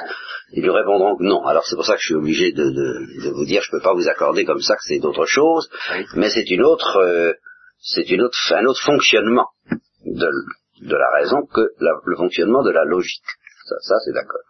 Ils 0.57 0.62
lui 0.62 0.71
répondront 0.71 1.17
que 1.17 1.25
non. 1.25 1.45
Alors 1.47 1.64
c'est 1.67 1.75
pour 1.77 1.85
ça 1.85 1.95
que 1.95 2.01
je 2.01 2.07
suis 2.07 2.14
obligé 2.14 2.53
de, 2.53 2.62
de- 2.64 3.25
de 3.25 3.31
vous 3.31 3.45
dire, 3.45 3.62
je 3.62 3.69
ne 3.75 3.79
peux 3.79 3.83
pas 3.85 3.93
vous 3.95 4.09
accorder 4.09 4.45
comme 4.45 4.61
ça 4.61 4.75
que 4.77 4.83
c'est 4.87 4.99
d'autre 5.01 5.27
chose, 5.27 5.69
Oui. 5.93 6.05
mais 6.14 6.31
c'est 6.31 6.49
une 6.51 6.62
autre, 6.64 6.97
euh, 6.99 7.33
c'est 7.81 8.09
une 8.11 8.23
autre, 8.23 8.37
un 8.55 8.64
autre 8.67 8.81
fonctionnement 8.83 9.49
de, 10.07 10.29
de 10.83 10.97
la 10.97 11.11
raison 11.19 11.38
que 11.53 11.62
la- 11.81 11.99
le 12.05 12.17
fonctionnement 12.17 12.62
de 12.62 12.71
la 12.71 12.85
logique. 12.85 13.23
Ça, 13.69 13.75
ça 13.81 13.95
c'est 14.05 14.12
d'accord. 14.12 14.40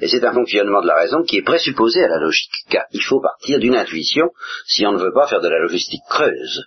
Et 0.00 0.08
c'est 0.08 0.24
un 0.24 0.32
fonctionnement 0.32 0.82
de 0.82 0.86
la 0.86 0.96
raison 0.96 1.22
qui 1.22 1.38
est 1.38 1.42
présupposé 1.42 2.02
à 2.04 2.08
la 2.08 2.18
logique, 2.18 2.52
car 2.70 2.84
il 2.92 3.02
faut 3.02 3.20
partir 3.20 3.58
d'une 3.58 3.74
intuition 3.76 4.30
si 4.66 4.86
on 4.86 4.92
ne 4.92 4.98
veut 5.02 5.12
pas 5.12 5.26
faire 5.26 5.40
de 5.40 5.48
la 5.48 5.58
logistique 5.58 6.02
creuse, 6.08 6.64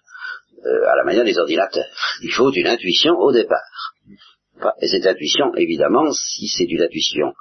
euh, 0.65 0.87
à 0.91 0.95
la 0.95 1.03
manière 1.03 1.25
des 1.25 1.37
ordinateurs. 1.37 1.85
Il 2.21 2.31
faut 2.31 2.51
une 2.51 2.67
intuition 2.67 3.13
au 3.17 3.31
départ. 3.31 3.59
Et 4.81 4.87
cette 4.87 5.05
intuition, 5.05 5.53
évidemment, 5.55 6.11
si 6.11 6.47
c'est 6.47 6.65
une 6.65 6.81
intuition 6.81 7.33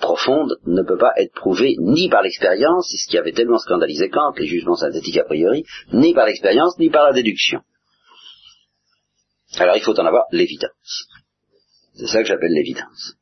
profonde, 0.00 0.56
ne 0.66 0.82
peut 0.82 0.98
pas 0.98 1.12
être 1.16 1.32
prouvée 1.34 1.76
ni 1.78 2.08
par 2.08 2.22
l'expérience, 2.22 2.88
c'est 2.90 2.96
ce 2.98 3.08
qui 3.08 3.18
avait 3.18 3.32
tellement 3.32 3.58
scandalisé 3.58 4.08
Kant, 4.10 4.32
les 4.36 4.46
jugements 4.46 4.76
synthétiques 4.76 5.18
a 5.18 5.24
priori, 5.24 5.64
ni 5.92 6.12
par 6.14 6.26
l'expérience, 6.26 6.78
ni 6.78 6.90
par 6.90 7.04
la 7.04 7.12
déduction. 7.12 7.60
Alors 9.58 9.76
il 9.76 9.82
faut 9.82 9.98
en 10.00 10.06
avoir 10.06 10.24
l'évidence. 10.32 11.06
C'est 11.94 12.06
ça 12.06 12.22
que 12.22 12.28
j'appelle 12.28 12.52
l'évidence. 12.52 13.14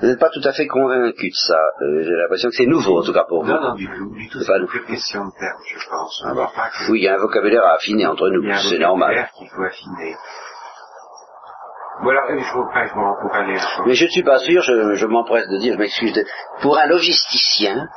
Vous 0.00 0.06
n'êtes 0.06 0.20
pas 0.20 0.30
tout 0.30 0.40
à 0.44 0.52
fait 0.52 0.68
convaincu 0.68 1.28
de 1.28 1.34
ça. 1.34 1.58
Euh, 1.82 2.04
J'ai 2.04 2.12
l'impression 2.12 2.50
que 2.50 2.54
c'est 2.54 2.66
nouveau, 2.66 3.00
en 3.00 3.02
tout 3.04 3.12
cas 3.12 3.24
pour 3.24 3.42
vous. 3.42 3.50
Non, 3.50 3.60
non, 3.60 3.74
du 3.74 3.86
tout, 3.88 4.14
du 4.14 4.28
tout. 4.28 4.38
C'est 4.40 4.56
une 4.56 4.68
que 4.68 4.86
question 4.86 5.24
de 5.26 5.32
terme, 5.32 5.60
je 5.66 5.88
pense. 5.88 6.22
Ah 6.24 6.26
On 6.26 6.28
bon. 6.30 6.34
voit 6.36 6.52
pas 6.54 6.70
que- 6.70 6.92
Oui, 6.92 7.00
il 7.00 7.02
y 7.02 7.08
a 7.08 7.14
un 7.14 7.18
vocabulaire 7.18 7.64
à 7.64 7.74
affiner 7.74 8.06
entre 8.06 8.28
nous, 8.30 8.48
c'est 8.70 8.78
normal. 8.78 9.28
faut 9.36 9.62
affiner. 9.64 10.14
Euh, 12.00 12.38
je 12.38 12.98
un 13.00 13.16
peu. 13.22 13.86
Mais 13.86 13.94
je 13.94 14.04
ne 14.04 14.10
suis 14.10 14.22
pas 14.22 14.38
sûr, 14.38 14.62
je, 14.62 14.94
je 14.94 15.06
m'empresse 15.06 15.48
de 15.48 15.58
dire, 15.58 15.74
je 15.74 15.78
m'excuse, 15.78 16.12
de- 16.12 16.24
pour 16.60 16.78
un 16.78 16.86
logisticien, 16.86 17.88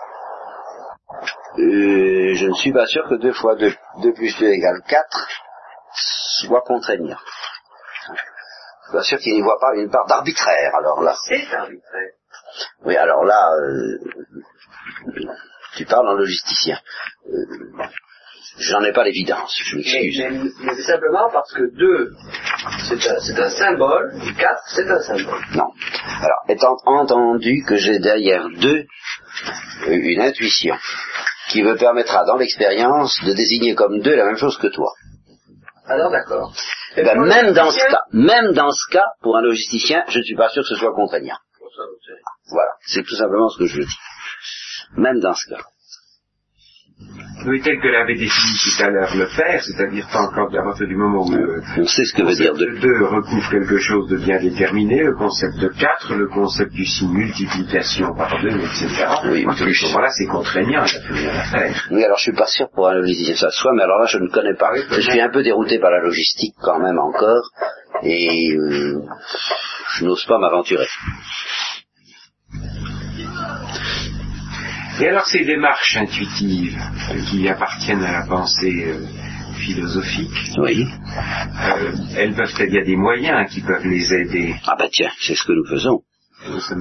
euh, 1.59 2.33
je 2.35 2.47
ne 2.47 2.53
suis 2.53 2.71
pas 2.73 2.85
sûr 2.87 3.07
que 3.07 3.15
2 3.15 3.33
fois 3.33 3.55
2, 3.55 3.73
2 4.01 4.13
plus 4.13 4.37
2 4.39 4.47
égale 4.47 4.81
4 4.87 5.27
soit 5.93 6.61
contraignant. 6.61 7.17
Je 8.07 8.87
suis 8.87 8.93
pas 8.93 9.03
sûr 9.03 9.17
qu'il 9.19 9.33
n'y 9.33 9.41
voit 9.41 9.59
pas 9.59 9.75
une 9.75 9.89
part 9.89 10.05
d'arbitraire, 10.07 10.71
alors 10.75 11.01
là. 11.01 11.15
C'est 11.27 11.53
arbitraire. 11.53 12.11
Oui, 12.83 12.95
alors 12.97 13.23
là, 13.23 13.49
euh, 13.53 13.99
tu 15.77 15.85
parles 15.85 16.07
en 16.09 16.13
logisticien. 16.13 16.77
Euh, 17.27 17.83
J'en 18.59 18.81
ai 18.83 18.91
pas 18.91 19.03
l'évidence, 19.03 19.55
je 19.63 19.75
m'excuse. 19.77 20.17
mais- 20.19 20.49
mais 20.63 20.73
c'est 20.75 20.83
simplement 20.91 21.29
parce 21.31 21.51
que 21.53 21.63
2 21.75 22.11
C'est 22.89 23.39
un, 23.39 23.49
symbole, 23.49 24.13
et 24.27 24.33
4, 24.33 24.61
c'est 24.67 24.89
un 24.89 24.99
symbole. 25.01 25.41
Non. 25.55 25.69
Alors, 26.21 26.39
étant 26.49 26.75
entendu 26.85 27.63
que 27.67 27.75
j'ai 27.75 27.99
derrière 27.99 28.47
deux 28.49 28.85
euh, 29.87 29.91
une 29.91 30.21
intuition 30.21 30.75
qui 31.49 31.63
me 31.63 31.75
permettra 31.75 32.23
dans 32.25 32.37
l'expérience 32.37 33.19
de 33.25 33.33
désigner 33.33 33.73
comme 33.75 33.99
deux 34.01 34.15
la 34.15 34.25
même 34.25 34.37
chose 34.37 34.57
que 34.57 34.67
toi. 34.67 34.91
Alors 35.87 36.11
d'accord. 36.11 36.53
Eh 36.97 37.03
ben, 37.03 37.19
même 37.21 37.53
dans 37.53 37.71
ce 37.71 37.79
cas, 37.79 38.01
même 38.13 38.53
dans 38.53 38.71
ce 38.71 38.91
cas, 38.91 39.05
pour 39.21 39.37
un 39.37 39.41
logisticien, 39.41 40.03
je 40.09 40.19
ne 40.19 40.23
suis 40.23 40.35
pas 40.35 40.49
sûr 40.49 40.61
que 40.63 40.69
ce 40.69 40.75
soit 40.75 40.93
contraignant. 40.93 41.37
Voilà, 42.51 42.71
c'est 42.85 43.03
tout 43.03 43.15
simplement 43.15 43.49
ce 43.49 43.59
que 43.59 43.65
je 43.65 43.81
dis. 43.81 43.97
Même 44.97 45.19
dans 45.19 45.33
ce 45.33 45.49
cas. 45.49 45.61
Oui, 47.47 47.59
tel 47.61 47.79
que 47.79 47.87
l'avait 47.87 48.13
défini 48.13 48.53
tout 48.63 48.83
à 48.83 48.89
l'heure 48.91 49.15
le 49.15 49.25
père, 49.35 49.63
c'est-à-dire 49.63 50.07
pas 50.13 50.21
encore 50.21 50.47
à 50.53 50.63
partir 50.63 50.85
du 50.87 50.95
moment 50.95 51.25
où 51.25 51.31
le 51.31 51.63
On 51.77 51.87
sait 51.87 52.05
ce 52.05 52.13
que 52.13 52.21
veut 52.21 52.35
dire 52.35 52.51
concept 52.51 52.69
deux. 52.69 52.75
de 52.75 52.99
2 52.99 53.05
recouvre 53.07 53.49
quelque 53.49 53.77
chose 53.79 54.07
de 54.09 54.17
bien 54.17 54.39
déterminé, 54.39 55.01
le 55.01 55.15
concept 55.15 55.57
de 55.57 55.69
4, 55.69 56.13
le 56.13 56.27
concept 56.27 56.71
du 56.71 56.85
signe 56.85 57.09
multiplication 57.11 58.13
par 58.15 58.39
2, 58.43 58.47
etc. 58.49 58.87
Oui, 59.31 59.43
À 59.49 59.55
plus. 59.55 59.73
ce 59.73 59.85
moment-là, 59.87 60.09
c'est 60.11 60.27
contraignant, 60.27 60.83
il 60.85 61.01
plus 61.07 61.15
rien 61.15 61.31
à 61.33 61.43
faire. 61.45 61.87
Oui, 61.89 62.03
alors 62.03 62.17
je 62.19 62.23
suis 62.29 62.33
pas 62.37 62.45
sûr 62.45 62.67
pour 62.75 62.87
un 62.89 62.93
logisticien 62.93 63.35
ça 63.35 63.49
soit, 63.49 63.71
mais 63.75 63.81
alors 63.83 63.97
là 63.97 64.05
je 64.05 64.19
ne 64.19 64.27
connais 64.29 64.53
pas. 64.55 64.69
Je 64.91 65.01
suis 65.01 65.19
un 65.19 65.29
peu 65.31 65.41
dérouté 65.41 65.79
par 65.79 65.89
la 65.89 66.01
logistique 66.03 66.53
quand 66.61 66.77
même 66.77 66.99
encore, 66.99 67.49
et 68.03 68.53
euh, 68.55 69.01
je 69.97 70.05
n'ose 70.05 70.23
pas 70.25 70.37
m'aventurer. 70.37 70.85
Et 75.01 75.07
alors 75.07 75.25
ces 75.25 75.43
démarches 75.45 75.97
intuitives 75.97 76.77
euh, 77.11 77.21
qui 77.29 77.47
appartiennent 77.49 78.03
à 78.03 78.11
la 78.11 78.25
pensée 78.27 78.85
euh, 78.85 79.05
philosophique, 79.57 80.29
Oui. 80.57 80.85
euh, 80.85 81.91
elles 82.15 82.33
peuvent, 82.35 82.53
il 82.59 82.73
y 82.73 82.77
a 82.77 82.83
des 82.85 82.95
moyens 82.95 83.49
qui 83.51 83.61
peuvent 83.61 83.85
les 83.85 84.13
aider. 84.13 84.55
Ah 84.67 84.75
bah 84.77 84.87
tiens, 84.91 85.09
c'est 85.19 85.35
ce 85.35 85.43
que 85.43 85.53
nous 85.53 85.65
faisons. 85.67 86.01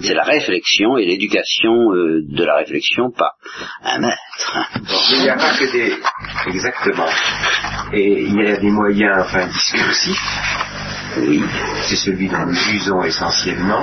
C'est 0.03 0.15
la 0.15 0.23
réflexion 0.23 0.97
et 0.97 1.05
l'éducation 1.05 1.93
euh, 1.93 2.23
de 2.27 2.45
la 2.45 2.57
réflexion 2.57 3.11
par 3.11 3.33
un 3.85 3.99
maître. 3.99 4.71
Il 5.13 5.21
n'y 5.23 5.29
a 5.29 5.37
pas 5.37 5.55
que 5.59 5.71
des... 5.71 5.93
Exactement. 6.47 7.09
Et 7.93 8.23
il 8.23 8.35
y 8.43 8.47
a 8.47 8.57
des 8.57 8.71
moyens, 8.71 9.17
enfin, 9.21 9.47
discursifs. 9.49 10.19
Oui, 11.19 11.43
C'est 11.89 11.97
celui 11.97 12.29
dont 12.29 12.47
nous 12.47 12.71
usons 12.75 13.03
essentiellement. 13.03 13.83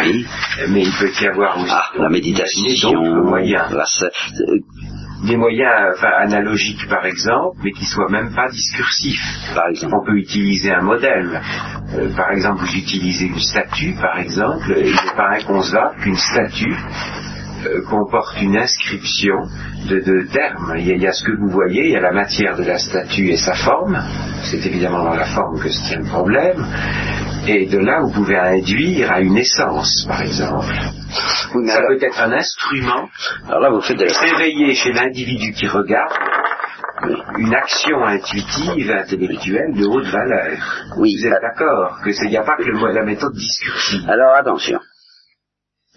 oui. 0.00 0.26
Mais 0.68 0.82
il 0.82 0.92
peut 0.92 1.10
y 1.20 1.26
avoir 1.26 1.58
aussi 1.58 1.72
Ah, 1.74 1.90
la 1.98 2.08
méditation, 2.08 2.92
moyens. 3.24 3.70
la 3.72 3.84
Des 5.26 5.36
moyens 5.36 5.72
enfin, 5.96 6.10
analogiques, 6.18 6.86
par 6.88 7.04
exemple, 7.06 7.56
mais 7.64 7.72
qui 7.72 7.84
soient 7.86 8.10
même 8.10 8.32
pas 8.34 8.48
discursifs. 8.50 9.24
par 9.54 9.68
exemple. 9.68 9.94
On 10.00 10.04
peut 10.04 10.16
utiliser 10.18 10.72
un 10.72 10.82
modèle. 10.82 11.40
Euh, 11.94 12.14
par 12.14 12.30
exemple, 12.32 12.60
vous 12.64 12.74
utilisez 12.76 13.26
une 13.26 13.38
statue, 13.40 13.94
par 14.00 14.18
exemple, 14.18 14.72
et 14.76 14.88
il 14.88 14.94
n'est 14.94 15.16
pas 15.16 15.30
inconcevable 15.30 15.96
qu'une 16.02 16.16
statue 16.16 16.76
euh, 17.66 17.80
comporte 17.88 18.40
une 18.42 18.56
inscription 18.58 19.36
de, 19.88 20.00
de 20.00 20.26
termes. 20.30 20.74
Il 20.78 20.86
y, 20.86 20.92
a, 20.92 20.94
il 20.96 21.02
y 21.02 21.06
a 21.06 21.12
ce 21.12 21.24
que 21.24 21.32
vous 21.32 21.48
voyez, 21.48 21.86
il 21.86 21.92
y 21.92 21.96
a 21.96 22.00
la 22.00 22.12
matière 22.12 22.54
de 22.56 22.64
la 22.64 22.78
statue 22.78 23.28
et 23.30 23.36
sa 23.38 23.54
forme. 23.54 23.98
C'est 24.44 24.64
évidemment 24.64 25.02
dans 25.04 25.14
la 25.14 25.26
forme 25.26 25.58
que 25.60 25.68
tient 25.68 25.98
le 25.98 26.04
problème. 26.08 26.64
Et 27.48 27.66
de 27.66 27.78
là, 27.78 28.00
vous 28.02 28.12
pouvez 28.12 28.36
induire 28.36 29.10
à 29.12 29.20
une 29.20 29.36
essence, 29.36 30.04
par 30.08 30.22
exemple. 30.22 30.66
Oui, 31.54 31.66
Ça 31.68 31.76
alors, 31.78 31.88
peut 31.98 32.04
être 32.04 32.20
un 32.20 32.32
instrument 32.32 33.08
alors 33.48 33.60
là 33.60 33.70
vous 33.70 33.80
faites 33.80 33.96
de 33.98 34.04
réveiller 34.04 34.74
chez 34.74 34.92
l'individu 34.92 35.52
qui 35.52 35.66
regarde 35.68 36.12
une 37.38 37.54
action 37.54 38.04
intuitive, 38.04 38.90
intellectuelle 38.90 39.72
de 39.74 39.86
haute 39.86 40.06
valeur. 40.06 40.58
Oui, 40.98 41.16
Vous 41.18 41.26
êtes 41.26 41.40
d'accord 41.40 41.98
que 42.04 42.12
c'est- 42.12 42.24
il 42.24 42.30
n'y 42.30 42.36
a 42.36 42.42
pas 42.42 42.56
que 42.56 42.64
le- 42.64 42.92
la 42.92 43.04
méthode 43.04 43.34
discursive. 43.34 44.02
Alors 44.08 44.34
attention. 44.34 44.80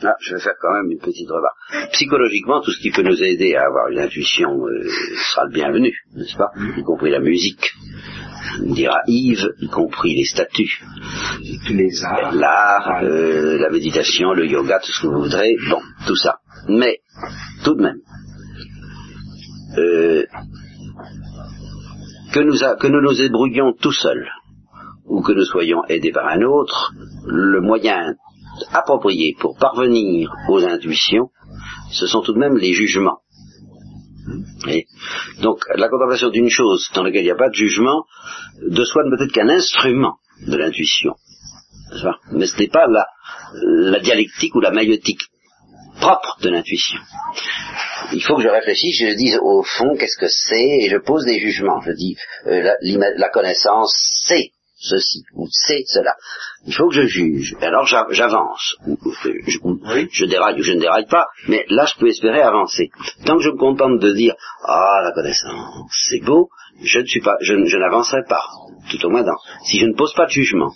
Ah, 0.03 0.15
je 0.21 0.35
vais 0.35 0.39
faire 0.41 0.53
quand 0.61 0.71
même 0.73 0.91
une 0.91 0.99
petite 0.99 1.27
remarque. 1.29 1.91
Psychologiquement, 1.93 2.61
tout 2.61 2.71
ce 2.71 2.79
qui 2.81 2.91
peut 2.91 3.01
nous 3.01 3.21
aider 3.21 3.55
à 3.55 3.65
avoir 3.65 3.89
une 3.89 3.99
intuition 3.99 4.49
euh, 4.65 4.87
sera 5.31 5.43
le 5.45 5.51
bienvenu, 5.51 5.91
n'est-ce 6.15 6.37
pas? 6.37 6.51
Y 6.77 6.83
compris 6.83 7.11
la 7.11 7.19
musique, 7.19 7.71
dira 8.61 9.01
Yves, 9.07 9.49
y 9.61 9.67
compris 9.67 10.15
les 10.15 10.25
statues, 10.25 10.81
Les 11.69 12.03
arts. 12.03 12.33
l'art, 12.33 12.99
euh, 13.03 13.57
la 13.59 13.69
méditation, 13.69 14.33
le 14.33 14.45
yoga, 14.47 14.79
tout 14.79 14.91
ce 14.91 15.01
que 15.01 15.07
vous 15.07 15.23
voudrez, 15.23 15.55
bon, 15.69 15.81
tout 16.07 16.15
ça. 16.15 16.37
Mais, 16.67 16.99
tout 17.63 17.75
de 17.75 17.81
même, 17.83 17.99
euh, 19.77 20.25
que, 22.33 22.39
nous 22.41 22.63
a- 22.63 22.75
que 22.75 22.87
nous 22.87 23.01
nous 23.01 23.13
débrouillions 23.13 23.73
tout 23.73 23.91
seuls, 23.91 24.27
ou 25.05 25.21
que 25.21 25.31
nous 25.31 25.45
soyons 25.45 25.83
aidés 25.89 26.11
par 26.11 26.27
un 26.27 26.41
autre, 26.41 26.93
le 27.25 27.61
moyen 27.61 28.15
approprié 28.73 29.35
pour 29.39 29.57
parvenir 29.57 30.31
aux 30.49 30.63
intuitions, 30.63 31.29
ce 31.91 32.05
sont 32.07 32.21
tout 32.21 32.33
de 32.33 32.39
même 32.39 32.57
les 32.57 32.73
jugements. 32.73 33.19
Et 34.67 34.88
donc, 35.41 35.63
la 35.75 35.89
contemplation 35.89 36.30
d'une 36.30 36.49
chose 36.49 36.89
dans 36.93 37.03
laquelle 37.03 37.21
il 37.21 37.25
n'y 37.25 37.32
a 37.32 37.36
pas 37.36 37.49
de 37.49 37.55
jugement, 37.55 38.05
de 38.61 38.84
soi 38.84 39.03
ne 39.03 39.15
peut 39.15 39.23
être 39.23 39.32
qu'un 39.32 39.49
instrument 39.49 40.17
de 40.45 40.57
l'intuition. 40.57 41.13
Mais 42.32 42.45
ce 42.45 42.57
n'est 42.59 42.67
pas 42.67 42.86
la, 42.88 43.99
dialectique 43.99 44.55
ou 44.55 44.61
la 44.61 44.71
maïotique 44.71 45.21
propre 45.99 46.38
de 46.41 46.49
l'intuition. 46.49 46.99
Il 48.13 48.23
faut 48.23 48.38
que 48.38 48.43
je 48.43 48.49
réfléchisse, 48.49 48.99
je 48.99 49.15
dise 49.15 49.39
au 49.41 49.63
fond 49.63 49.95
qu'est-ce 49.97 50.17
que 50.17 50.30
c'est, 50.30 50.86
et 50.86 50.89
je 50.89 50.97
pose 50.97 51.25
des 51.25 51.39
jugements. 51.39 51.82
Je 51.82 51.91
dis 51.91 52.15
euh, 52.47 52.71
la 53.17 53.30
connaissance 53.30 53.93
c'est 54.25 54.51
ceci 54.80 55.23
ou 55.36 55.47
c'est 55.51 55.84
cela. 55.88 56.15
Il 56.65 56.73
faut 56.73 56.88
que 56.89 56.95
je 56.95 57.05
juge. 57.07 57.55
Et 57.61 57.65
alors 57.65 57.86
j'a- 57.86 58.07
j'avance. 58.11 58.75
Je, 59.47 59.57
ou- 59.63 59.80
je 60.11 60.25
déraille 60.25 60.59
ou 60.59 60.63
je 60.63 60.73
ne 60.73 60.80
déraille 60.80 61.07
pas, 61.07 61.27
mais 61.47 61.65
là 61.69 61.86
je 61.86 61.99
peux 61.99 62.07
espérer 62.07 62.41
avancer. 62.41 62.89
Tant 63.25 63.38
que 63.38 63.43
je 63.43 63.49
me 63.49 63.57
contente 63.57 63.99
de 63.99 64.11
dire 64.13 64.36
ah 64.63 65.01
la 65.03 65.11
connaissance 65.11 65.91
c'est 66.09 66.19
beau, 66.21 66.49
je 66.84 66.99
ne 66.99 67.05
suis 67.05 67.21
pas, 67.21 67.36
je, 67.41 67.53
n'avancerai 67.77 68.21
pas. 68.27 68.41
Tout 68.89 69.05
au 69.05 69.09
moins 69.11 69.21
dans. 69.21 69.38
Si 69.65 69.77
je 69.77 69.86
ne 69.86 69.93
pose 69.93 70.13
pas 70.15 70.25
de 70.25 70.32
jugement. 70.32 70.71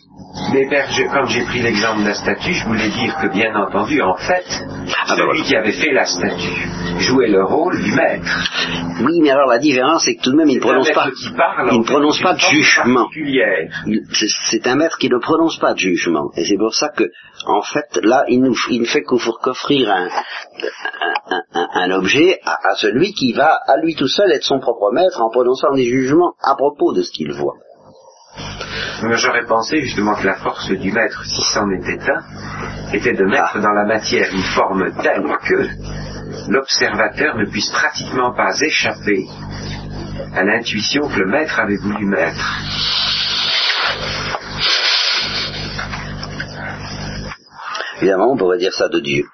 Mais 0.54 0.68
père, 0.70 0.88
je- 0.92 1.04
quand 1.06 1.26
j'ai 1.26 1.44
pris 1.46 1.62
l'exemple 1.62 2.02
de 2.04 2.08
la 2.10 2.14
statue, 2.14 2.54
je 2.54 2.66
voulais 2.66 2.90
dire 2.90 3.16
que 3.20 3.28
bien 3.28 3.56
entendu, 3.56 4.02
en 4.04 4.16
fait, 4.16 4.46
Ah 4.48 5.16
ben 5.16 5.16
celui 5.16 5.26
voilà. 5.26 5.42
qui 5.44 5.56
avait 5.56 5.72
fait 5.72 5.92
la 5.92 6.06
statue 6.06 6.68
jouait 7.00 7.30
le 7.30 7.44
rôle 7.44 7.82
du 7.82 7.92
maître. 7.92 8.24
Oui, 9.04 9.20
mais 9.22 9.32
alors 9.32 9.50
la 9.50 9.58
différence 9.58 10.06
c'est 10.06 10.16
que 10.16 10.22
tout 10.22 10.32
de 10.32 10.36
même 10.36 10.50
il 10.50 10.58
ne 10.58 10.62
prononce 10.62 10.92
pas. 10.92 11.08
parle, 11.36 11.70
il 11.72 11.80
ne 11.80 11.84
prononce 11.84 12.20
pas 12.22 12.34
de 12.36 12.40
jugement. 12.40 13.08
c'est- 14.52 14.68
un 14.68 14.76
maître 14.76 14.98
qui 15.00 15.10
ne 15.10 15.18
prononce 15.18 15.58
pas 15.58 15.74
de 15.74 15.80
jugement. 15.80 16.30
Et 16.38 16.46
c'est 16.46 16.58
pour 16.58 16.74
ça 16.76 16.90
que, 16.90 17.06
en 17.48 17.62
fait, 17.64 18.00
là, 18.04 18.26
il, 18.28 18.42
nous, 18.42 18.56
il 18.70 18.82
ne 18.82 18.86
fait 18.86 19.02
qu'offrir 19.02 19.34
qu'offrir 19.42 19.90
un, 19.92 20.08
un, 21.30 21.42
un- 21.56 21.68
un 21.74 21.92
objet 21.92 22.40
à, 22.46 22.52
à 22.72 22.76
celui 22.76 23.14
qui 23.14 23.34
va, 23.34 23.58
à 23.68 23.78
lui 23.82 23.96
tout 23.96 24.08
seul, 24.08 24.32
être 24.32 24.44
son 24.44 24.60
propre 24.60 24.92
maître 24.94 25.20
en 25.22 25.32
prononçant 25.32 25.74
des 25.74 25.86
jugements 25.86 25.93
à 26.42 26.56
propos 26.56 26.94
de 26.94 27.02
ce 27.02 27.12
qu'il 27.12 27.32
voit. 27.34 27.56
J'aurais 29.12 29.46
pensé 29.46 29.82
justement 29.82 30.16
que 30.16 30.26
la 30.26 30.36
force 30.36 30.70
du 30.70 30.92
maître, 30.92 31.24
si 31.26 31.42
c'en 31.54 31.70
était 31.72 32.00
un, 32.10 32.94
était 32.94 33.14
de 33.14 33.26
mettre 33.26 33.60
dans 33.60 33.72
la 33.72 33.86
matière 33.86 34.34
une 34.34 34.44
forme 34.44 34.92
telle 35.02 35.24
que 35.46 35.68
l'observateur 36.50 37.36
ne 37.38 37.46
puisse 37.46 37.70
pratiquement 37.70 38.34
pas 38.34 38.60
échapper 38.62 39.26
à 40.34 40.44
l'intuition 40.44 41.08
que 41.08 41.20
le 41.20 41.28
maître 41.28 41.60
avait 41.60 41.78
voulu 41.78 42.06
mettre. 42.06 42.60
Évidemment, 47.98 48.32
on 48.32 48.38
pourrait 48.38 48.58
dire 48.58 48.74
ça 48.74 48.90
de 48.90 49.00
Dieu. 49.00 49.26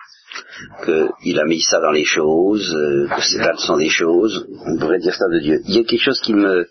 Qu'il 0.85 1.39
a 1.39 1.45
mis 1.45 1.61
ça 1.61 1.79
dans 1.79 1.91
les 1.91 2.05
choses, 2.05 2.73
euh, 2.75 3.07
que 3.15 3.21
c'est 3.21 3.37
la 3.39 3.51
leçon 3.53 3.77
des 3.77 3.89
choses. 3.89 4.47
On 4.65 4.77
pourrait 4.77 4.99
dire 4.99 5.13
ça 5.15 5.25
de 5.31 5.39
Dieu. 5.39 5.61
Il 5.67 5.75
y 5.75 5.79
a 5.79 5.83
quelque 5.83 6.01
chose 6.03 6.19
qui 6.21 6.33
me, 6.33 6.67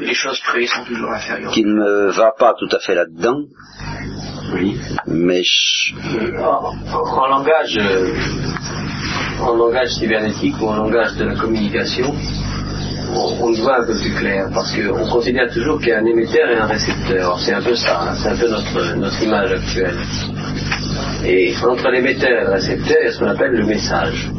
Les 0.00 0.14
choses 0.14 0.38
créées 0.40 0.66
sont 0.66 0.84
toujours 0.84 1.10
inférieures. 1.10 1.50
qui 1.52 1.64
ne 1.64 1.72
me 1.74 2.10
va 2.10 2.32
pas 2.38 2.54
tout 2.58 2.68
à 2.74 2.78
fait 2.78 2.94
là-dedans, 2.94 3.40
Oui. 4.54 4.78
mais 5.06 5.42
je- 5.42 5.94
En, 6.38 6.74
en 6.94 7.26
langage, 7.28 7.76
euh, 7.78 8.14
en 9.40 9.54
langage 9.56 9.90
cybernétique 9.90 10.54
ou 10.60 10.66
en 10.66 10.76
langage 10.76 11.14
de 11.16 11.24
la 11.24 11.34
communication, 11.34 12.14
on, 13.14 13.46
on 13.46 13.52
y 13.52 13.60
voit 13.60 13.80
un 13.80 13.84
peu 13.86 13.94
plus 13.94 14.14
clair 14.14 14.48
parce 14.54 14.74
qu'on 14.74 15.06
considère 15.08 15.48
toujours 15.52 15.78
qu'il 15.78 15.88
y 15.88 15.92
a 15.92 15.98
un 15.98 16.04
émetteur 16.06 16.50
et 16.50 16.56
un 16.56 16.66
récepteur. 16.66 17.38
C'est 17.40 17.52
un 17.54 17.62
peu 17.62 17.74
ça, 17.76 18.00
hein, 18.02 18.14
c'est 18.22 18.28
un 18.30 18.36
peu 18.36 18.48
notre, 18.48 18.94
notre 18.96 19.22
image 19.22 19.52
actuelle. 19.52 19.96
Et 21.24 21.54
entre 21.68 21.88
l'émetteur 21.90 22.30
et 22.30 22.44
le 22.44 22.50
récepteur, 22.52 22.96
il 23.00 23.04
y 23.04 23.08
a 23.08 23.12
ce 23.12 23.18
qu'on 23.18 23.26
appelle 23.28 23.52
le 23.52 23.64
message. 23.64 24.30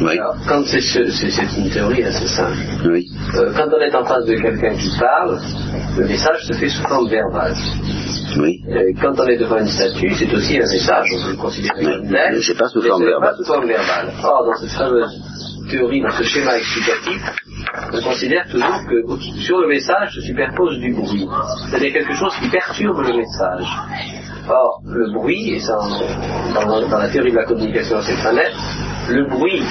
oui, 0.00 0.18
Alors, 0.18 0.36
quand 0.46 0.62
c'est 0.66 0.80
ce- 0.80 1.10
c'est 1.10 1.56
une 1.58 1.70
théorie 1.70 2.02
assez 2.04 2.26
simple. 2.26 2.56
oui, 2.86 3.08
Euh, 3.34 3.52
quand 3.56 3.68
on 3.76 3.80
est 3.80 3.94
en 3.94 4.04
face 4.04 4.24
de 4.26 4.34
quelqu'un 4.34 4.74
qui 4.74 4.90
parle, 4.98 5.40
le 5.96 6.06
message 6.06 6.44
se 6.46 6.52
fait 6.54 6.68
sous 6.68 6.82
forme 6.88 7.08
verbale. 7.08 7.54
oui. 8.38 8.62
Euh, 8.70 8.92
quand 9.00 9.14
on 9.18 9.26
est 9.26 9.36
devant 9.38 9.58
une 9.58 9.68
statue, 9.68 10.12
c'est 10.18 10.32
aussi 10.34 10.56
un 10.58 10.66
message, 10.70 11.06
on 11.18 11.24
peut 11.24 11.30
le 11.30 11.36
considérer 11.36 11.82
comme 11.84 12.08
tel. 12.10 12.32
mais 12.34 12.42
c'est 12.42 12.58
pas 12.58 12.68
sous 12.68 12.82
forme 12.82 13.04
verbale. 13.04 14.12
Or, 14.22 14.44
dans 14.46 14.56
cette 14.60 14.76
fameuse 14.76 15.12
théorie, 15.70 16.02
dans 16.02 16.10
ce 16.10 16.24
schéma 16.24 16.56
explicatif, 16.58 17.22
on 17.92 18.02
considère 18.02 18.46
toujours 18.48 18.80
que 18.88 19.40
sur 19.40 19.58
le 19.60 19.68
message 19.68 20.14
se 20.14 20.20
superpose 20.20 20.78
du 20.78 20.92
bruit. 20.92 21.28
C'est-à-dire 21.68 21.92
quelque 21.92 22.14
chose 22.14 22.34
qui 22.40 22.48
perturbe 22.48 23.00
le 23.00 23.16
message. 23.16 23.66
Or, 24.48 24.82
le 24.86 25.12
bruit, 25.12 25.54
et 25.54 25.60
ça, 25.60 25.78
dans, 26.54 26.88
dans 26.88 26.98
la 26.98 27.08
théorie 27.08 27.30
de 27.30 27.36
la 27.36 27.44
communication 27.44 28.00
c'est 28.02 28.16
très 28.16 28.34
net, 28.34 28.52
le 29.12 29.24
bruit, 29.26 29.62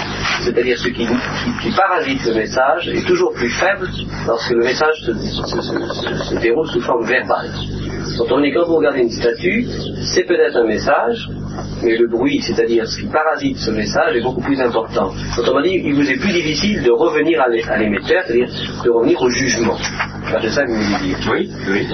c'est-à-dire 0.43 0.77
ce 0.77 0.87
qui, 0.89 1.05
qui, 1.05 1.51
qui, 1.63 1.71
parasite 1.75 2.25
le 2.25 2.33
message, 2.35 2.87
est 2.89 3.05
toujours 3.05 3.33
plus 3.33 3.49
faible 3.49 3.87
lorsque 4.27 4.51
le 4.51 4.63
message 4.63 4.95
se, 5.05 5.13
se, 5.13 5.61
se, 5.61 6.23
se 6.23 6.35
déroule 6.39 6.67
sous 6.67 6.81
forme 6.81 7.05
verbale. 7.05 7.49
Quand 8.17 8.65
vous 8.67 8.75
regardez 8.75 9.01
une 9.01 9.11
statue, 9.11 9.65
c'est 10.13 10.23
peut-être 10.23 10.57
un 10.57 10.65
message, 10.65 11.29
mais 11.83 11.97
le 11.97 12.07
bruit, 12.07 12.41
c'est-à-dire 12.41 12.87
ce 12.87 12.99
qui 12.99 13.07
parasite 13.07 13.57
ce 13.57 13.71
message, 13.71 14.15
est 14.15 14.21
beaucoup 14.21 14.41
plus 14.41 14.59
important. 14.59 15.11
Autrement 15.37 15.61
dit, 15.61 15.81
il 15.83 15.93
vous 15.93 16.09
est 16.09 16.17
plus 16.19 16.31
difficile 16.33 16.83
de 16.83 16.91
revenir 16.91 17.41
à 17.41 17.77
l'émetteur, 17.77 18.23
c'est-à-dire 18.25 18.49
de 18.83 18.89
revenir 18.89 19.21
au 19.21 19.29
jugement. 19.29 19.77
C'est 20.41 20.49
ça 20.49 20.63
que 20.63 20.71
vous 20.71 20.81
voulez 20.81 21.07
dire. 21.07 21.17
Oui, 21.31 21.51
oui. 21.69 21.87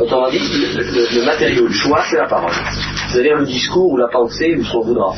Autrement 0.00 0.30
dit, 0.30 0.38
le, 0.38 0.82
le, 0.82 1.20
le 1.20 1.26
matériau 1.26 1.68
de 1.68 1.72
choix, 1.72 2.02
c'est 2.08 2.16
la 2.18 2.26
parole. 2.26 2.52
C'est-à-dire 3.08 3.36
le 3.36 3.46
discours 3.46 3.92
ou 3.92 3.96
la 3.96 4.08
pensée 4.08 4.56
ou 4.56 4.64
ce 4.64 4.72
qu'on 4.72 4.82
voudra. 4.82 5.14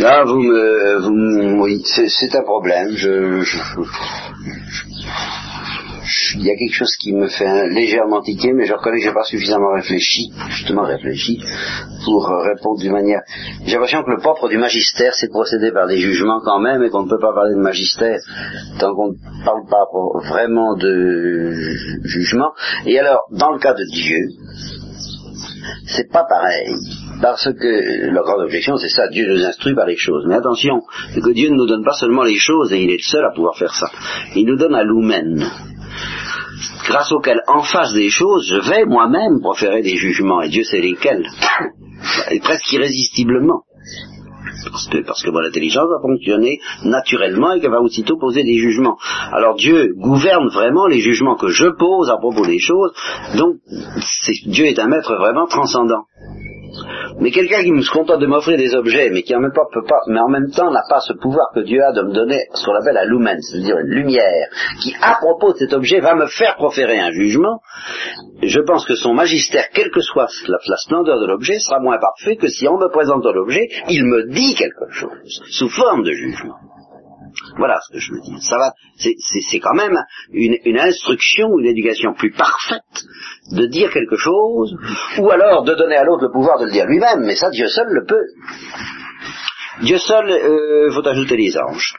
Là, 0.00 0.24
vous 0.24 0.40
me, 0.40 0.98
vous 1.00 1.62
oui, 1.62 1.82
c'est 1.84 2.34
un 2.34 2.42
problème. 2.42 2.90
Je, 2.96 3.40
je- 3.42 3.58
je- 4.72 4.84
il 6.36 6.44
y 6.44 6.50
a 6.50 6.54
quelque 6.56 6.74
chose 6.74 6.94
qui 7.00 7.12
me 7.12 7.28
fait 7.28 7.68
légèrement 7.68 8.20
tiquer, 8.20 8.52
mais 8.52 8.64
je 8.66 8.72
reconnais 8.72 8.98
que 8.98 9.04
j'ai 9.04 9.12
pas 9.12 9.24
suffisamment 9.24 9.72
réfléchi, 9.74 10.32
justement 10.50 10.82
réfléchi, 10.82 11.40
pour 12.04 12.26
répondre 12.28 12.80
d'une 12.80 12.92
manière. 12.92 13.20
J'ai 13.64 13.72
l'impression 13.74 14.02
que 14.02 14.10
le 14.10 14.18
propre 14.18 14.48
du 14.48 14.56
magistère, 14.58 15.12
c'est 15.14 15.26
de 15.26 15.32
procéder 15.32 15.70
par 15.72 15.86
des 15.86 15.98
jugements 15.98 16.40
quand 16.44 16.58
même, 16.60 16.82
et 16.82 16.90
qu'on 16.90 17.04
ne 17.04 17.08
peut 17.10 17.18
pas 17.20 17.32
parler 17.32 17.54
de 17.54 17.60
magistère 17.60 18.18
tant 18.80 18.94
qu'on 18.94 19.08
ne 19.12 19.44
parle 19.44 19.66
pas 19.68 19.84
vraiment 20.28 20.76
de 20.76 21.52
ju- 21.52 22.00
jugement. 22.04 22.52
Et 22.86 22.98
alors, 22.98 23.20
dans 23.32 23.50
le 23.52 23.58
cas 23.58 23.74
de 23.74 23.84
Dieu, 23.92 24.28
c'est 25.86 26.10
pas 26.10 26.24
pareil. 26.24 26.74
Parce 27.20 27.44
que 27.52 28.10
la 28.12 28.22
grande 28.22 28.42
objection, 28.42 28.76
c'est 28.76 28.88
ça, 28.88 29.08
Dieu 29.08 29.26
nous 29.28 29.44
instruit 29.44 29.74
par 29.74 29.86
les 29.86 29.96
choses. 29.96 30.24
Mais 30.26 30.36
attention, 30.36 30.82
c'est 31.12 31.20
que 31.20 31.30
Dieu 31.30 31.50
ne 31.50 31.56
nous 31.56 31.66
donne 31.66 31.84
pas 31.84 31.94
seulement 31.94 32.22
les 32.22 32.38
choses, 32.38 32.72
et 32.72 32.82
il 32.82 32.90
est 32.90 32.98
le 32.98 33.02
seul 33.02 33.24
à 33.24 33.30
pouvoir 33.30 33.56
faire 33.56 33.74
ça. 33.74 33.88
Il 34.34 34.46
nous 34.46 34.56
donne 34.56 34.74
un 34.74 34.84
lumen, 34.84 35.44
grâce 36.86 37.12
auquel, 37.12 37.40
en 37.46 37.62
face 37.62 37.92
des 37.92 38.08
choses, 38.08 38.46
je 38.48 38.70
vais 38.70 38.84
moi-même 38.84 39.40
proférer 39.40 39.82
des 39.82 39.96
jugements, 39.96 40.42
et 40.42 40.48
Dieu 40.48 40.64
sait 40.64 40.80
lesquels. 40.80 41.26
Et 42.30 42.40
presque 42.40 42.72
irrésistiblement. 42.72 43.64
Parce 44.70 44.88
que, 44.88 44.98
parce 45.04 45.22
que 45.22 45.30
mon 45.30 45.40
intelligence 45.40 45.88
va 45.88 46.00
fonctionner 46.00 46.60
naturellement 46.84 47.52
et 47.52 47.60
qu'elle 47.60 47.70
va 47.70 47.80
aussitôt 47.80 48.16
poser 48.18 48.42
des 48.44 48.58
jugements. 48.58 48.98
Alors 49.32 49.54
Dieu 49.54 49.94
gouverne 49.96 50.48
vraiment 50.48 50.86
les 50.86 51.00
jugements 51.00 51.36
que 51.36 51.48
je 51.48 51.68
pose 51.68 52.10
à 52.10 52.16
propos 52.16 52.46
des 52.46 52.58
choses, 52.58 52.92
donc 53.36 53.56
Dieu 54.46 54.66
est 54.66 54.78
un 54.78 54.88
maître 54.88 55.14
vraiment 55.16 55.46
transcendant. 55.46 56.04
Mais 57.20 57.30
quelqu'un 57.30 57.62
qui 57.62 57.82
se 57.82 57.90
contente 57.90 58.20
de 58.20 58.26
m'offrir 58.26 58.56
des 58.56 58.74
objets, 58.74 59.10
mais 59.10 59.22
qui 59.22 59.34
en 59.34 59.40
même, 59.40 59.52
temps 59.52 60.70
n'a 60.70 60.82
pas 60.88 61.00
ce 61.00 61.12
pouvoir 61.12 61.48
que 61.54 61.60
Dieu 61.60 61.82
a 61.82 61.92
de 61.92 62.02
me 62.02 62.12
donner 62.12 62.46
ce 62.54 62.64
qu'on 62.64 62.74
appelle 62.74 62.94
la 62.94 63.04
lumen, 63.04 63.38
c'est-à-dire 63.40 63.76
une 63.78 63.90
lumière, 63.90 64.48
qui 64.80 64.94
à 65.00 65.16
propos 65.20 65.52
de 65.52 65.58
cet 65.58 65.72
objet 65.72 66.00
va 66.00 66.14
me 66.14 66.26
faire 66.26 66.56
proférer 66.56 66.98
un 66.98 67.12
jugement, 67.12 67.60
je 68.42 68.60
pense 68.60 68.86
que 68.86 68.94
son 68.94 69.12
magistère, 69.12 69.68
quelle 69.74 69.90
que 69.90 70.00
soit 70.00 70.28
la, 70.48 70.58
la 70.66 70.76
splendeur 70.76 71.20
de 71.20 71.26
l'objet, 71.26 71.58
sera 71.58 71.78
moins 71.78 71.98
parfait 71.98 72.36
que 72.36 72.48
si 72.48 72.66
en 72.66 72.78
me 72.78 72.88
présentant 72.88 73.32
l'objet, 73.32 73.68
il 73.88 74.04
me 74.04 74.32
dit 74.32 74.54
quelque 74.54 74.90
chose, 74.90 75.42
sous 75.50 75.68
forme 75.68 76.02
de 76.02 76.12
jugement. 76.12 76.69
Voilà 77.56 77.78
ce 77.86 77.92
que 77.94 77.98
je 77.98 78.12
veux 78.12 78.20
dire. 78.20 78.42
Ça 78.42 78.56
va, 78.58 78.72
c'est- 78.98 79.58
quand 79.60 79.74
même 79.74 79.96
une, 80.32 80.56
une 80.64 80.78
instruction, 80.78 81.48
une 81.58 81.66
éducation 81.66 82.14
plus 82.14 82.32
parfaite 82.32 82.82
de 83.52 83.66
dire 83.66 83.90
quelque 83.92 84.16
chose, 84.16 84.76
ou 85.18 85.30
alors 85.30 85.62
de 85.64 85.74
donner 85.74 85.96
à 85.96 86.04
l'autre 86.04 86.24
le 86.24 86.32
pouvoir 86.32 86.58
de 86.58 86.66
le 86.66 86.70
dire 86.72 86.86
lui-même, 86.86 87.20
mais 87.24 87.34
ça 87.36 87.50
Dieu 87.50 87.66
seul 87.68 87.86
le 87.88 88.04
peut. 88.04 88.24
Dieu 89.82 89.98
seul, 89.98 90.30
euh, 90.30 90.92
faut 90.92 91.06
ajouter 91.06 91.36
les 91.36 91.56
anges, 91.58 91.94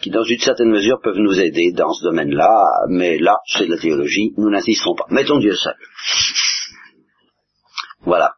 qui 0.00 0.10
dans 0.10 0.24
une 0.24 0.38
certaine 0.40 0.70
mesure 0.70 1.00
peuvent 1.02 1.18
nous 1.18 1.38
aider 1.40 1.72
dans 1.72 1.92
ce 1.92 2.04
domaine-là, 2.04 2.64
mais 2.88 3.18
là, 3.18 3.36
c'est 3.46 3.66
de 3.66 3.74
la 3.74 3.78
théologie, 3.80 4.32
nous 4.36 4.50
n'insisterons 4.50 4.96
pas. 4.96 5.06
Mettons 5.10 5.38
Dieu 5.38 5.54
seul. 5.54 5.74
Voilà. 8.04 8.34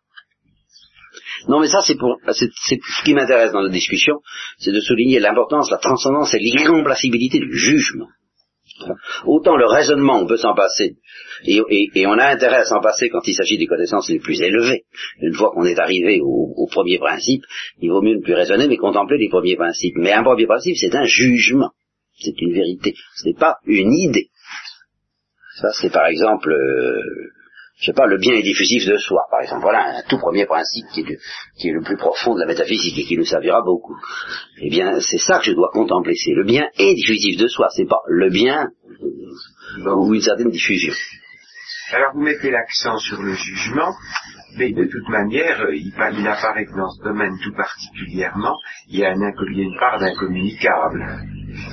Non, 1.49 1.61
mais 1.61 1.69
ça, 1.69 1.81
c'est 1.87 1.97
pour, 1.97 2.17
c'est, 2.33 2.51
c'est 2.55 2.79
ce 2.83 3.05
qui 3.05 3.15
m'intéresse 3.15 3.53
dans 3.53 3.61
la 3.61 3.71
discussion, 3.71 4.21
c'est 4.59 4.73
de 4.73 4.81
souligner 4.81 5.21
l'importance, 5.21 5.71
la 5.71 5.79
transcendance 5.79 6.33
et 6.35 6.39
l'irremplaçabilité 6.39 7.39
du 7.39 7.57
jugement. 7.57 8.09
Autant 9.25 9.57
le 9.57 9.67
raisonnement, 9.67 10.21
on 10.21 10.27
peut 10.27 10.37
s'en 10.37 10.55
passer, 10.55 10.97
et 11.45 12.07
on 12.07 12.19
a 12.19 12.27
intérêt 12.27 12.57
à 12.57 12.65
s'en 12.65 12.81
passer 12.81 13.09
quand 13.09 13.21
il 13.27 13.35
s'agit 13.35 13.59
des 13.59 13.67
connaissances 13.67 14.09
les 14.09 14.19
plus 14.19 14.41
élevées. 14.41 14.85
Une 15.21 15.35
fois 15.35 15.51
qu'on 15.55 15.65
est 15.65 15.79
arrivé 15.79 16.21
au, 16.23 16.53
au 16.57 16.67
premier 16.67 16.99
principe, 16.99 17.43
il 17.81 17.91
vaut 17.91 18.03
mieux 18.03 18.17
ne 18.17 18.23
plus 18.23 18.35
raisonner, 18.35 18.67
mais 18.67 18.77
contempler 18.77 19.19
les 19.19 19.29
premiers 19.29 19.57
principes. 19.57 19.95
Mais 19.97 20.13
un 20.13 20.25
premier 20.25 20.47
principe, 20.47 20.77
c'est 20.77 20.95
un 20.95 21.05
jugement, 21.05 21.71
c'est 22.19 22.41
une 22.41 22.53
vérité, 22.53 22.95
ce 23.17 23.29
n'est 23.29 23.39
pas 23.39 23.57
une 23.67 23.93
idée. 23.93 24.31
Ça, 25.61 25.69
c'est 25.81 25.93
par 25.93 26.07
exemple, 26.07 26.51
euh, 26.51 27.01
je 27.77 27.87
sais 27.87 27.93
pas, 27.93 28.07
le 28.07 28.19
bien 28.19 28.35
est 28.35 28.43
diffusif 28.43 28.87
de 28.87 28.97
soi, 28.97 29.23
par 29.31 29.41
exemple. 29.43 29.63
Voilà 29.63 29.99
un 29.99 30.03
tout 30.09 30.19
premier 30.19 30.47
principe 30.47 30.87
qui 30.93 31.01
est, 31.01 31.05
le, 31.11 31.17
qui 31.59 31.69
est 31.69 31.73
le 31.73 31.83
plus 31.83 31.97
profond 31.97 32.35
de 32.35 32.41
la 32.41 32.47
métaphysique 32.47 32.99
et 32.99 33.05
qui 33.05 33.17
nous 33.19 33.25
servira 33.25 33.63
beaucoup. 33.63 33.97
Eh 34.63 34.71
bien, 34.71 35.01
c'est 35.01 35.19
ça 35.19 35.39
que 35.41 35.45
je 35.47 35.53
dois 35.53 35.71
contempler. 35.73 36.15
C'est 36.15 36.33
le 36.35 36.45
bien 36.45 36.69
est 36.79 36.95
diffusif 36.95 37.37
de 37.37 37.49
soi. 37.49 37.69
C'est 37.77 37.89
pas 37.89 38.01
le 38.09 38.31
bien 38.31 38.69
ou 39.87 40.15
une 40.15 40.21
certaine 40.21 40.51
diffusion. 40.51 40.93
Alors 41.93 42.13
vous 42.15 42.23
mettez 42.23 42.51
l'accent 42.51 42.97
sur 42.99 43.21
le 43.23 43.35
jugement, 43.35 43.93
mais 44.57 44.73
de 44.73 44.85
toute 44.85 45.09
manière, 45.09 45.67
il, 45.73 45.93
pa- 45.93 46.11
il 46.13 46.27
apparaît 46.27 46.65
que 46.65 46.77
dans 46.77 46.89
ce 46.91 47.03
domaine 47.05 47.37
tout 47.43 47.53
particulièrement, 47.55 48.57
il 48.89 49.01
y 49.01 49.05
a, 49.05 49.11
un 49.11 49.17
inco- 49.21 49.47
il 49.51 49.59
y 49.59 49.61
a 49.61 49.65
une 49.65 49.79
part 49.79 49.99
d'incommunicable. 49.99 51.05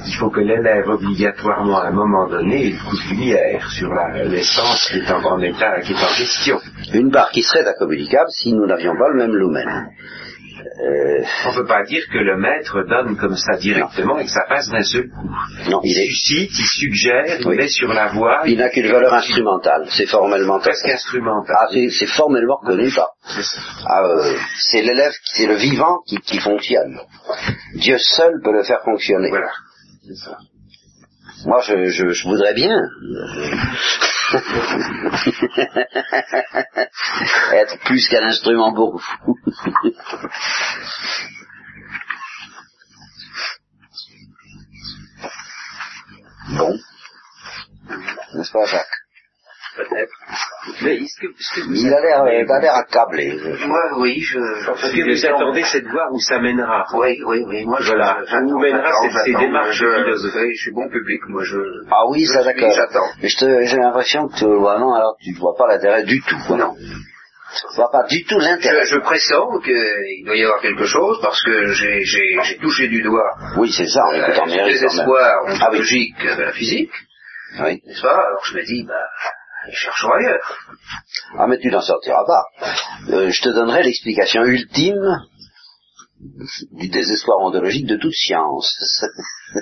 Il 0.07 0.13
faut 0.15 0.29
que 0.29 0.39
l'élève 0.41 0.87
obligatoirement 0.89 1.79
à 1.79 1.87
un 1.87 1.91
moment 1.91 2.27
donné 2.27 2.71
de 2.71 3.09
lumière 3.09 3.69
sur 3.71 3.93
l'essence 4.25 4.89
qui 4.91 4.99
est 4.99 5.11
en, 5.11 5.23
en 5.23 5.41
état, 5.41 5.81
qui 5.81 5.93
est 5.93 5.95
en 5.95 6.15
question. 6.17 6.59
Une 6.93 7.11
part 7.11 7.31
qui 7.31 7.41
serait 7.41 7.67
incommunicable 7.67 8.29
si 8.31 8.53
nous 8.53 8.65
n'avions 8.65 8.93
pas 8.97 9.09
le 9.09 9.17
même 9.17 9.35
lumen. 9.35 9.87
Euh, 10.63 11.23
On 11.45 11.51
ne 11.51 11.55
peut 11.55 11.65
pas 11.65 11.83
dire 11.83 12.03
que 12.11 12.17
le 12.19 12.37
maître 12.37 12.83
donne 12.83 13.17
comme 13.17 13.35
ça 13.35 13.57
directement 13.57 14.19
et 14.19 14.25
que 14.25 14.31
ça 14.31 14.45
passe 14.47 14.69
d'un 14.69 14.83
seul 14.83 15.09
coup. 15.09 15.29
non, 15.69 15.79
il 15.83 15.91
Il 15.91 15.97
est, 15.99 16.05
suscite, 16.07 16.51
il 16.59 16.65
suggère, 16.65 17.37
il 17.39 17.47
Oui. 17.47 17.57
met 17.57 17.67
sur 17.67 17.91
la 17.91 18.07
voie, 18.09 18.41
il 18.45 18.57
n'a 18.57 18.69
qu'une 18.69 18.87
valeur 18.91 19.13
instrumentale. 19.13 19.87
C'est 19.89 20.05
formellement 20.07 20.59
presque 20.59 20.87
instrumental. 20.87 21.55
Ah, 21.59 21.67
c'est, 21.71 22.05
formellement. 22.07 22.59
C'est 22.67 22.91
ça. 22.91 23.07
Ah, 23.87 24.03
euh, 24.05 24.33
c'est 24.71 24.81
l'élève, 24.83 25.13
c'est 25.23 25.47
le 25.47 25.55
vivant 25.55 25.99
qui, 26.07 26.17
qui 26.19 26.39
fonctionne. 26.39 26.99
Dieu 27.75 27.97
seul 27.97 28.33
peut 28.43 28.53
le 28.53 28.63
faire 28.63 28.81
fonctionner. 28.83 29.29
Voilà. 29.29 29.49
Moi, 31.45 31.61
je, 31.67 31.89
je, 31.89 32.09
je 32.09 32.27
voudrais 32.27 32.53
bien. 32.53 32.77
Être 37.53 37.77
plus 37.85 38.07
qu'un 38.09 38.25
instrument 38.27 38.73
pour 38.73 38.97
vous. 38.97 39.05
bon, 46.57 46.77
n'est-ce 48.33 48.51
pas, 48.51 48.65
Jacques? 48.65 49.00
Peut-être. 49.77 50.11
Mais 50.83 50.95
est-ce 50.97 51.19
que, 51.21 51.27
est-ce 51.27 51.55
que 51.61 51.65
vous 51.67 51.73
Il 51.75 51.93
a 51.93 52.01
l'air, 52.01 52.23
euh, 52.23 52.41
il 52.43 52.51
a 52.51 52.59
l'air 52.59 52.75
accablé. 52.75 53.39
Moi, 53.67 53.79
oui, 53.99 54.19
je... 54.19 54.37
Est-ce 54.37 54.93
que 54.93 55.09
vous 55.09 55.25
attendez 55.35 55.63
cette 55.63 55.87
voie 55.87 56.07
où 56.11 56.19
ça 56.19 56.39
mènera 56.39 56.85
Oui, 56.93 57.17
oui, 57.25 57.43
oui. 57.47 57.65
Moi, 57.65 57.77
je, 57.81 57.87
Voilà. 57.87 58.17
j'attends, 58.27 58.45
Où 58.47 58.59
mènera 58.59 58.91
ces 59.23 59.33
démarches 59.33 59.77
je, 59.77 59.85
philosophiques 60.03 60.55
Je 60.55 60.61
suis 60.61 60.71
bon 60.73 60.89
public, 60.89 61.21
moi, 61.29 61.43
je... 61.45 61.57
Ah 61.89 62.03
oui, 62.09 62.25
ça 62.25 62.41
je 62.41 62.45
d'accord. 62.45 62.71
J'attends. 62.75 63.07
Mais 63.21 63.29
je 63.29 63.63
j'ai 63.63 63.77
l'impression 63.77 64.27
que 64.27 64.45
non, 64.45 64.93
alors 64.93 65.15
tu 65.21 65.31
ne 65.31 65.37
vois 65.39 65.55
pas 65.57 65.67
l'intérêt 65.67 66.03
du 66.03 66.21
tout. 66.21 66.55
Non. 66.55 66.73
Tu 66.75 67.75
vois 67.77 67.91
pas 67.91 68.03
du 68.09 68.23
tout 68.25 68.39
l'intérêt. 68.39 68.85
Je, 68.85 68.95
je 68.95 68.99
pressens 68.99 69.59
qu'il 69.63 70.25
doit 70.25 70.35
y 70.35 70.43
avoir 70.43 70.61
quelque 70.61 70.85
chose 70.85 71.17
parce 71.21 71.41
que 71.43 71.71
j'ai, 71.73 72.03
j'ai, 72.03 72.37
j'ai 72.43 72.57
touché 72.57 72.87
du 72.89 73.01
doigt 73.01 73.29
Oui, 73.57 73.71
c'est 73.71 73.87
ça, 73.87 74.03
euh, 74.13 74.35
en 74.37 74.47
désespoir 74.47 75.17
Ah 75.21 75.43
oui. 75.47 75.53
ontologique 75.53 76.15
de 76.23 76.41
la 76.43 76.51
physique, 76.53 76.91
Oui. 77.61 77.81
n'est-ce 77.85 78.01
pas? 78.01 78.15
Alors 78.25 78.45
je 78.45 78.55
me 78.55 78.63
dis, 78.63 78.83
bah, 78.87 78.93
cherchons 79.71 80.11
ailleurs. 80.11 80.57
Ah, 81.37 81.47
mais 81.47 81.59
tu 81.59 81.69
n'en 81.69 81.81
sortiras 81.81 82.25
pas. 82.25 82.45
Euh, 83.09 83.29
je 83.31 83.41
te 83.41 83.49
donnerai 83.49 83.83
l'explication 83.83 84.43
ultime 84.43 85.25
du 86.71 86.89
désespoir 86.89 87.39
ontologique 87.39 87.87
de 87.87 87.97
toute 87.97 88.13
science. 88.13 89.05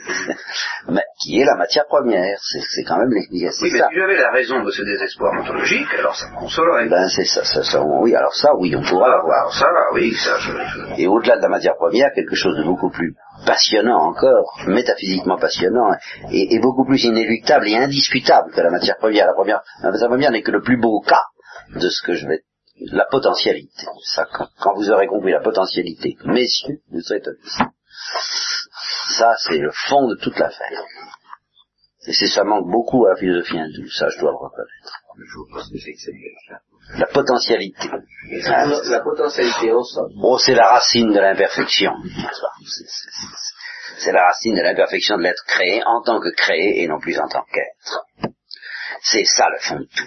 mais 0.87 1.03
qui 1.19 1.39
est 1.39 1.45
la 1.45 1.55
matière 1.55 1.85
première. 1.87 2.37
C'est 2.41 2.83
quand 2.83 2.97
même 2.97 3.11
l'explication. 3.11 3.63
Oui, 3.63 3.71
mais 3.73 3.79
si 3.79 3.95
j'avais 3.95 4.17
la 4.17 4.31
raison 4.31 4.63
de 4.63 4.71
ce 4.71 4.81
désespoir 4.83 5.33
ontologique, 5.39 5.87
alors 5.97 6.15
ça 6.15 6.29
me 6.29 6.35
consolerait. 6.37 6.87
Ben 6.87 7.07
c'est 7.09 7.25
ça, 7.25 7.43
ça, 7.43 7.63
ça, 7.63 7.83
oui, 7.83 8.15
alors 8.15 8.33
ça, 8.33 8.55
oui, 8.55 8.73
on 8.75 8.81
pourra 8.81 9.09
l'avoir. 9.09 9.53
Ça 9.53 9.67
oui, 9.93 10.13
ça. 10.13 10.37
Je, 10.39 11.01
Et 11.01 11.07
au-delà 11.07 11.37
de 11.37 11.41
la 11.41 11.49
matière 11.49 11.75
première, 11.75 12.11
quelque 12.13 12.35
chose 12.35 12.57
de 12.57 12.63
beaucoup 12.63 12.89
plus 12.89 13.15
passionnant 13.45 14.01
encore, 14.01 14.59
métaphysiquement 14.67 15.37
passionnant, 15.37 15.91
et, 16.31 16.55
et, 16.55 16.59
beaucoup 16.59 16.85
plus 16.85 17.03
inéluctable 17.03 17.67
et 17.67 17.75
indiscutable 17.75 18.51
que 18.51 18.61
la 18.61 18.69
matière 18.69 18.97
première. 18.97 19.27
La, 19.27 19.33
première, 19.33 19.61
la 19.83 19.91
matière 19.91 20.09
première 20.09 20.31
n'est 20.31 20.41
que 20.41 20.51
le 20.51 20.61
plus 20.61 20.77
beau 20.77 21.01
cas 21.01 21.23
de 21.73 21.89
ce 21.89 22.01
que 22.01 22.13
je 22.13 22.27
vais 22.27 22.43
la 22.91 23.05
potentialité. 23.05 23.85
Ça, 24.03 24.25
quand, 24.25 24.73
vous 24.75 24.89
aurez 24.89 25.07
compris 25.07 25.31
la 25.31 25.41
potentialité, 25.41 26.15
messieurs, 26.25 26.79
vous 26.91 27.01
serez 27.01 27.21
Ça, 29.17 29.35
c'est 29.37 29.57
le 29.57 29.71
fond 29.71 30.07
de 30.07 30.15
toute 30.15 30.37
l'affaire. 30.37 30.83
Et 32.07 32.13
c'est 32.13 32.27
ça 32.27 32.43
manque 32.43 32.69
beaucoup 32.69 33.05
à 33.05 33.09
la 33.09 33.15
philosophie 33.17 33.59
hindoue, 33.59 33.89
ça 33.89 34.07
je 34.09 34.19
dois 34.19 34.31
le 34.31 34.37
reconnaître. 34.37 35.03
La 36.97 37.05
potentialité. 37.07 37.89
La, 38.89 38.99
potentialité 39.01 39.71
ensemble. 39.71 40.13
Oh, 40.23 40.37
c'est 40.39 40.55
la 40.55 40.69
racine 40.69 41.11
de 41.11 41.19
l'imperfection. 41.19 41.91
C'est 43.97 44.11
la 44.11 44.23
racine 44.23 44.55
de 44.55 44.61
l'imperfection 44.61 45.17
de 45.17 45.23
l'être 45.23 45.43
créé 45.45 45.83
en 45.85 46.01
tant 46.01 46.19
que 46.19 46.33
créé 46.35 46.81
et 46.81 46.87
non 46.87 46.99
plus 46.99 47.19
en 47.19 47.27
tant 47.27 47.43
qu'être. 47.51 48.05
C'est 49.01 49.25
ça 49.25 49.47
le 49.49 49.59
fond 49.59 49.79
de 49.79 49.85
tout. 49.85 50.05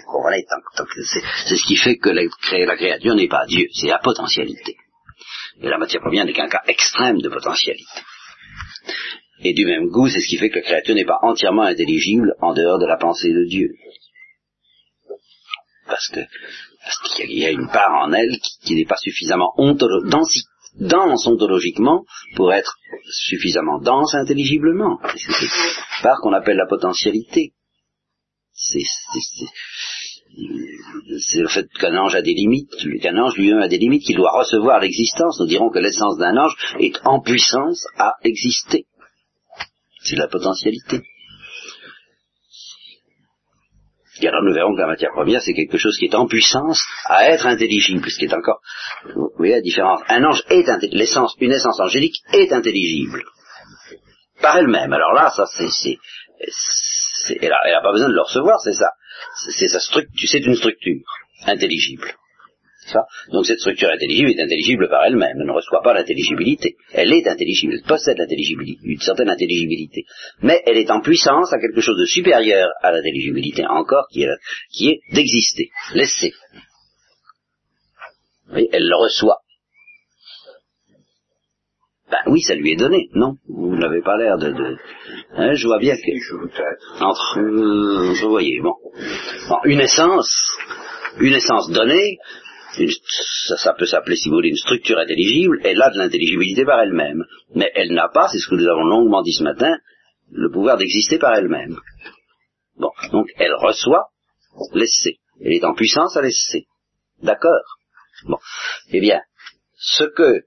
C'est 1.45 1.55
ce 1.55 1.67
qui 1.67 1.77
fait 1.77 1.97
que 1.97 2.09
la, 2.09 2.23
la 2.23 2.75
créature 2.75 3.15
n'est 3.15 3.27
pas 3.27 3.45
Dieu, 3.45 3.67
c'est 3.73 3.87
la 3.87 3.99
potentialité. 3.99 4.75
Et 5.61 5.69
la 5.69 5.77
matière 5.77 6.01
première 6.01 6.25
n'est 6.25 6.33
qu'un 6.33 6.49
cas 6.49 6.63
extrême 6.67 7.21
de 7.21 7.29
potentialité. 7.29 7.85
Et 9.43 9.53
du 9.53 9.65
même 9.65 9.89
goût, 9.89 10.07
c'est 10.09 10.21
ce 10.21 10.27
qui 10.27 10.37
fait 10.37 10.49
que 10.49 10.55
la 10.55 10.61
créature 10.61 10.95
n'est 10.95 11.05
pas 11.05 11.19
entièrement 11.21 11.63
intelligible 11.63 12.33
en 12.41 12.53
dehors 12.53 12.79
de 12.79 12.85
la 12.85 12.97
pensée 12.97 13.31
de 13.33 13.45
Dieu. 13.45 13.73
Parce 15.85 16.07
qu'il 17.15 17.33
y 17.33 17.45
a 17.45 17.51
une 17.51 17.67
part 17.67 17.91
en 17.91 18.13
elle 18.13 18.37
qui, 18.63 18.75
n'est 18.75 18.85
pas 18.85 18.97
suffisamment 18.97 19.53
dense 19.57 21.27
ontologiquement 21.27 22.05
pour 22.35 22.53
être 22.53 22.77
suffisamment 23.11 23.79
dense 23.79 24.15
intelligiblement. 24.15 24.99
C'est 25.15 25.31
cette 25.31 26.03
part 26.03 26.19
qu'on 26.21 26.33
appelle 26.33 26.57
la 26.57 26.67
potentialité. 26.67 27.53
C'est 28.53 28.79
le 30.35 31.47
fait 31.47 31.67
qu'un 31.79 31.95
ange 31.95 32.15
a 32.15 32.21
des 32.21 32.33
limites, 32.33 32.75
qu'un 33.01 33.17
ange 33.17 33.35
lui-même 33.37 33.61
a 33.61 33.67
des 33.67 33.77
limites, 33.77 34.03
qu'il 34.03 34.15
doit 34.15 34.31
recevoir 34.31 34.79
l'existence. 34.79 35.39
Nous 35.39 35.47
dirons 35.47 35.69
que 35.69 35.79
l'essence 35.79 36.17
d'un 36.17 36.35
ange 36.37 36.55
est 36.79 36.99
en 37.05 37.21
puissance 37.21 37.85
à 37.97 38.13
exister. 38.23 38.85
C'est 40.03 40.15
la 40.15 40.27
potentialité. 40.27 41.01
Et 44.21 44.27
alors 44.27 44.43
nous 44.43 44.53
verrons 44.53 44.75
que 44.75 44.79
la 44.79 44.87
matière 44.87 45.11
première, 45.11 45.41
c'est 45.41 45.53
quelque 45.53 45.77
chose 45.77 45.97
qui 45.97 46.05
est 46.05 46.15
en 46.15 46.27
puissance 46.27 46.81
à 47.05 47.29
être 47.29 47.47
intelligible, 47.47 48.09
ce 48.09 48.23
est 48.23 48.33
encore, 48.33 48.61
vous 49.15 49.31
voyez 49.37 49.53
la 49.53 49.61
différence. 49.61 50.01
Un 50.07 50.23
ange 50.23 50.43
est 50.49 50.65
l'essence, 50.91 51.35
une 51.39 51.51
essence 51.51 51.79
angélique 51.79 52.21
est 52.31 52.53
intelligible 52.53 53.23
par 54.41 54.57
elle-même. 54.57 54.93
Alors 54.93 55.13
là, 55.13 55.31
ça 55.35 55.45
c'est, 55.47 55.97
elle 57.41 57.49
n'a 57.49 57.81
pas 57.81 57.91
besoin 57.91 58.07
de 58.07 58.13
le 58.13 58.21
recevoir, 58.21 58.59
c'est 58.61 58.73
ça. 58.73 58.91
C'est 59.49 59.67
c'est 59.67 60.45
une 60.45 60.55
structure 60.55 61.01
intelligible. 61.45 62.15
Donc 63.31 63.45
cette 63.45 63.59
structure 63.59 63.89
intelligible 63.89 64.31
est 64.31 64.41
intelligible 64.41 64.89
par 64.89 65.05
elle-même, 65.05 65.37
elle 65.39 65.47
ne 65.47 65.51
reçoit 65.51 65.81
pas 65.81 65.93
l'intelligibilité. 65.93 66.75
Elle 66.91 67.13
est 67.13 67.27
intelligible, 67.27 67.73
elle 67.75 67.87
possède 67.87 68.17
l'intelligibilité, 68.17 68.81
une 68.83 68.99
certaine 68.99 69.29
intelligibilité. 69.29 70.05
Mais 70.41 70.61
elle 70.65 70.77
est 70.77 70.91
en 70.91 71.01
puissance 71.01 71.53
à 71.53 71.59
quelque 71.59 71.81
chose 71.81 71.97
de 71.97 72.05
supérieur 72.05 72.69
à 72.81 72.91
l'intelligibilité 72.91 73.65
encore, 73.65 74.07
qui 74.11 74.23
est, 74.23 74.29
qui 74.71 74.89
est 74.89 74.99
d'exister, 75.13 75.69
laisser. 75.93 76.33
Elle 78.51 78.87
le 78.87 78.95
reçoit. 78.95 79.42
Ben 82.13 82.31
oui, 82.31 82.41
ça 82.41 82.53
lui 82.53 82.73
est 82.73 82.75
donné, 82.75 83.09
non? 83.15 83.37
Vous 83.47 83.75
n'avez 83.75 84.03
pas 84.03 84.15
l'air 84.17 84.37
de... 84.37 84.51
de... 84.51 84.77
Hein, 85.31 85.55
je 85.55 85.65
vois 85.65 85.79
bien 85.79 85.95
que... 85.95 87.03
Entre... 87.03 87.39
Euh, 87.39 88.13
vous 88.21 88.29
voyez, 88.29 88.61
bon. 88.61 88.75
bon. 89.49 89.57
Une 89.63 89.79
essence, 89.79 90.29
une 91.19 91.33
essence 91.33 91.71
donnée, 91.71 92.19
ça, 93.47 93.57
ça, 93.57 93.73
peut 93.73 93.87
s'appeler, 93.87 94.15
si 94.15 94.29
vous 94.29 94.35
voulez, 94.35 94.49
une 94.49 94.57
structure 94.57 94.99
intelligible, 94.99 95.59
elle 95.63 95.81
a 95.81 95.89
de 95.89 95.97
l'intelligibilité 95.97 96.65
par 96.65 96.81
elle-même. 96.81 97.23
Mais 97.55 97.71
elle 97.73 97.93
n'a 97.93 98.09
pas, 98.09 98.27
c'est 98.27 98.37
ce 98.37 98.47
que 98.47 98.55
nous 98.61 98.67
avons 98.67 98.83
longuement 98.83 99.23
dit 99.23 99.33
ce 99.33 99.43
matin, 99.43 99.75
le 100.29 100.51
pouvoir 100.51 100.77
d'exister 100.77 101.17
par 101.17 101.33
elle-même. 101.35 101.79
Bon, 102.77 102.91
donc 103.11 103.25
elle 103.37 103.55
reçoit 103.55 104.09
l'essai. 104.75 105.17
Elle 105.43 105.53
est 105.53 105.65
en 105.65 105.73
puissance 105.73 106.15
à 106.15 106.21
l'essai. 106.21 106.67
D'accord? 107.23 107.79
Bon. 108.25 108.37
Eh 108.91 108.99
bien, 108.99 109.19
ce 109.77 110.03
que 110.03 110.43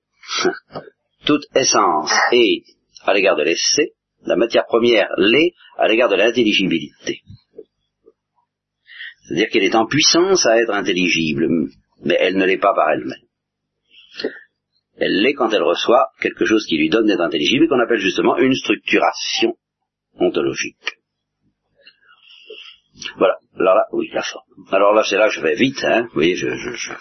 toute 1.26 1.44
essence 1.54 2.12
est 2.32 2.62
à 3.04 3.12
l'égard 3.12 3.36
de 3.36 3.42
l'essai, 3.42 3.92
la 4.24 4.36
matière 4.36 4.64
première 4.66 5.08
l'est 5.18 5.52
à 5.76 5.88
l'égard 5.88 6.08
de 6.08 6.16
l'intelligibilité. 6.16 7.20
C'est-à-dire 9.22 9.48
qu'elle 9.50 9.64
est 9.64 9.74
en 9.74 9.86
puissance 9.86 10.46
à 10.46 10.58
être 10.58 10.72
intelligible, 10.72 11.48
mais 12.04 12.16
elle 12.18 12.36
ne 12.36 12.46
l'est 12.46 12.58
pas 12.58 12.74
par 12.74 12.90
elle-même. 12.90 13.26
Elle 14.98 15.20
l'est 15.20 15.34
quand 15.34 15.50
elle 15.50 15.62
reçoit 15.62 16.08
quelque 16.20 16.46
chose 16.46 16.64
qui 16.66 16.78
lui 16.78 16.88
donne 16.88 17.06
d'être 17.06 17.20
intelligible 17.20 17.64
et 17.64 17.68
qu'on 17.68 17.80
appelle 17.80 17.98
justement 17.98 18.38
une 18.38 18.54
structuration 18.54 19.56
ontologique. 20.18 20.96
Voilà. 23.18 23.34
Alors 23.58 23.74
là, 23.74 23.86
oui, 23.92 24.08
la 24.12 24.22
forme. 24.22 24.44
Alors 24.70 24.94
là, 24.94 25.04
c'est 25.04 25.16
là 25.16 25.28
je 25.28 25.40
vais 25.40 25.54
vite, 25.54 25.84
hein. 25.84 26.08
Voyez, 26.14 26.34
je, 26.34 26.48
je, 26.48 26.70
je, 26.70 26.92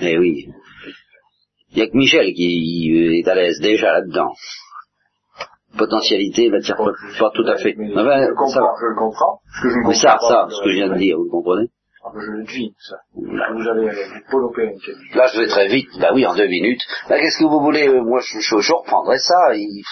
Eh 0.00 0.18
oui. 0.18 0.48
Il 1.70 1.76
n'y 1.76 1.82
a 1.82 1.86
que 1.86 1.96
Michel 1.96 2.32
qui 2.34 3.20
est 3.20 3.28
à 3.28 3.34
l'aise 3.34 3.60
déjà 3.60 3.92
là-dedans. 3.92 4.32
Potentialité, 5.76 6.48
matière 6.48 6.76
pas, 6.76 6.92
pas 7.18 7.30
tout 7.34 7.46
à 7.46 7.56
fait. 7.56 7.74
Mais, 7.76 7.92
ah 7.94 8.02
ben, 8.02 8.26
je, 8.26 8.34
comprends, 8.34 8.74
je 8.80 8.98
comprends. 8.98 9.40
Ce 9.54 9.62
que 9.62 9.68
je 9.68 9.74
mais 9.86 9.94
ça, 9.94 10.18
ça, 10.18 10.48
ce 10.50 10.64
que 10.64 10.70
je 10.70 10.76
viens 10.76 10.88
de 10.88 10.96
dire, 10.96 11.18
vous 11.18 11.28
comprenez 11.30 11.68
ah 12.04 12.08
ben, 12.14 12.20
Je 12.20 12.30
le 12.30 12.44
dis, 12.44 12.74
ça. 12.78 12.96
Vous 13.14 13.68
avez 13.68 13.86
Là, 15.14 15.26
je 15.32 15.40
vais 15.40 15.46
très 15.46 15.68
vite. 15.68 15.88
Bah 16.00 16.10
oui, 16.14 16.26
en 16.26 16.34
deux 16.34 16.48
minutes. 16.48 16.80
Bah, 17.08 17.20
qu'est-ce 17.20 17.38
que 17.38 17.44
vous 17.44 17.60
voulez 17.60 17.86
euh, 17.86 18.02
Moi, 18.02 18.20
je, 18.20 18.40
je, 18.40 18.58
je 18.58 18.72
reprendrai 18.72 19.18
ça. 19.18 19.54
Il... 19.54 19.84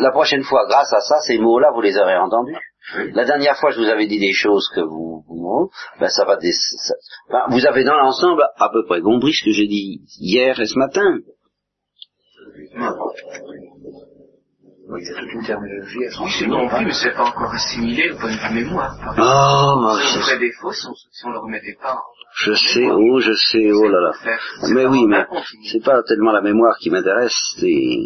La 0.00 0.10
prochaine 0.10 0.42
fois, 0.42 0.66
grâce 0.68 0.92
à 0.92 1.00
ça, 1.00 1.20
ces 1.20 1.38
mots-là, 1.38 1.70
vous 1.72 1.80
les 1.80 1.96
aurez 1.96 2.16
entendus. 2.16 2.58
La 3.14 3.24
dernière 3.24 3.56
fois, 3.56 3.70
je 3.70 3.78
vous 3.80 3.88
avais 3.88 4.06
dit 4.06 4.18
des 4.18 4.32
choses 4.32 4.68
que 4.74 4.80
vous, 4.80 5.24
vous 5.28 5.70
ben 6.00 6.08
ça 6.08 6.24
va 6.24 6.36
des, 6.36 6.52
ça, 6.52 6.94
ben, 7.30 7.44
vous 7.50 7.66
avez 7.66 7.84
dans 7.84 7.96
l'ensemble 7.96 8.44
à 8.56 8.68
peu 8.68 8.84
près 8.84 9.00
compris 9.00 9.32
ce 9.32 9.44
que 9.44 9.50
j'ai 9.50 9.66
dit 9.66 10.02
hier 10.18 10.58
et 10.60 10.66
ce 10.66 10.78
matin. 10.78 11.18
Oui, 14.88 15.00
c'est 15.04 15.20
toute 15.20 15.32
une 15.32 15.44
terminologie. 15.44 15.98
Oui, 15.98 16.30
c'est 16.38 16.46
compris, 16.46 16.84
mais 16.84 16.92
c'est 16.92 17.12
pas 17.12 17.24
encore 17.24 17.52
assimilé 17.52 18.12
au 18.12 18.16
point 18.18 18.30
de 18.30 18.36
vue 18.36 18.64
mémoire. 18.64 18.96
Oh, 19.18 19.98
si 19.98 20.18
on 20.18 20.20
ferait 20.20 20.38
des 20.38 20.52
fausses, 20.52 20.80
si 20.80 20.86
on, 20.86 20.94
si 20.94 21.26
on 21.26 21.30
le 21.30 21.38
remettait 21.40 21.76
pas. 21.82 21.98
Je 22.36 22.52
sais, 22.52 22.86
oh, 22.88 23.18
je 23.18 23.32
sais, 23.32 23.72
oh 23.72 23.88
là 23.88 23.98
là. 24.00 24.12
Mais 24.72 24.86
oui, 24.86 25.06
mais 25.08 25.26
c'est 25.72 25.82
pas 25.82 26.02
tellement 26.04 26.30
la 26.30 26.42
mémoire 26.42 26.76
qui 26.78 26.90
m'intéresse, 26.90 27.34
c'est 27.58 27.98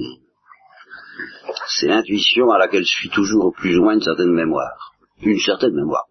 c'est 1.69 1.87
l'intuition 1.87 2.51
à 2.51 2.59
laquelle 2.59 2.85
je 2.85 2.97
suis 2.99 3.11
toujours 3.11 3.47
au 3.47 3.53
plus 3.53 3.73
loin 3.73 3.95
une 3.95 4.03
certaine 4.03 4.33
mémoire. 4.33 4.95
Une 5.23 5.39
certaine 5.39 5.75
mémoire, 5.75 6.07